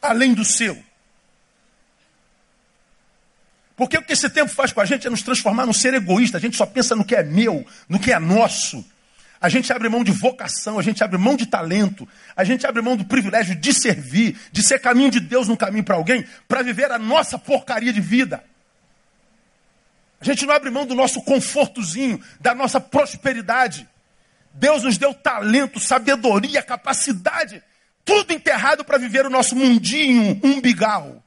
Além 0.02 0.34
do 0.34 0.46
seu. 0.46 0.82
Porque 3.78 3.96
o 3.96 4.02
que 4.02 4.14
esse 4.14 4.28
tempo 4.28 4.52
faz 4.52 4.74
com 4.74 4.82
a 4.82 4.86
gente 4.86 5.06
é 5.06 5.10
nos 5.10 5.22
transformar 5.22 5.68
num 5.68 5.72
ser 5.72 5.94
egoísta. 5.94 6.38
A 6.38 6.42
gente 6.42 6.58
só 6.58 6.66
pensa 6.66 6.96
no 6.96 7.06
que 7.06 7.16
é 7.16 7.24
meu, 7.24 7.64
no 7.88 8.00
que 8.00 8.12
é 8.12 8.18
nosso. 8.18 8.84
A 9.40 9.50
gente 9.50 9.72
abre 9.72 9.88
mão 9.88 10.04
de 10.04 10.12
vocação, 10.12 10.80
a 10.80 10.82
gente 10.82 11.04
abre 11.04 11.16
mão 11.20 11.38
de 11.38 11.46
talento, 11.46 12.10
a 12.36 12.44
gente 12.44 12.66
abre 12.66 12.82
mão 12.82 12.98
do 12.98 13.06
privilégio 13.06 13.56
de 13.56 13.72
servir, 13.72 14.36
de 14.52 14.64
ser 14.64 14.80
caminho 14.80 15.12
de 15.12 15.20
Deus 15.20 15.48
no 15.48 15.56
caminho 15.56 15.84
para 15.84 15.96
alguém, 15.96 16.26
para 16.48 16.64
viver 16.64 16.92
a 16.92 16.98
nossa 16.98 17.38
porcaria 17.38 17.94
de 17.94 18.02
vida. 18.02 18.44
A 20.20 20.26
gente 20.26 20.44
não 20.48 20.56
abre 20.56 20.72
mão 20.72 20.88
do 20.88 20.96
nosso 20.96 21.22
confortozinho, 21.22 22.20
da 22.40 22.56
nossa 22.56 22.82
prosperidade. 22.82 23.88
Deus 24.56 24.82
nos 24.82 24.98
deu 24.98 25.14
talento, 25.14 25.80
sabedoria, 25.80 26.64
capacidade, 26.64 27.62
tudo 28.04 28.34
enterrado 28.34 28.84
para 28.84 28.98
viver 28.98 29.24
o 29.24 29.30
nosso 29.30 29.56
mundinho 29.56 30.40
umbigal. 30.44 31.24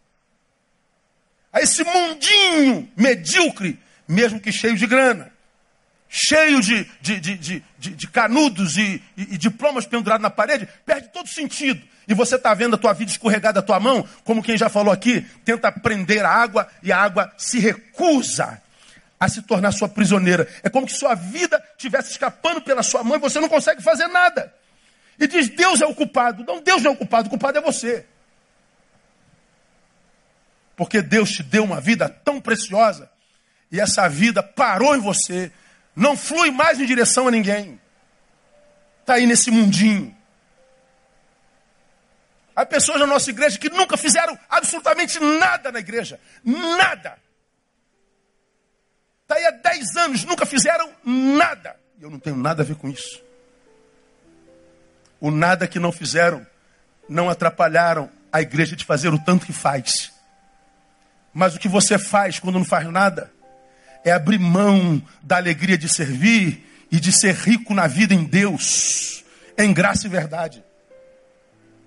A 1.52 1.60
esse 1.60 1.82
mundinho 1.84 2.88
medíocre, 2.96 3.78
mesmo 4.06 4.40
que 4.40 4.52
cheio 4.52 4.76
de 4.76 4.86
grana 4.86 5.32
cheio 6.12 6.60
de, 6.60 6.84
de, 7.00 7.20
de, 7.20 7.62
de, 7.78 8.08
canudos 8.08 8.76
e, 8.76 9.00
e, 9.16 9.38
diplomas 9.38 9.86
pendurados 9.86 10.20
na 10.20 10.28
parede, 10.28 10.68
perde 10.84 11.08
todo 11.10 11.28
sentido. 11.28 11.80
E 12.08 12.12
você 12.12 12.34
está 12.34 12.52
vendo 12.52 12.74
a 12.74 12.78
tua 12.78 12.92
vida 12.92 13.12
escorregar 13.12 13.52
da 13.52 13.62
tua 13.62 13.78
mão, 13.78 14.04
como 14.24 14.42
quem 14.42 14.58
já 14.58 14.68
falou 14.68 14.92
aqui, 14.92 15.24
tenta 15.44 15.70
prender 15.70 16.24
a 16.24 16.28
água 16.28 16.68
e 16.82 16.90
a 16.90 16.98
água 16.98 17.32
se 17.38 17.60
recusa 17.60 18.60
a 19.20 19.28
se 19.28 19.42
tornar 19.42 19.70
sua 19.70 19.88
prisioneira. 19.88 20.48
É 20.64 20.68
como 20.68 20.88
se 20.88 20.98
sua 20.98 21.14
vida 21.14 21.62
estivesse 21.76 22.10
escapando 22.10 22.60
pela 22.60 22.82
sua 22.82 23.04
mão 23.04 23.16
e 23.16 23.20
você 23.20 23.38
não 23.38 23.48
consegue 23.48 23.80
fazer 23.80 24.08
nada. 24.08 24.52
E 25.16 25.28
diz: 25.28 25.48
Deus 25.48 25.80
é 25.80 25.86
o 25.86 25.94
culpado. 25.94 26.44
Não, 26.44 26.60
Deus 26.60 26.82
não 26.82 26.90
é 26.90 26.94
o 26.94 26.96
culpado, 26.96 27.28
o 27.28 27.30
culpado 27.30 27.58
é 27.58 27.60
você. 27.60 28.04
Porque 30.80 31.02
Deus 31.02 31.30
te 31.30 31.42
deu 31.42 31.62
uma 31.62 31.78
vida 31.78 32.08
tão 32.08 32.40
preciosa 32.40 33.10
e 33.70 33.78
essa 33.78 34.08
vida 34.08 34.42
parou 34.42 34.96
em 34.96 34.98
você 34.98 35.52
não 35.94 36.16
flui 36.16 36.50
mais 36.50 36.80
em 36.80 36.86
direção 36.86 37.28
a 37.28 37.30
ninguém. 37.30 37.78
Está 39.02 39.16
aí 39.16 39.26
nesse 39.26 39.50
mundinho. 39.50 40.16
Há 42.56 42.64
pessoas 42.64 42.98
na 42.98 43.06
nossa 43.06 43.28
igreja 43.28 43.58
que 43.58 43.68
nunca 43.68 43.98
fizeram 43.98 44.38
absolutamente 44.48 45.20
nada 45.20 45.70
na 45.70 45.80
igreja. 45.80 46.18
Nada. 46.42 47.18
Está 49.20 49.34
aí 49.34 49.44
há 49.44 49.50
10 49.50 49.96
anos, 49.98 50.24
nunca 50.24 50.46
fizeram 50.46 50.90
nada. 51.04 51.76
E 51.98 52.04
eu 52.04 52.08
não 52.08 52.18
tenho 52.18 52.36
nada 52.36 52.62
a 52.62 52.64
ver 52.64 52.76
com 52.76 52.88
isso. 52.88 53.22
O 55.20 55.30
nada 55.30 55.68
que 55.68 55.78
não 55.78 55.92
fizeram 55.92 56.46
não 57.06 57.28
atrapalharam 57.28 58.10
a 58.32 58.40
igreja 58.40 58.74
de 58.74 58.86
fazer 58.86 59.12
o 59.12 59.18
tanto 59.18 59.44
que 59.44 59.52
faz. 59.52 60.09
Mas 61.32 61.54
o 61.54 61.58
que 61.58 61.68
você 61.68 61.98
faz 61.98 62.38
quando 62.38 62.58
não 62.58 62.64
faz 62.64 62.86
nada 62.90 63.30
é 64.04 64.10
abrir 64.10 64.38
mão 64.38 65.02
da 65.22 65.36
alegria 65.36 65.78
de 65.78 65.88
servir 65.88 66.66
e 66.90 66.98
de 66.98 67.12
ser 67.12 67.34
rico 67.34 67.74
na 67.74 67.86
vida 67.86 68.14
em 68.14 68.24
Deus, 68.24 69.24
em 69.56 69.72
graça 69.72 70.06
e 70.06 70.10
verdade. 70.10 70.64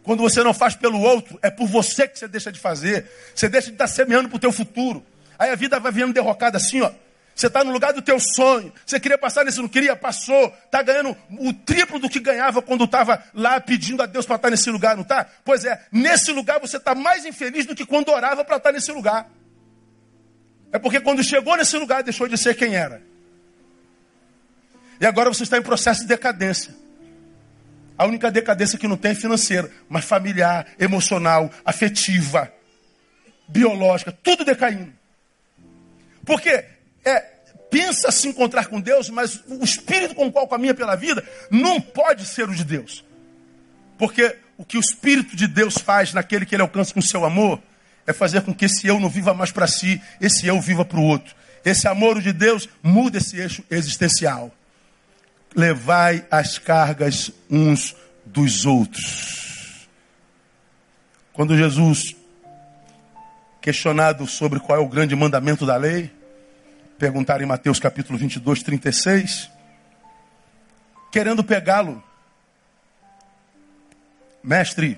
Quando 0.04 0.22
você 0.22 0.44
não 0.44 0.54
faz 0.54 0.76
pelo 0.76 1.00
outro, 1.00 1.40
é 1.42 1.50
por 1.50 1.68
você 1.68 2.08
que 2.08 2.20
você 2.20 2.28
deixa 2.28 2.52
de 2.52 2.60
fazer. 2.60 3.10
Você 3.34 3.48
deixa 3.48 3.68
de 3.68 3.74
estar 3.74 3.88
semeando 3.88 4.28
para 4.28 4.36
o 4.36 4.40
teu 4.40 4.52
futuro. 4.52 5.04
Aí 5.40 5.50
a 5.50 5.56
vida 5.56 5.80
vai 5.80 5.92
vindo 5.92 6.14
derrocada 6.14 6.58
assim, 6.58 6.82
ó. 6.82 6.92
Você 7.36 7.48
está 7.48 7.64
no 7.64 7.72
lugar 7.72 7.94
do 7.94 8.02
teu 8.02 8.20
sonho. 8.20 8.72
Você 8.86 9.00
queria 9.00 9.18
passar 9.18 9.44
nesse, 9.44 9.60
não 9.60 9.68
queria, 9.68 9.96
passou. 9.96 10.54
Está 10.66 10.82
ganhando 10.82 11.18
o 11.40 11.54
triplo 11.54 12.00
do 12.00 12.10
que 12.10 12.20
ganhava 12.20 12.62
quando 12.62 12.84
estava 12.84 13.24
lá 13.34 13.60
pedindo 13.60 14.04
a 14.04 14.06
Deus 14.06 14.26
para 14.26 14.36
estar 14.36 14.50
nesse 14.50 14.70
lugar, 14.70 14.96
não 14.96 15.04
está? 15.04 15.26
Pois 15.44 15.66
é, 15.66 15.86
nesse 15.92 16.32
lugar 16.32 16.60
você 16.60 16.78
está 16.78 16.94
mais 16.94 17.26
infeliz 17.26 17.66
do 17.66 17.76
que 17.76 17.86
quando 17.86 18.10
orava 18.10 18.46
para 18.46 18.58
estar 18.58 18.72
nesse 18.72 18.92
lugar. 18.92 19.30
É 20.72 20.78
porque 20.78 21.00
quando 21.00 21.24
chegou 21.24 21.56
nesse 21.58 21.78
lugar 21.78 22.04
deixou 22.04 22.28
de 22.28 22.38
ser 22.38 22.56
quem 22.56 22.76
era. 22.76 23.02
E 25.00 25.06
agora 25.06 25.30
você 25.30 25.44
está 25.44 25.58
em 25.58 25.62
processo 25.62 26.02
de 26.02 26.08
decadência. 26.08 26.74
A 27.98 28.06
única 28.06 28.32
decadência 28.32 28.78
que 28.78 28.88
não 28.88 28.98
tem 28.98 29.12
é 29.12 29.16
financeira, 29.16 29.72
mas 29.88 30.06
familiar, 30.06 30.68
emocional, 30.80 31.52
afetiva, 31.64 32.52
biológica, 33.48 34.12
tudo 34.12 34.46
decaindo. 34.46 34.92
Porque 36.26 36.66
é, 37.06 37.20
pensa 37.70 38.12
se 38.12 38.28
encontrar 38.28 38.68
com 38.68 38.80
Deus, 38.80 39.10
mas 39.10 39.42
o 39.48 39.64
espírito 39.64 40.14
com 40.14 40.28
o 40.28 40.32
qual 40.32 40.48
caminha 40.48 40.74
pela 40.74 40.96
vida 40.96 41.24
não 41.50 41.82
pode 41.82 42.26
ser 42.26 42.48
o 42.48 42.56
de 42.56 42.64
Deus. 42.64 43.04
Porque 43.98 44.38
o 44.58 44.64
que 44.64 44.78
o 44.78 44.80
espírito 44.80 45.36
de 45.36 45.48
Deus 45.48 45.78
faz 45.78 46.14
naquele 46.14 46.46
que 46.46 46.56
ele 46.56 46.62
alcança 46.62 46.94
com 46.94 47.02
seu 47.02 47.26
amor 47.26 47.62
é 48.06 48.14
fazer 48.14 48.42
com 48.42 48.54
que 48.54 48.66
esse 48.66 48.86
eu 48.86 49.00
não 49.00 49.10
viva 49.10 49.34
mais 49.34 49.52
para 49.52 49.68
si, 49.68 50.02
esse 50.20 50.46
eu 50.46 50.60
viva 50.62 50.86
para 50.86 51.00
o 51.00 51.04
outro. 51.04 51.34
Esse 51.66 51.88
amor 51.88 52.22
de 52.22 52.34
Deus 52.34 52.68
muda 52.82 53.18
esse 53.18 53.38
eixo 53.38 53.64
existencial. 53.72 54.52
Levai 55.56 56.26
as 56.30 56.58
cargas 56.58 57.32
uns 57.50 57.96
dos 58.26 58.66
outros. 58.66 59.88
Quando 61.32 61.58
Jesus, 61.58 62.16
questionado 63.62 64.28
sobre 64.28 64.60
qual 64.60 64.78
é 64.78 64.82
o 64.82 64.88
grande 64.88 65.16
mandamento 65.16 65.66
da 65.66 65.78
lei, 65.78 66.12
perguntaram 67.04 67.44
em 67.44 67.46
Mateus 67.46 67.82
capítulo 67.82 68.18
22, 68.18 68.64
36, 68.64 69.52
querendo 71.12 71.44
pegá-lo, 71.44 72.02
mestre, 74.42 74.98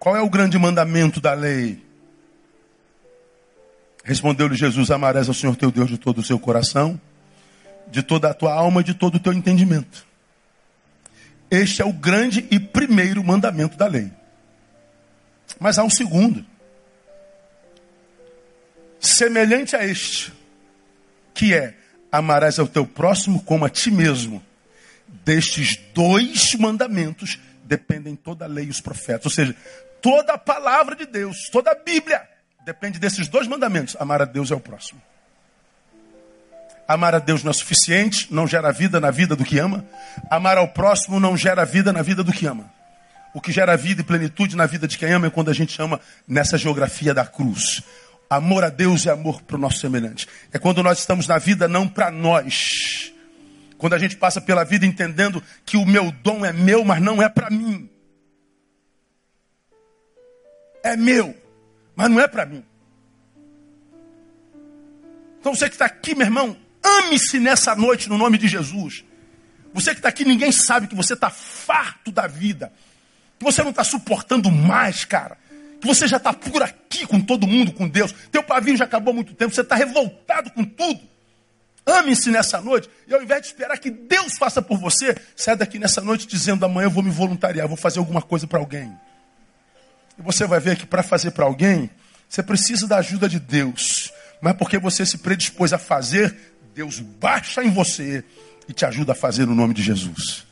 qual 0.00 0.16
é 0.16 0.20
o 0.20 0.28
grande 0.28 0.58
mandamento 0.58 1.20
da 1.20 1.32
lei? 1.32 1.80
Respondeu-lhe 4.02 4.56
Jesus: 4.56 4.90
Amarás 4.90 5.28
ao 5.28 5.34
Senhor 5.34 5.54
teu 5.54 5.70
Deus 5.70 5.88
de 5.88 5.96
todo 5.96 6.18
o 6.18 6.24
seu 6.24 6.40
coração, 6.40 7.00
de 7.86 8.02
toda 8.02 8.28
a 8.28 8.34
tua 8.34 8.52
alma 8.52 8.80
e 8.80 8.84
de 8.84 8.94
todo 8.94 9.14
o 9.14 9.20
teu 9.20 9.32
entendimento. 9.32 10.04
Este 11.48 11.82
é 11.82 11.84
o 11.84 11.92
grande 11.92 12.48
e 12.50 12.58
primeiro 12.58 13.22
mandamento 13.22 13.76
da 13.76 13.86
lei. 13.86 14.10
Mas 15.60 15.78
há 15.78 15.84
um 15.84 15.90
segundo, 15.90 16.44
semelhante 18.98 19.76
a 19.76 19.86
este, 19.86 20.36
que 21.38 21.54
é: 21.54 21.74
amarás 22.10 22.58
ao 22.58 22.66
teu 22.66 22.84
próximo 22.84 23.42
como 23.42 23.64
a 23.64 23.70
ti 23.70 23.90
mesmo. 23.90 24.42
Destes 25.24 25.78
dois 25.94 26.54
mandamentos 26.54 27.38
dependem 27.64 28.14
toda 28.16 28.44
a 28.44 28.48
lei 28.48 28.66
e 28.66 28.70
os 28.70 28.80
profetas. 28.80 29.24
Ou 29.26 29.30
seja, 29.30 29.54
Toda 30.00 30.34
a 30.34 30.38
palavra 30.38 30.94
de 30.94 31.06
Deus, 31.06 31.48
toda 31.50 31.72
a 31.72 31.74
Bíblia, 31.74 32.22
depende 32.64 32.98
desses 32.98 33.28
dois 33.28 33.46
mandamentos: 33.46 33.96
amar 33.98 34.22
a 34.22 34.24
Deus 34.24 34.50
e 34.50 34.52
ao 34.52 34.60
próximo. 34.60 35.00
Amar 36.86 37.14
a 37.14 37.18
Deus 37.18 37.42
não 37.42 37.50
é 37.50 37.54
suficiente, 37.54 38.32
não 38.32 38.46
gera 38.46 38.72
vida 38.72 38.98
na 38.98 39.10
vida 39.10 39.36
do 39.36 39.44
que 39.44 39.58
ama. 39.58 39.84
Amar 40.30 40.56
ao 40.56 40.68
próximo 40.68 41.20
não 41.20 41.36
gera 41.36 41.64
vida 41.64 41.92
na 41.92 42.00
vida 42.00 42.24
do 42.24 42.32
que 42.32 42.46
ama. 42.46 42.70
O 43.34 43.42
que 43.42 43.52
gera 43.52 43.76
vida 43.76 44.00
e 44.00 44.04
plenitude 44.04 44.56
na 44.56 44.64
vida 44.64 44.88
de 44.88 44.96
quem 44.96 45.12
ama 45.12 45.26
é 45.26 45.30
quando 45.30 45.50
a 45.50 45.54
gente 45.54 45.80
ama 45.82 46.00
nessa 46.26 46.56
geografia 46.56 47.12
da 47.12 47.26
cruz. 47.26 47.82
Amor 48.30 48.64
a 48.64 48.68
Deus 48.68 49.06
é 49.06 49.10
amor 49.10 49.42
para 49.42 49.56
o 49.56 49.60
nosso 49.60 49.78
semelhante. 49.78 50.28
É 50.52 50.58
quando 50.58 50.82
nós 50.82 50.98
estamos 50.98 51.26
na 51.26 51.38
vida 51.38 51.66
não 51.66 51.88
para 51.88 52.10
nós. 52.10 53.12
Quando 53.78 53.94
a 53.94 53.98
gente 53.98 54.16
passa 54.16 54.40
pela 54.40 54.64
vida 54.64 54.84
entendendo 54.84 55.42
que 55.64 55.76
o 55.76 55.86
meu 55.86 56.10
dom 56.10 56.44
é 56.44 56.52
meu, 56.52 56.84
mas 56.84 57.00
não 57.00 57.22
é 57.22 57.28
para 57.28 57.48
mim 57.48 57.88
é 60.82 60.96
meu, 60.96 61.36
mas 61.94 62.10
não 62.10 62.20
é 62.20 62.28
para 62.28 62.46
mim. 62.46 62.64
Então 65.40 65.54
você 65.54 65.68
que 65.68 65.74
está 65.74 65.86
aqui, 65.86 66.14
meu 66.14 66.26
irmão, 66.26 66.56
ame-se 66.82 67.38
nessa 67.38 67.74
noite 67.74 68.08
no 68.08 68.18
nome 68.18 68.38
de 68.38 68.48
Jesus. 68.48 69.04
Você 69.72 69.92
que 69.92 69.98
está 69.98 70.08
aqui, 70.08 70.24
ninguém 70.24 70.50
sabe 70.50 70.86
que 70.86 70.94
você 70.94 71.14
está 71.14 71.30
farto 71.30 72.10
da 72.10 72.26
vida, 72.26 72.72
que 73.38 73.44
você 73.44 73.62
não 73.62 73.70
está 73.70 73.84
suportando 73.84 74.50
mais, 74.50 75.04
cara, 75.04 75.36
que 75.80 75.86
você 75.86 76.06
já 76.06 76.16
está 76.16 76.32
por 76.32 76.62
aqui 76.62 77.06
com 77.06 77.20
todo 77.20 77.46
mundo, 77.46 77.72
com 77.72 77.88
Deus. 77.88 78.14
Teu 78.30 78.42
pavio 78.42 78.76
já 78.76 78.84
acabou 78.84 79.12
há 79.12 79.14
muito 79.14 79.34
tempo, 79.34 79.54
você 79.54 79.60
está 79.60 79.76
revoltado 79.76 80.50
com 80.50 80.64
tudo. 80.64 81.00
Ame-se 81.86 82.30
nessa 82.30 82.60
noite, 82.60 82.90
e 83.06 83.14
ao 83.14 83.22
invés 83.22 83.40
de 83.40 83.46
esperar 83.46 83.78
que 83.78 83.90
Deus 83.90 84.36
faça 84.36 84.60
por 84.60 84.78
você, 84.78 85.16
sai 85.34 85.56
daqui 85.56 85.78
nessa 85.78 86.02
noite 86.02 86.26
dizendo: 86.26 86.64
amanhã 86.66 86.86
eu 86.86 86.90
vou 86.90 87.02
me 87.02 87.10
voluntariar, 87.10 87.66
vou 87.66 87.78
fazer 87.78 87.98
alguma 87.98 88.20
coisa 88.20 88.46
para 88.46 88.58
alguém. 88.58 88.92
E 90.18 90.22
você 90.22 90.46
vai 90.46 90.60
ver 90.60 90.76
que 90.76 90.84
para 90.84 91.02
fazer 91.02 91.30
para 91.30 91.46
alguém, 91.46 91.88
você 92.28 92.42
precisa 92.42 92.86
da 92.86 92.98
ajuda 92.98 93.26
de 93.26 93.40
Deus. 93.40 94.12
Mas 94.40 94.54
porque 94.54 94.78
você 94.78 95.06
se 95.06 95.18
predispôs 95.18 95.72
a 95.72 95.78
fazer, 95.78 96.36
Deus 96.74 97.00
baixa 97.00 97.64
em 97.64 97.70
você 97.70 98.22
e 98.68 98.72
te 98.72 98.84
ajuda 98.84 99.12
a 99.12 99.14
fazer 99.14 99.46
no 99.46 99.54
nome 99.54 99.72
de 99.72 99.82
Jesus. 99.82 100.46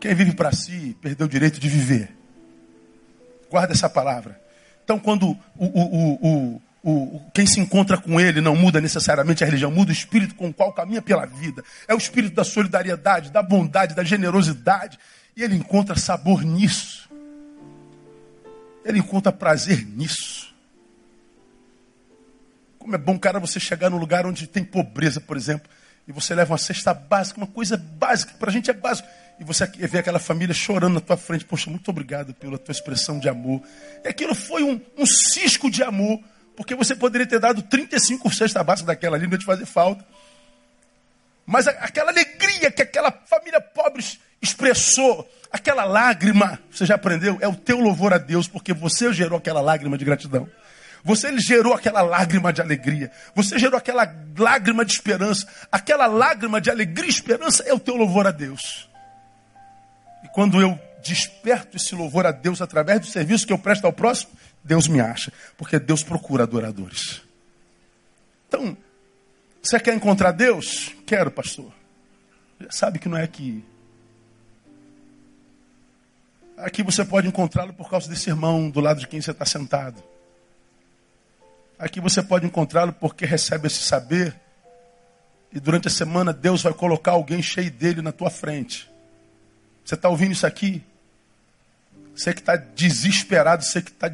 Quem 0.00 0.14
vive 0.14 0.32
para 0.32 0.52
si, 0.52 0.96
perdeu 1.00 1.26
o 1.26 1.30
direito 1.30 1.60
de 1.60 1.68
viver. 1.68 2.16
Guarda 3.50 3.74
essa 3.74 3.90
palavra. 3.90 4.41
Então, 4.92 4.98
quando 4.98 5.30
o, 5.56 5.64
o, 5.64 6.18
o, 6.22 6.62
o, 6.84 7.20
quem 7.32 7.46
se 7.46 7.58
encontra 7.58 7.96
com 7.96 8.20
ele 8.20 8.42
não 8.42 8.54
muda 8.54 8.78
necessariamente 8.78 9.42
a 9.42 9.46
religião, 9.46 9.70
muda 9.70 9.88
o 9.88 9.92
espírito 9.92 10.34
com 10.34 10.50
o 10.50 10.52
qual 10.52 10.70
caminha 10.70 11.00
pela 11.00 11.24
vida. 11.24 11.64
É 11.88 11.94
o 11.94 11.96
espírito 11.96 12.34
da 12.34 12.44
solidariedade, 12.44 13.30
da 13.30 13.42
bondade, 13.42 13.94
da 13.94 14.04
generosidade. 14.04 14.98
E 15.34 15.42
ele 15.42 15.56
encontra 15.56 15.98
sabor 15.98 16.44
nisso. 16.44 17.10
Ele 18.84 18.98
encontra 18.98 19.32
prazer 19.32 19.86
nisso. 19.86 20.54
Como 22.78 22.94
é 22.94 22.98
bom, 22.98 23.18
cara, 23.18 23.40
você 23.40 23.58
chegar 23.58 23.88
num 23.88 23.96
lugar 23.96 24.26
onde 24.26 24.46
tem 24.46 24.62
pobreza, 24.62 25.22
por 25.22 25.38
exemplo, 25.38 25.70
e 26.06 26.12
você 26.12 26.34
leva 26.34 26.52
uma 26.52 26.58
cesta 26.58 26.92
básica, 26.92 27.40
uma 27.40 27.46
coisa 27.46 27.78
básica, 27.78 28.34
para 28.38 28.50
a 28.50 28.52
gente 28.52 28.70
é 28.70 28.74
básico, 28.74 29.08
e 29.42 29.44
você 29.44 29.66
vê 29.66 29.98
aquela 29.98 30.20
família 30.20 30.54
chorando 30.54 30.94
na 30.94 31.00
tua 31.00 31.16
frente, 31.16 31.44
poxa, 31.44 31.68
muito 31.68 31.88
obrigado 31.90 32.32
pela 32.32 32.56
tua 32.56 32.70
expressão 32.70 33.18
de 33.18 33.28
amor. 33.28 33.60
E 34.04 34.08
aquilo 34.08 34.36
foi 34.36 34.62
um, 34.62 34.80
um 34.96 35.04
cisco 35.04 35.68
de 35.68 35.82
amor, 35.82 36.20
porque 36.56 36.76
você 36.76 36.94
poderia 36.94 37.26
ter 37.26 37.40
dado 37.40 37.60
35 37.60 38.32
cestas 38.32 38.64
básicas 38.64 38.86
daquela 38.86 39.16
ali, 39.16 39.26
não 39.26 39.32
ia 39.32 39.38
te 39.38 39.44
fazer 39.44 39.66
falta. 39.66 40.06
Mas 41.44 41.66
aquela 41.66 42.12
alegria 42.12 42.70
que 42.70 42.82
aquela 42.82 43.10
família 43.10 43.60
pobre 43.60 44.04
expressou, 44.40 45.28
aquela 45.50 45.84
lágrima, 45.84 46.60
você 46.70 46.86
já 46.86 46.94
aprendeu? 46.94 47.36
É 47.40 47.48
o 47.48 47.56
teu 47.56 47.80
louvor 47.80 48.12
a 48.12 48.18
Deus, 48.18 48.46
porque 48.46 48.72
você 48.72 49.12
gerou 49.12 49.38
aquela 49.38 49.60
lágrima 49.60 49.98
de 49.98 50.04
gratidão. 50.04 50.48
Você 51.02 51.36
gerou 51.36 51.74
aquela 51.74 52.00
lágrima 52.00 52.52
de 52.52 52.60
alegria. 52.60 53.10
Você 53.34 53.58
gerou 53.58 53.76
aquela 53.76 54.08
lágrima 54.38 54.84
de 54.84 54.92
esperança. 54.92 55.48
Aquela 55.72 56.06
lágrima 56.06 56.60
de 56.60 56.70
alegria 56.70 57.06
e 57.06 57.10
esperança 57.10 57.64
é 57.64 57.74
o 57.74 57.80
teu 57.80 57.96
louvor 57.96 58.24
a 58.24 58.30
Deus. 58.30 58.91
Quando 60.32 60.60
eu 60.60 60.78
desperto 61.02 61.76
esse 61.76 61.94
louvor 61.94 62.26
a 62.26 62.30
Deus 62.30 62.62
através 62.62 63.00
do 63.00 63.06
serviço 63.06 63.46
que 63.46 63.52
eu 63.52 63.58
presto 63.58 63.84
ao 63.84 63.92
próximo, 63.92 64.32
Deus 64.62 64.86
me 64.86 65.00
acha. 65.00 65.32
Porque 65.56 65.78
Deus 65.78 66.02
procura 66.02 66.44
adoradores. 66.44 67.22
Então, 68.48 68.76
você 69.62 69.78
quer 69.80 69.94
encontrar 69.94 70.32
Deus? 70.32 70.94
Quero, 71.06 71.30
pastor. 71.30 71.72
Já 72.60 72.70
sabe 72.70 72.98
que 72.98 73.08
não 73.08 73.16
é 73.16 73.22
aqui. 73.22 73.64
Aqui 76.56 76.82
você 76.82 77.04
pode 77.04 77.26
encontrá-lo 77.26 77.72
por 77.72 77.90
causa 77.90 78.08
desse 78.08 78.30
irmão 78.30 78.70
do 78.70 78.80
lado 78.80 79.00
de 79.00 79.08
quem 79.08 79.20
você 79.20 79.32
está 79.32 79.44
sentado. 79.44 80.02
Aqui 81.78 82.00
você 82.00 82.22
pode 82.22 82.46
encontrá-lo 82.46 82.92
porque 82.92 83.26
recebe 83.26 83.66
esse 83.66 83.82
saber. 83.82 84.34
E 85.52 85.58
durante 85.58 85.88
a 85.88 85.90
semana 85.90 86.32
Deus 86.32 86.62
vai 86.62 86.72
colocar 86.72 87.12
alguém 87.12 87.42
cheio 87.42 87.70
dele 87.70 88.00
na 88.00 88.12
tua 88.12 88.30
frente. 88.30 88.91
Você 89.84 89.94
está 89.94 90.08
ouvindo 90.08 90.32
isso 90.32 90.46
aqui? 90.46 90.82
Você 92.14 92.32
que 92.32 92.40
está 92.40 92.56
desesperado, 92.56 93.64
você 93.64 93.80
que 93.80 93.90
está 93.90 94.12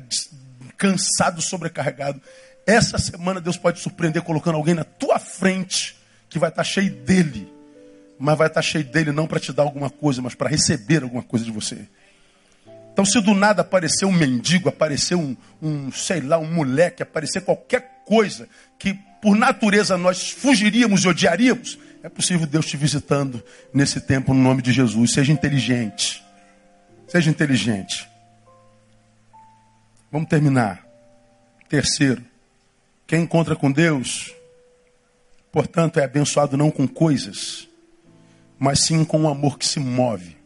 cansado, 0.77 1.43
sobrecarregado. 1.43 2.21
Essa 2.67 2.99
semana 2.99 3.41
Deus 3.41 3.57
pode 3.57 3.81
surpreender 3.81 4.23
colocando 4.23 4.57
alguém 4.57 4.75
na 4.75 4.85
tua 4.85 5.19
frente 5.19 5.97
que 6.29 6.39
vai 6.39 6.51
estar 6.51 6.63
tá 6.63 6.69
cheio 6.69 6.91
dele. 6.91 7.51
Mas 8.19 8.39
vai 8.39 8.47
estar 8.47 8.61
tá 8.61 8.63
cheio 8.63 8.85
dele 8.85 9.13
não 9.13 9.27
para 9.27 9.41
te 9.41 9.53
dar 9.53 9.63
alguma 9.63 9.91
coisa, 9.91 10.23
mas 10.23 10.35
para 10.35 10.49
receber 10.49 11.03
alguma 11.03 11.23
coisa 11.23 11.45
de 11.45 11.51
você. 11.51 11.87
Então, 12.93 13.05
se 13.05 13.21
do 13.21 13.33
nada 13.33 13.63
aparecer 13.63 14.07
um 14.07 14.13
mendigo, 14.13 14.69
aparecer 14.69 15.15
um, 15.15 15.37
um, 15.63 15.93
sei 15.93 16.21
lá, 16.21 16.37
um 16.37 16.53
moleque, 16.53 17.01
aparecer 17.01 17.43
qualquer 17.43 18.03
coisa 18.05 18.49
que 18.77 18.95
por 19.23 19.37
natureza 19.37 19.97
nós 19.97 20.31
fugiríamos 20.31 21.05
e 21.05 21.09
odiaríamos, 21.09 21.79
é 22.03 22.09
possível 22.09 22.47
Deus 22.47 22.67
te 22.67 22.77
visitando 22.77 23.43
nesse 23.73 24.01
tempo 24.01 24.33
no 24.33 24.41
nome 24.41 24.63
de 24.63 24.73
Jesus. 24.73 25.13
Seja 25.13 25.33
inteligente. 25.33 26.25
Seja 27.09 27.31
inteligente. 27.31 28.09
Vamos 30.11 30.29
terminar. 30.29 30.87
Terceiro, 31.69 32.25
quem 33.07 33.23
encontra 33.23 33.55
com 33.57 33.71
Deus, 33.71 34.35
portanto, 35.53 35.99
é 35.99 36.05
abençoado 36.05 36.57
não 36.57 36.71
com 36.71 36.87
coisas, 36.87 37.69
mas 38.59 38.85
sim 38.85 39.05
com 39.05 39.23
o 39.23 39.29
amor 39.29 39.59
que 39.59 39.67
se 39.67 39.81
move. 39.81 40.37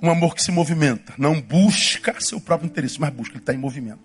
Um 0.00 0.10
amor 0.10 0.34
que 0.34 0.42
se 0.42 0.52
movimenta, 0.52 1.12
não 1.18 1.40
busca 1.40 2.20
seu 2.20 2.40
próprio 2.40 2.68
interesse, 2.68 3.00
mas 3.00 3.12
busca, 3.12 3.34
ele 3.34 3.40
está 3.40 3.52
em 3.52 3.58
movimento. 3.58 4.00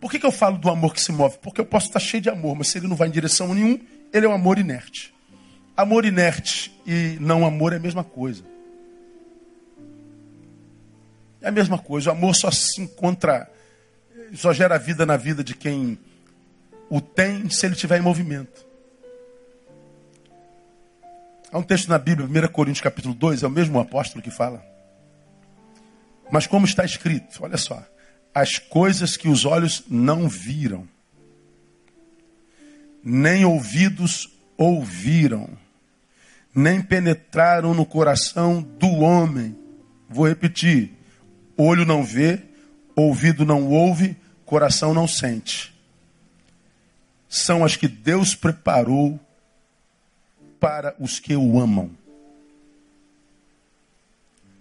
Por 0.00 0.10
que, 0.10 0.18
que 0.18 0.26
eu 0.26 0.30
falo 0.30 0.58
do 0.58 0.68
amor 0.68 0.92
que 0.92 1.00
se 1.00 1.10
move? 1.10 1.38
Porque 1.38 1.60
eu 1.60 1.66
posso 1.66 1.86
estar 1.86 1.98
cheio 1.98 2.22
de 2.22 2.28
amor, 2.28 2.54
mas 2.54 2.68
se 2.68 2.78
ele 2.78 2.86
não 2.86 2.94
vai 2.94 3.08
em 3.08 3.10
direção 3.10 3.52
nenhum, 3.54 3.80
ele 4.16 4.26
é 4.26 4.28
um 4.28 4.34
amor 4.34 4.58
inerte. 4.58 5.14
Amor 5.76 6.04
inerte 6.04 6.74
e 6.86 7.18
não 7.20 7.44
amor 7.44 7.72
é 7.72 7.76
a 7.76 7.80
mesma 7.80 8.02
coisa. 8.02 8.42
É 11.40 11.48
a 11.48 11.52
mesma 11.52 11.78
coisa. 11.78 12.10
O 12.10 12.12
amor 12.12 12.34
só 12.34 12.50
se 12.50 12.80
encontra, 12.80 13.50
só 14.34 14.52
gera 14.52 14.78
vida 14.78 15.04
na 15.04 15.16
vida 15.16 15.44
de 15.44 15.54
quem 15.54 15.98
o 16.88 17.00
tem 17.00 17.48
se 17.50 17.66
ele 17.66 17.74
estiver 17.74 17.98
em 17.98 18.02
movimento. 18.02 18.64
Há 21.52 21.58
um 21.58 21.62
texto 21.62 21.88
na 21.88 21.98
Bíblia, 21.98 22.26
1 22.26 22.48
Coríntios 22.48 22.82
capítulo 22.82 23.14
2, 23.14 23.42
é 23.42 23.46
o 23.46 23.50
mesmo 23.50 23.78
apóstolo 23.78 24.22
que 24.22 24.30
fala. 24.30 24.64
Mas 26.30 26.46
como 26.46 26.66
está 26.66 26.84
escrito, 26.84 27.38
olha 27.42 27.56
só, 27.56 27.84
as 28.34 28.58
coisas 28.58 29.16
que 29.16 29.28
os 29.28 29.44
olhos 29.44 29.84
não 29.88 30.28
viram, 30.28 30.88
nem 33.08 33.44
ouvidos 33.44 34.28
ouviram, 34.58 35.48
nem 36.52 36.82
penetraram 36.82 37.72
no 37.72 37.86
coração 37.86 38.60
do 38.60 38.88
homem. 38.96 39.56
Vou 40.10 40.26
repetir: 40.26 40.92
olho 41.56 41.86
não 41.86 42.02
vê, 42.02 42.42
ouvido 42.96 43.46
não 43.46 43.68
ouve, 43.68 44.16
coração 44.44 44.92
não 44.92 45.06
sente. 45.06 45.72
São 47.28 47.64
as 47.64 47.76
que 47.76 47.86
Deus 47.86 48.34
preparou 48.34 49.20
para 50.58 50.96
os 50.98 51.20
que 51.20 51.36
o 51.36 51.60
amam. 51.60 51.92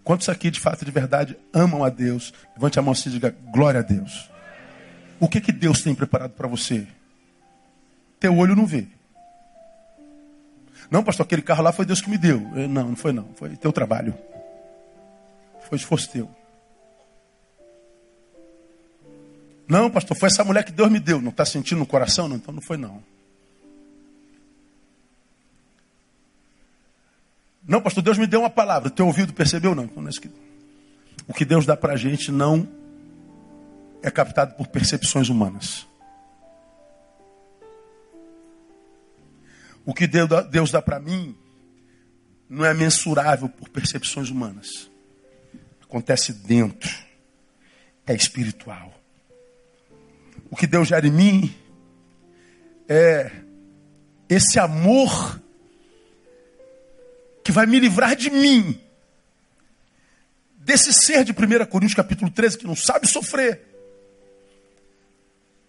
Quantos 0.04 0.30
aqui, 0.30 0.52
de 0.52 0.60
fato, 0.60 0.86
de 0.86 0.92
verdade, 0.92 1.36
amam 1.52 1.84
a 1.84 1.90
Deus? 1.90 2.32
Levante 2.56 2.78
a 2.78 2.82
mão 2.84 2.94
e 2.94 3.10
diga 3.10 3.36
glória 3.52 3.80
a 3.80 3.84
Deus. 3.84 4.30
O 5.20 5.28
que, 5.28 5.42
que 5.42 5.52
Deus 5.52 5.82
tem 5.82 5.96
preparado 5.96 6.34
para 6.34 6.48
você? 6.48 6.86
Teu 8.20 8.36
olho 8.38 8.56
não 8.56 8.66
vê. 8.66 8.88
Não, 10.90 11.04
pastor, 11.04 11.26
aquele 11.26 11.42
carro 11.42 11.64
lá 11.64 11.72
foi 11.72 11.86
Deus 11.86 12.02
que 12.02 12.10
me 12.10 12.18
deu. 12.18 12.40
Não, 12.40 12.90
não 12.90 12.96
foi 12.96 13.12
não. 13.12 13.28
Foi 13.36 13.56
teu 13.56 13.72
trabalho. 13.72 14.16
Foi 15.68 15.78
esforço 15.78 16.10
teu. 16.10 16.30
Não, 19.68 19.90
pastor, 19.90 20.16
foi 20.16 20.28
essa 20.28 20.44
mulher 20.44 20.64
que 20.64 20.72
Deus 20.72 20.92
me 20.92 21.00
deu. 21.00 21.20
Não 21.22 21.32
está 21.32 21.44
sentindo 21.44 21.80
no 21.80 21.86
coração? 21.86 22.28
Não, 22.28 22.36
então 22.36 22.54
não 22.54 22.62
foi 22.62 22.78
não. 22.78 23.04
Não, 27.68 27.82
pastor, 27.82 28.04
Deus 28.04 28.18
me 28.18 28.28
deu 28.28 28.42
uma 28.42 28.50
palavra. 28.50 28.92
Teu 28.92 29.08
ouvido 29.08 29.34
percebeu? 29.34 29.74
Não. 29.74 29.86
Então, 29.86 30.04
não 30.04 30.10
é 30.10 30.14
que... 30.14 30.30
O 31.28 31.34
que 31.34 31.44
Deus 31.44 31.66
dá 31.66 31.76
para 31.76 31.94
a 31.94 31.98
gente 31.98 32.32
não 32.32 32.68
é 34.04 34.12
captado 34.12 34.54
por 34.54 34.68
percepções 34.68 35.30
humanas. 35.30 35.88
O 39.86 39.94
que 39.94 40.08
Deus 40.08 40.72
dá 40.72 40.82
para 40.82 41.00
mim 41.00 41.38
não 42.50 42.66
é 42.66 42.74
mensurável 42.74 43.48
por 43.48 43.70
percepções 43.70 44.30
humanas. 44.30 44.90
Acontece 45.82 46.34
dentro. 46.34 46.92
É 48.06 48.14
espiritual. 48.14 48.94
O 50.50 50.56
que 50.56 50.68
Deus 50.68 50.88
gera 50.88 51.08
em 51.08 51.12
mim 51.12 51.56
é 52.88 53.32
esse 54.30 54.60
amor 54.60 55.42
que 57.44 57.52
vai 57.52 57.66
me 57.66 57.80
livrar 57.80 58.16
de 58.16 58.30
mim. 58.30 58.80
Desse 60.58 60.94
ser 60.94 61.24
de 61.24 61.32
1 61.32 61.66
Coríntios 61.68 61.96
capítulo 61.96 62.32
13 62.32 62.58
que 62.58 62.68
não 62.68 62.76
sabe 62.76 63.08
sofrer. 63.08 63.62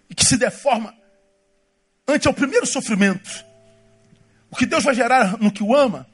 E 0.08 0.14
que 0.14 0.24
se 0.24 0.36
deforma 0.36 0.94
ante 2.08 2.28
o 2.28 2.34
primeiro 2.34 2.66
sofrimento. 2.66 3.44
O 4.50 4.56
que 4.56 4.66
Deus 4.66 4.84
vai 4.84 4.94
gerar 4.94 5.38
no 5.38 5.50
que 5.50 5.62
o 5.62 5.74
ama 5.74 6.06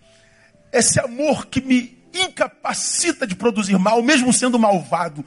esse 0.72 0.98
amor 0.98 1.46
que 1.46 1.60
me 1.60 2.02
incapacita 2.14 3.26
de 3.26 3.34
produzir 3.34 3.78
mal, 3.78 4.02
mesmo 4.02 4.32
sendo 4.32 4.58
malvado, 4.58 5.24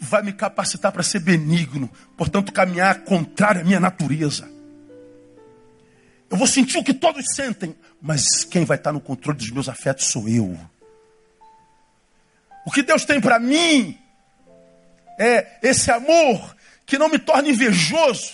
vai 0.00 0.22
me 0.22 0.32
capacitar 0.32 0.90
para 0.90 1.02
ser 1.02 1.20
benigno, 1.20 1.88
portanto, 2.16 2.52
caminhar 2.52 3.04
contrário 3.04 3.60
à 3.60 3.64
minha 3.64 3.78
natureza. 3.78 4.50
Eu 6.28 6.36
vou 6.36 6.46
sentir 6.46 6.78
o 6.78 6.84
que 6.84 6.94
todos 6.94 7.24
sentem, 7.34 7.76
mas 8.00 8.42
quem 8.42 8.64
vai 8.64 8.76
estar 8.76 8.92
no 8.92 9.00
controle 9.00 9.38
dos 9.38 9.50
meus 9.50 9.68
afetos 9.68 10.06
sou 10.06 10.28
eu. 10.28 10.58
O 12.66 12.70
que 12.70 12.82
Deus 12.82 13.04
tem 13.04 13.20
para 13.20 13.38
mim 13.38 13.96
é 15.18 15.58
esse 15.62 15.90
amor 15.90 16.56
que 16.84 16.98
não 16.98 17.08
me 17.08 17.18
torna 17.18 17.48
invejoso, 17.48 18.32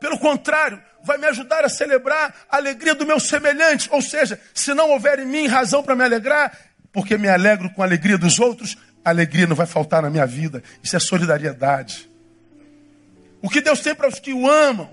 pelo 0.00 0.18
contrário, 0.18 0.82
vai 1.04 1.18
me 1.18 1.26
ajudar 1.26 1.64
a 1.64 1.68
celebrar 1.68 2.34
a 2.50 2.56
alegria 2.56 2.94
do 2.94 3.06
meu 3.06 3.18
semelhante. 3.18 3.88
Ou 3.92 4.02
seja, 4.02 4.40
se 4.54 4.74
não 4.74 4.90
houver 4.90 5.18
em 5.18 5.26
mim 5.26 5.46
razão 5.46 5.82
para 5.82 5.94
me 5.94 6.04
alegrar, 6.04 6.56
porque 6.92 7.16
me 7.16 7.28
alegro 7.28 7.70
com 7.70 7.82
a 7.82 7.86
alegria 7.86 8.18
dos 8.18 8.38
outros, 8.38 8.76
a 9.04 9.10
alegria 9.10 9.46
não 9.46 9.56
vai 9.56 9.66
faltar 9.66 10.02
na 10.02 10.10
minha 10.10 10.26
vida. 10.26 10.62
Isso 10.82 10.96
é 10.96 11.00
solidariedade. 11.00 12.08
O 13.42 13.48
que 13.48 13.60
Deus 13.60 13.80
tem 13.80 13.94
para 13.94 14.08
os 14.08 14.18
que 14.18 14.32
o 14.32 14.48
amam, 14.48 14.90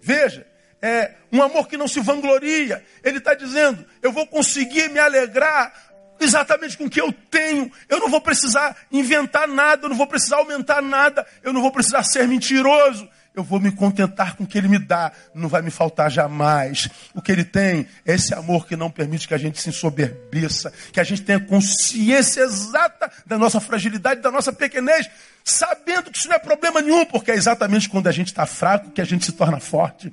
veja, 0.00 0.46
é 0.80 1.12
um 1.32 1.42
amor 1.42 1.68
que 1.68 1.76
não 1.76 1.88
se 1.88 2.00
vangloria. 2.00 2.84
Ele 3.02 3.18
está 3.18 3.34
dizendo: 3.34 3.84
eu 4.02 4.12
vou 4.12 4.26
conseguir 4.26 4.88
me 4.90 4.98
alegrar 4.98 5.72
exatamente 6.20 6.76
com 6.76 6.84
o 6.84 6.90
que 6.90 7.00
eu 7.00 7.12
tenho. 7.30 7.70
Eu 7.88 7.98
não 7.98 8.08
vou 8.08 8.20
precisar 8.20 8.76
inventar 8.92 9.48
nada, 9.48 9.84
eu 9.86 9.88
não 9.90 9.96
vou 9.96 10.06
precisar 10.06 10.36
aumentar 10.36 10.80
nada, 10.80 11.26
eu 11.42 11.52
não 11.52 11.60
vou 11.60 11.72
precisar 11.72 12.02
ser 12.04 12.28
mentiroso. 12.28 13.08
Eu 13.34 13.44
vou 13.44 13.60
me 13.60 13.70
contentar 13.70 14.36
com 14.36 14.42
o 14.42 14.46
que 14.46 14.58
Ele 14.58 14.66
me 14.66 14.78
dá, 14.78 15.12
não 15.32 15.48
vai 15.48 15.62
me 15.62 15.70
faltar 15.70 16.10
jamais. 16.10 16.88
O 17.14 17.22
que 17.22 17.30
Ele 17.30 17.44
tem 17.44 17.86
é 18.04 18.14
esse 18.14 18.34
amor 18.34 18.66
que 18.66 18.74
não 18.74 18.90
permite 18.90 19.28
que 19.28 19.34
a 19.34 19.38
gente 19.38 19.60
se 19.60 19.68
ensoberbeça, 19.68 20.72
que 20.92 20.98
a 20.98 21.04
gente 21.04 21.22
tenha 21.22 21.38
consciência 21.38 22.42
exata 22.42 23.10
da 23.24 23.38
nossa 23.38 23.60
fragilidade, 23.60 24.20
da 24.20 24.32
nossa 24.32 24.52
pequenez, 24.52 25.08
sabendo 25.44 26.10
que 26.10 26.18
isso 26.18 26.28
não 26.28 26.36
é 26.36 26.40
problema 26.40 26.82
nenhum, 26.82 27.04
porque 27.06 27.30
é 27.30 27.34
exatamente 27.34 27.88
quando 27.88 28.08
a 28.08 28.12
gente 28.12 28.28
está 28.28 28.46
fraco 28.46 28.90
que 28.90 29.00
a 29.00 29.04
gente 29.04 29.24
se 29.24 29.32
torna 29.32 29.60
forte. 29.60 30.12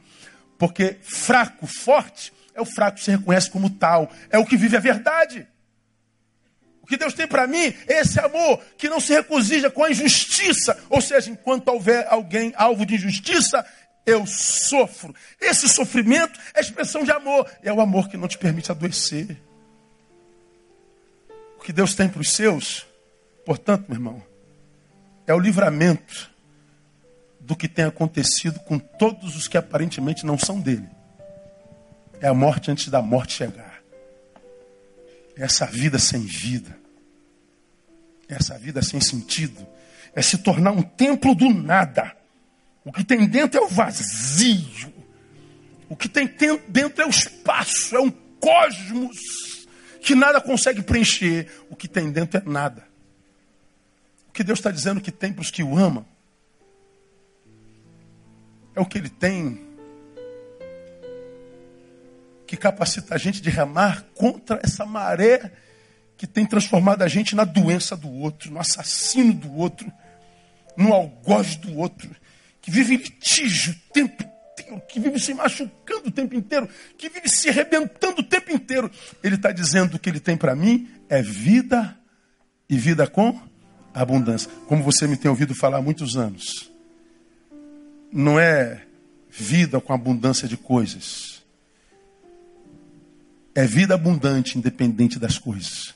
Porque 0.57 0.97
fraco, 1.01 1.65
forte, 1.65 2.31
é 2.53 2.61
o 2.61 2.65
fraco 2.65 2.97
que 2.97 3.03
se 3.03 3.11
reconhece 3.11 3.49
como 3.49 3.69
tal. 3.69 4.11
É 4.29 4.37
o 4.37 4.45
que 4.45 4.57
vive 4.57 4.77
a 4.77 4.79
verdade. 4.79 5.47
O 6.87 6.89
que 6.89 6.95
Deus 6.95 7.13
tem 7.13 7.27
para 7.27 7.45
mim 7.45 7.75
é 7.85 7.99
esse 7.99 8.17
amor 8.17 8.61
que 8.77 8.87
não 8.87 9.01
se 9.01 9.11
recusija 9.11 9.69
com 9.69 9.83
a 9.83 9.91
injustiça. 9.91 10.81
Ou 10.89 11.01
seja, 11.01 11.29
enquanto 11.29 11.67
houver 11.67 12.07
alguém 12.09 12.53
alvo 12.55 12.85
de 12.85 12.95
injustiça, 12.95 13.65
eu 14.05 14.25
sofro. 14.25 15.13
Esse 15.41 15.67
sofrimento 15.67 16.39
é 16.53 16.61
expressão 16.61 17.03
de 17.03 17.11
amor. 17.11 17.45
É 17.61 17.73
o 17.73 17.81
amor 17.81 18.07
que 18.07 18.15
não 18.15 18.25
te 18.25 18.37
permite 18.37 18.71
adoecer. 18.71 19.37
O 21.59 21.61
que 21.61 21.73
Deus 21.73 21.93
tem 21.93 22.07
para 22.07 22.21
os 22.21 22.31
seus, 22.31 22.87
portanto, 23.45 23.87
meu 23.89 23.97
irmão, 23.97 24.23
é 25.27 25.33
o 25.33 25.39
livramento 25.39 26.31
do 27.41 27.53
que 27.53 27.67
tem 27.67 27.83
acontecido 27.83 28.61
com 28.61 28.79
todos 28.79 29.35
os 29.35 29.45
que 29.45 29.57
aparentemente 29.57 30.25
não 30.25 30.37
são 30.37 30.57
dele. 30.57 30.87
É 32.21 32.29
a 32.29 32.33
morte 32.33 32.71
antes 32.71 32.87
da 32.87 33.01
morte 33.01 33.33
chegar. 33.33 33.66
Essa 35.37 35.65
vida 35.65 35.99
sem 35.99 36.21
vida. 36.21 36.77
Essa 38.27 38.57
vida 38.57 38.81
sem 38.81 38.99
sentido. 38.99 39.65
É 40.15 40.21
se 40.21 40.39
tornar 40.39 40.71
um 40.71 40.81
templo 40.81 41.35
do 41.35 41.49
nada. 41.53 42.15
O 42.83 42.91
que 42.91 43.03
tem 43.03 43.25
dentro 43.27 43.59
é 43.59 43.63
o 43.63 43.67
vazio. 43.67 44.93
O 45.89 45.95
que 45.95 46.09
tem 46.09 46.27
dentro 46.67 47.01
é 47.01 47.05
o 47.05 47.09
espaço, 47.09 47.95
é 47.95 47.99
um 47.99 48.11
cosmos 48.11 49.67
que 50.01 50.15
nada 50.15 50.41
consegue 50.41 50.81
preencher. 50.81 51.49
O 51.69 51.75
que 51.75 51.87
tem 51.87 52.11
dentro 52.11 52.39
é 52.39 52.49
nada. 52.49 52.87
O 54.29 54.31
que 54.31 54.43
Deus 54.43 54.59
está 54.59 54.71
dizendo 54.71 55.01
que 55.01 55.11
tem 55.11 55.31
para 55.31 55.41
os 55.41 55.51
que 55.51 55.63
o 55.63 55.77
amam 55.77 56.05
é 58.75 58.79
o 58.79 58.85
que 58.85 58.97
ele 58.97 59.09
tem 59.09 59.66
que 62.47 62.57
capacita 62.57 63.13
a 63.13 63.17
gente 63.17 63.41
de 63.41 63.49
remar 63.49 64.05
contra 64.15 64.59
essa 64.63 64.85
maré 64.85 65.51
que 66.17 66.25
tem 66.25 66.45
transformado 66.45 67.03
a 67.03 67.07
gente 67.07 67.35
na 67.35 67.43
doença 67.43 67.95
do 67.95 68.09
outro, 68.09 68.51
no 68.51 68.59
assassino 68.59 69.33
do 69.33 69.53
outro, 69.53 69.91
no 70.75 70.93
algoz 70.93 71.55
do 71.57 71.77
outro, 71.77 72.09
que 72.61 72.71
vive 72.71 72.95
em 72.95 72.97
litígio 72.97 73.73
o 73.73 73.93
tempo 73.93 74.23
inteiro, 74.23 74.81
que 74.87 74.99
vive 74.99 75.19
se 75.19 75.33
machucando 75.33 76.07
o 76.07 76.11
tempo 76.11 76.35
inteiro, 76.35 76.67
que 76.97 77.09
vive 77.09 77.29
se 77.29 77.49
arrebentando 77.49 78.21
o 78.21 78.23
tempo 78.23 78.51
inteiro. 78.51 78.89
Ele 79.21 79.35
está 79.35 79.51
dizendo 79.51 79.99
que 79.99 80.09
ele 80.09 80.19
tem 80.19 80.35
para 80.35 80.55
mim 80.55 80.89
é 81.09 81.21
vida 81.21 81.95
e 82.67 82.77
vida 82.77 83.05
com 83.05 83.39
abundância. 83.93 84.49
Como 84.67 84.81
você 84.81 85.05
me 85.05 85.17
tem 85.17 85.29
ouvido 85.29 85.53
falar 85.53 85.77
há 85.77 85.81
muitos 85.81 86.17
anos 86.17 86.71
não 88.11 88.39
é 88.39 88.83
vida 89.29 89.79
com 89.79 89.93
abundância 89.93 90.47
de 90.47 90.57
coisas. 90.57 91.36
É 93.57 93.65
vida 93.65 93.95
abundante, 93.95 94.57
independente 94.57 95.17
das 95.17 95.39
coisas. 95.39 95.95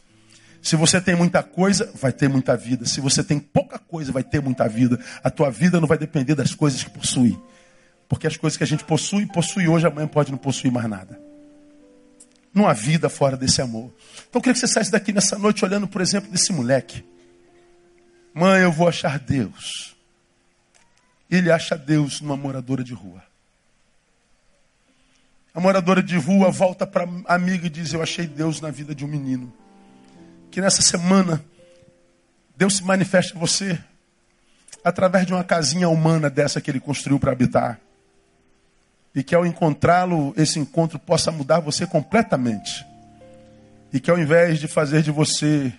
Se 0.64 0.76
você 0.76 0.99
tem 0.99 1.16
muita 1.16 1.43
coisa, 1.43 1.91
vai 1.93 2.12
ter 2.12 2.28
muita 2.28 2.57
vida. 2.57 2.86
Se 2.86 2.99
você 2.99 3.24
tem 3.24 3.39
pouca 3.39 3.78
coisa, 3.78 4.12
vai 4.12 4.24
ter 4.24 4.41
muita 4.41 4.68
vida. 4.68 4.99
A 5.24 5.30
tua 5.30 5.51
vida 5.51 5.80
não 5.80 5.88
vai 5.88 5.97
depender 5.97 6.34
das 6.34 6.55
coisas 6.55 6.84
que 6.84 6.89
possui. 6.89 7.39
Porque 8.09 8.26
as 8.26 8.36
coisas 8.36 8.57
que 8.57 8.64
a 8.64 8.68
gente 8.68 8.84
possui, 8.84 9.28
possui 9.28 9.68
hoje, 9.68 9.86
amanhã 9.86 10.07
pode 10.07 10.32
não 10.32 10.39
possuir 10.39 10.72
mais 10.72 10.89
nada. 10.89 11.20
Não 12.51 12.68
há 12.68 12.74
vida 12.74 13.09
fora 13.09 13.38
desse 13.38 13.62
amor. 13.62 13.93
Então 14.28 14.39
eu 14.39 14.41
queria 14.41 14.53
que 14.53 14.59
você 14.59 14.68
saísse 14.68 14.91
daqui 14.91 15.14
nessa 15.14 15.38
noite 15.38 15.64
olhando, 15.64 15.88
por 15.88 16.01
exemplo, 16.01 16.32
desse 16.32 16.51
moleque. 16.51 17.05
Mãe, 18.34 18.64
eu 18.64 18.72
vou 18.72 18.88
achar 18.88 19.20
Deus 19.20 19.91
ele 21.32 21.49
acha 21.49 21.78
Deus 21.78 22.20
numa 22.20 22.36
moradora 22.36 22.84
de 22.84 22.93
rua. 22.93 23.24
A 25.54 25.60
moradora 25.60 26.02
de 26.02 26.18
rua 26.18 26.49
volta 26.49 26.88
para 26.88 27.06
a 27.26 27.36
amiga 27.36 27.68
e 27.68 27.70
diz: 27.70 27.93
Eu 27.93 28.02
achei 28.02 28.26
Deus 28.26 28.62
na 28.62 28.72
vida 28.72 28.95
de 28.95 29.04
um 29.04 29.08
menino. 29.08 29.52
Que 30.49 30.62
nessa 30.62 30.82
semana 30.82 31.43
Deus 32.56 32.78
se 32.78 32.84
manifeste 32.84 33.36
a 33.36 33.39
você 33.39 33.78
através 34.84 35.26
de 35.26 35.34
uma 35.34 35.43
casinha 35.43 35.89
humana 35.89 36.30
dessa 36.30 36.62
que 36.62 36.72
ele 36.72 36.80
construiu 36.80 37.20
para 37.20 37.32
habitar. 37.32 37.80
E 39.14 39.22
que 39.22 39.36
ao 39.36 39.45
encontrá-lo, 39.45 40.34
esse 40.38 40.58
encontro 40.58 40.97
possa 40.97 41.32
mudar 41.32 41.60
você 41.60 41.86
completamente. 41.86 42.86
E 43.91 43.99
que 43.99 44.10
ao 44.10 44.18
invés 44.18 44.58
de 44.58 44.70
fazer 44.70 45.02
de 45.02 45.12
você 45.12 45.74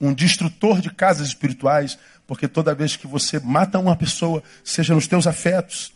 um 0.00 0.12
destrutor 0.12 0.80
de 0.80 0.90
casas 0.90 1.28
espirituais, 1.28 1.96
porque 2.26 2.48
toda 2.48 2.74
vez 2.74 2.96
que 2.96 3.06
você 3.06 3.38
mata 3.38 3.78
uma 3.78 3.94
pessoa, 3.94 4.42
seja 4.64 4.94
nos 4.96 5.06
teus 5.06 5.28
afetos, 5.28 5.92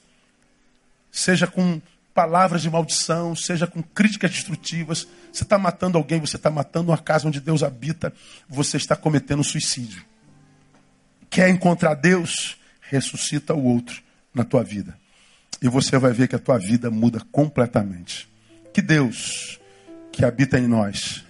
seja 1.11 1.49
com 1.49 1.81
palavras 2.17 2.63
de 2.63 2.71
maldição, 2.71 3.37
seja 3.37 3.67
com 3.67 3.83
críticas 3.83 4.31
destrutivas, 4.31 5.07
você 5.31 5.43
está 5.43 5.59
matando 5.59 5.99
alguém, 5.99 6.19
você 6.19 6.37
está 6.37 6.51
matando 6.51 6.91
uma 6.91 6.97
casa 6.97 7.29
onde 7.29 7.41
Deus 7.41 7.63
habita, 7.63 8.11
você 8.49 8.79
está 8.79 8.97
cometendo 8.97 9.45
suicídio. 9.45 10.03
Quer 11.29 11.51
encontrar 11.51 11.93
Deus? 11.95 12.57
Ressuscita 12.81 13.53
o 13.53 13.63
outro 13.63 14.03
na 14.35 14.45
tua 14.45 14.65
vida. 14.65 14.97
E 15.61 15.69
você 15.69 15.99
vai 15.99 16.13
ver 16.13 16.27
que 16.27 16.37
a 16.37 16.39
tua 16.39 16.57
vida 16.57 16.91
muda 16.91 17.21
completamente. 17.31 18.27
Que 18.73 18.81
Deus, 18.81 19.61
que 20.11 20.25
habita 20.25 20.59
em 20.59 20.67
nós, 20.67 21.23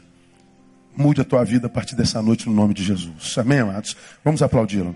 mude 0.96 1.20
a 1.20 1.24
tua 1.24 1.44
vida 1.44 1.66
a 1.66 1.70
partir 1.70 1.96
dessa 1.96 2.22
noite 2.22 2.46
no 2.46 2.54
nome 2.54 2.74
de 2.74 2.84
Jesus. 2.84 3.36
Amém, 3.38 3.58
amados? 3.58 3.96
Vamos 4.24 4.40
aplaudi-lo. 4.40 4.94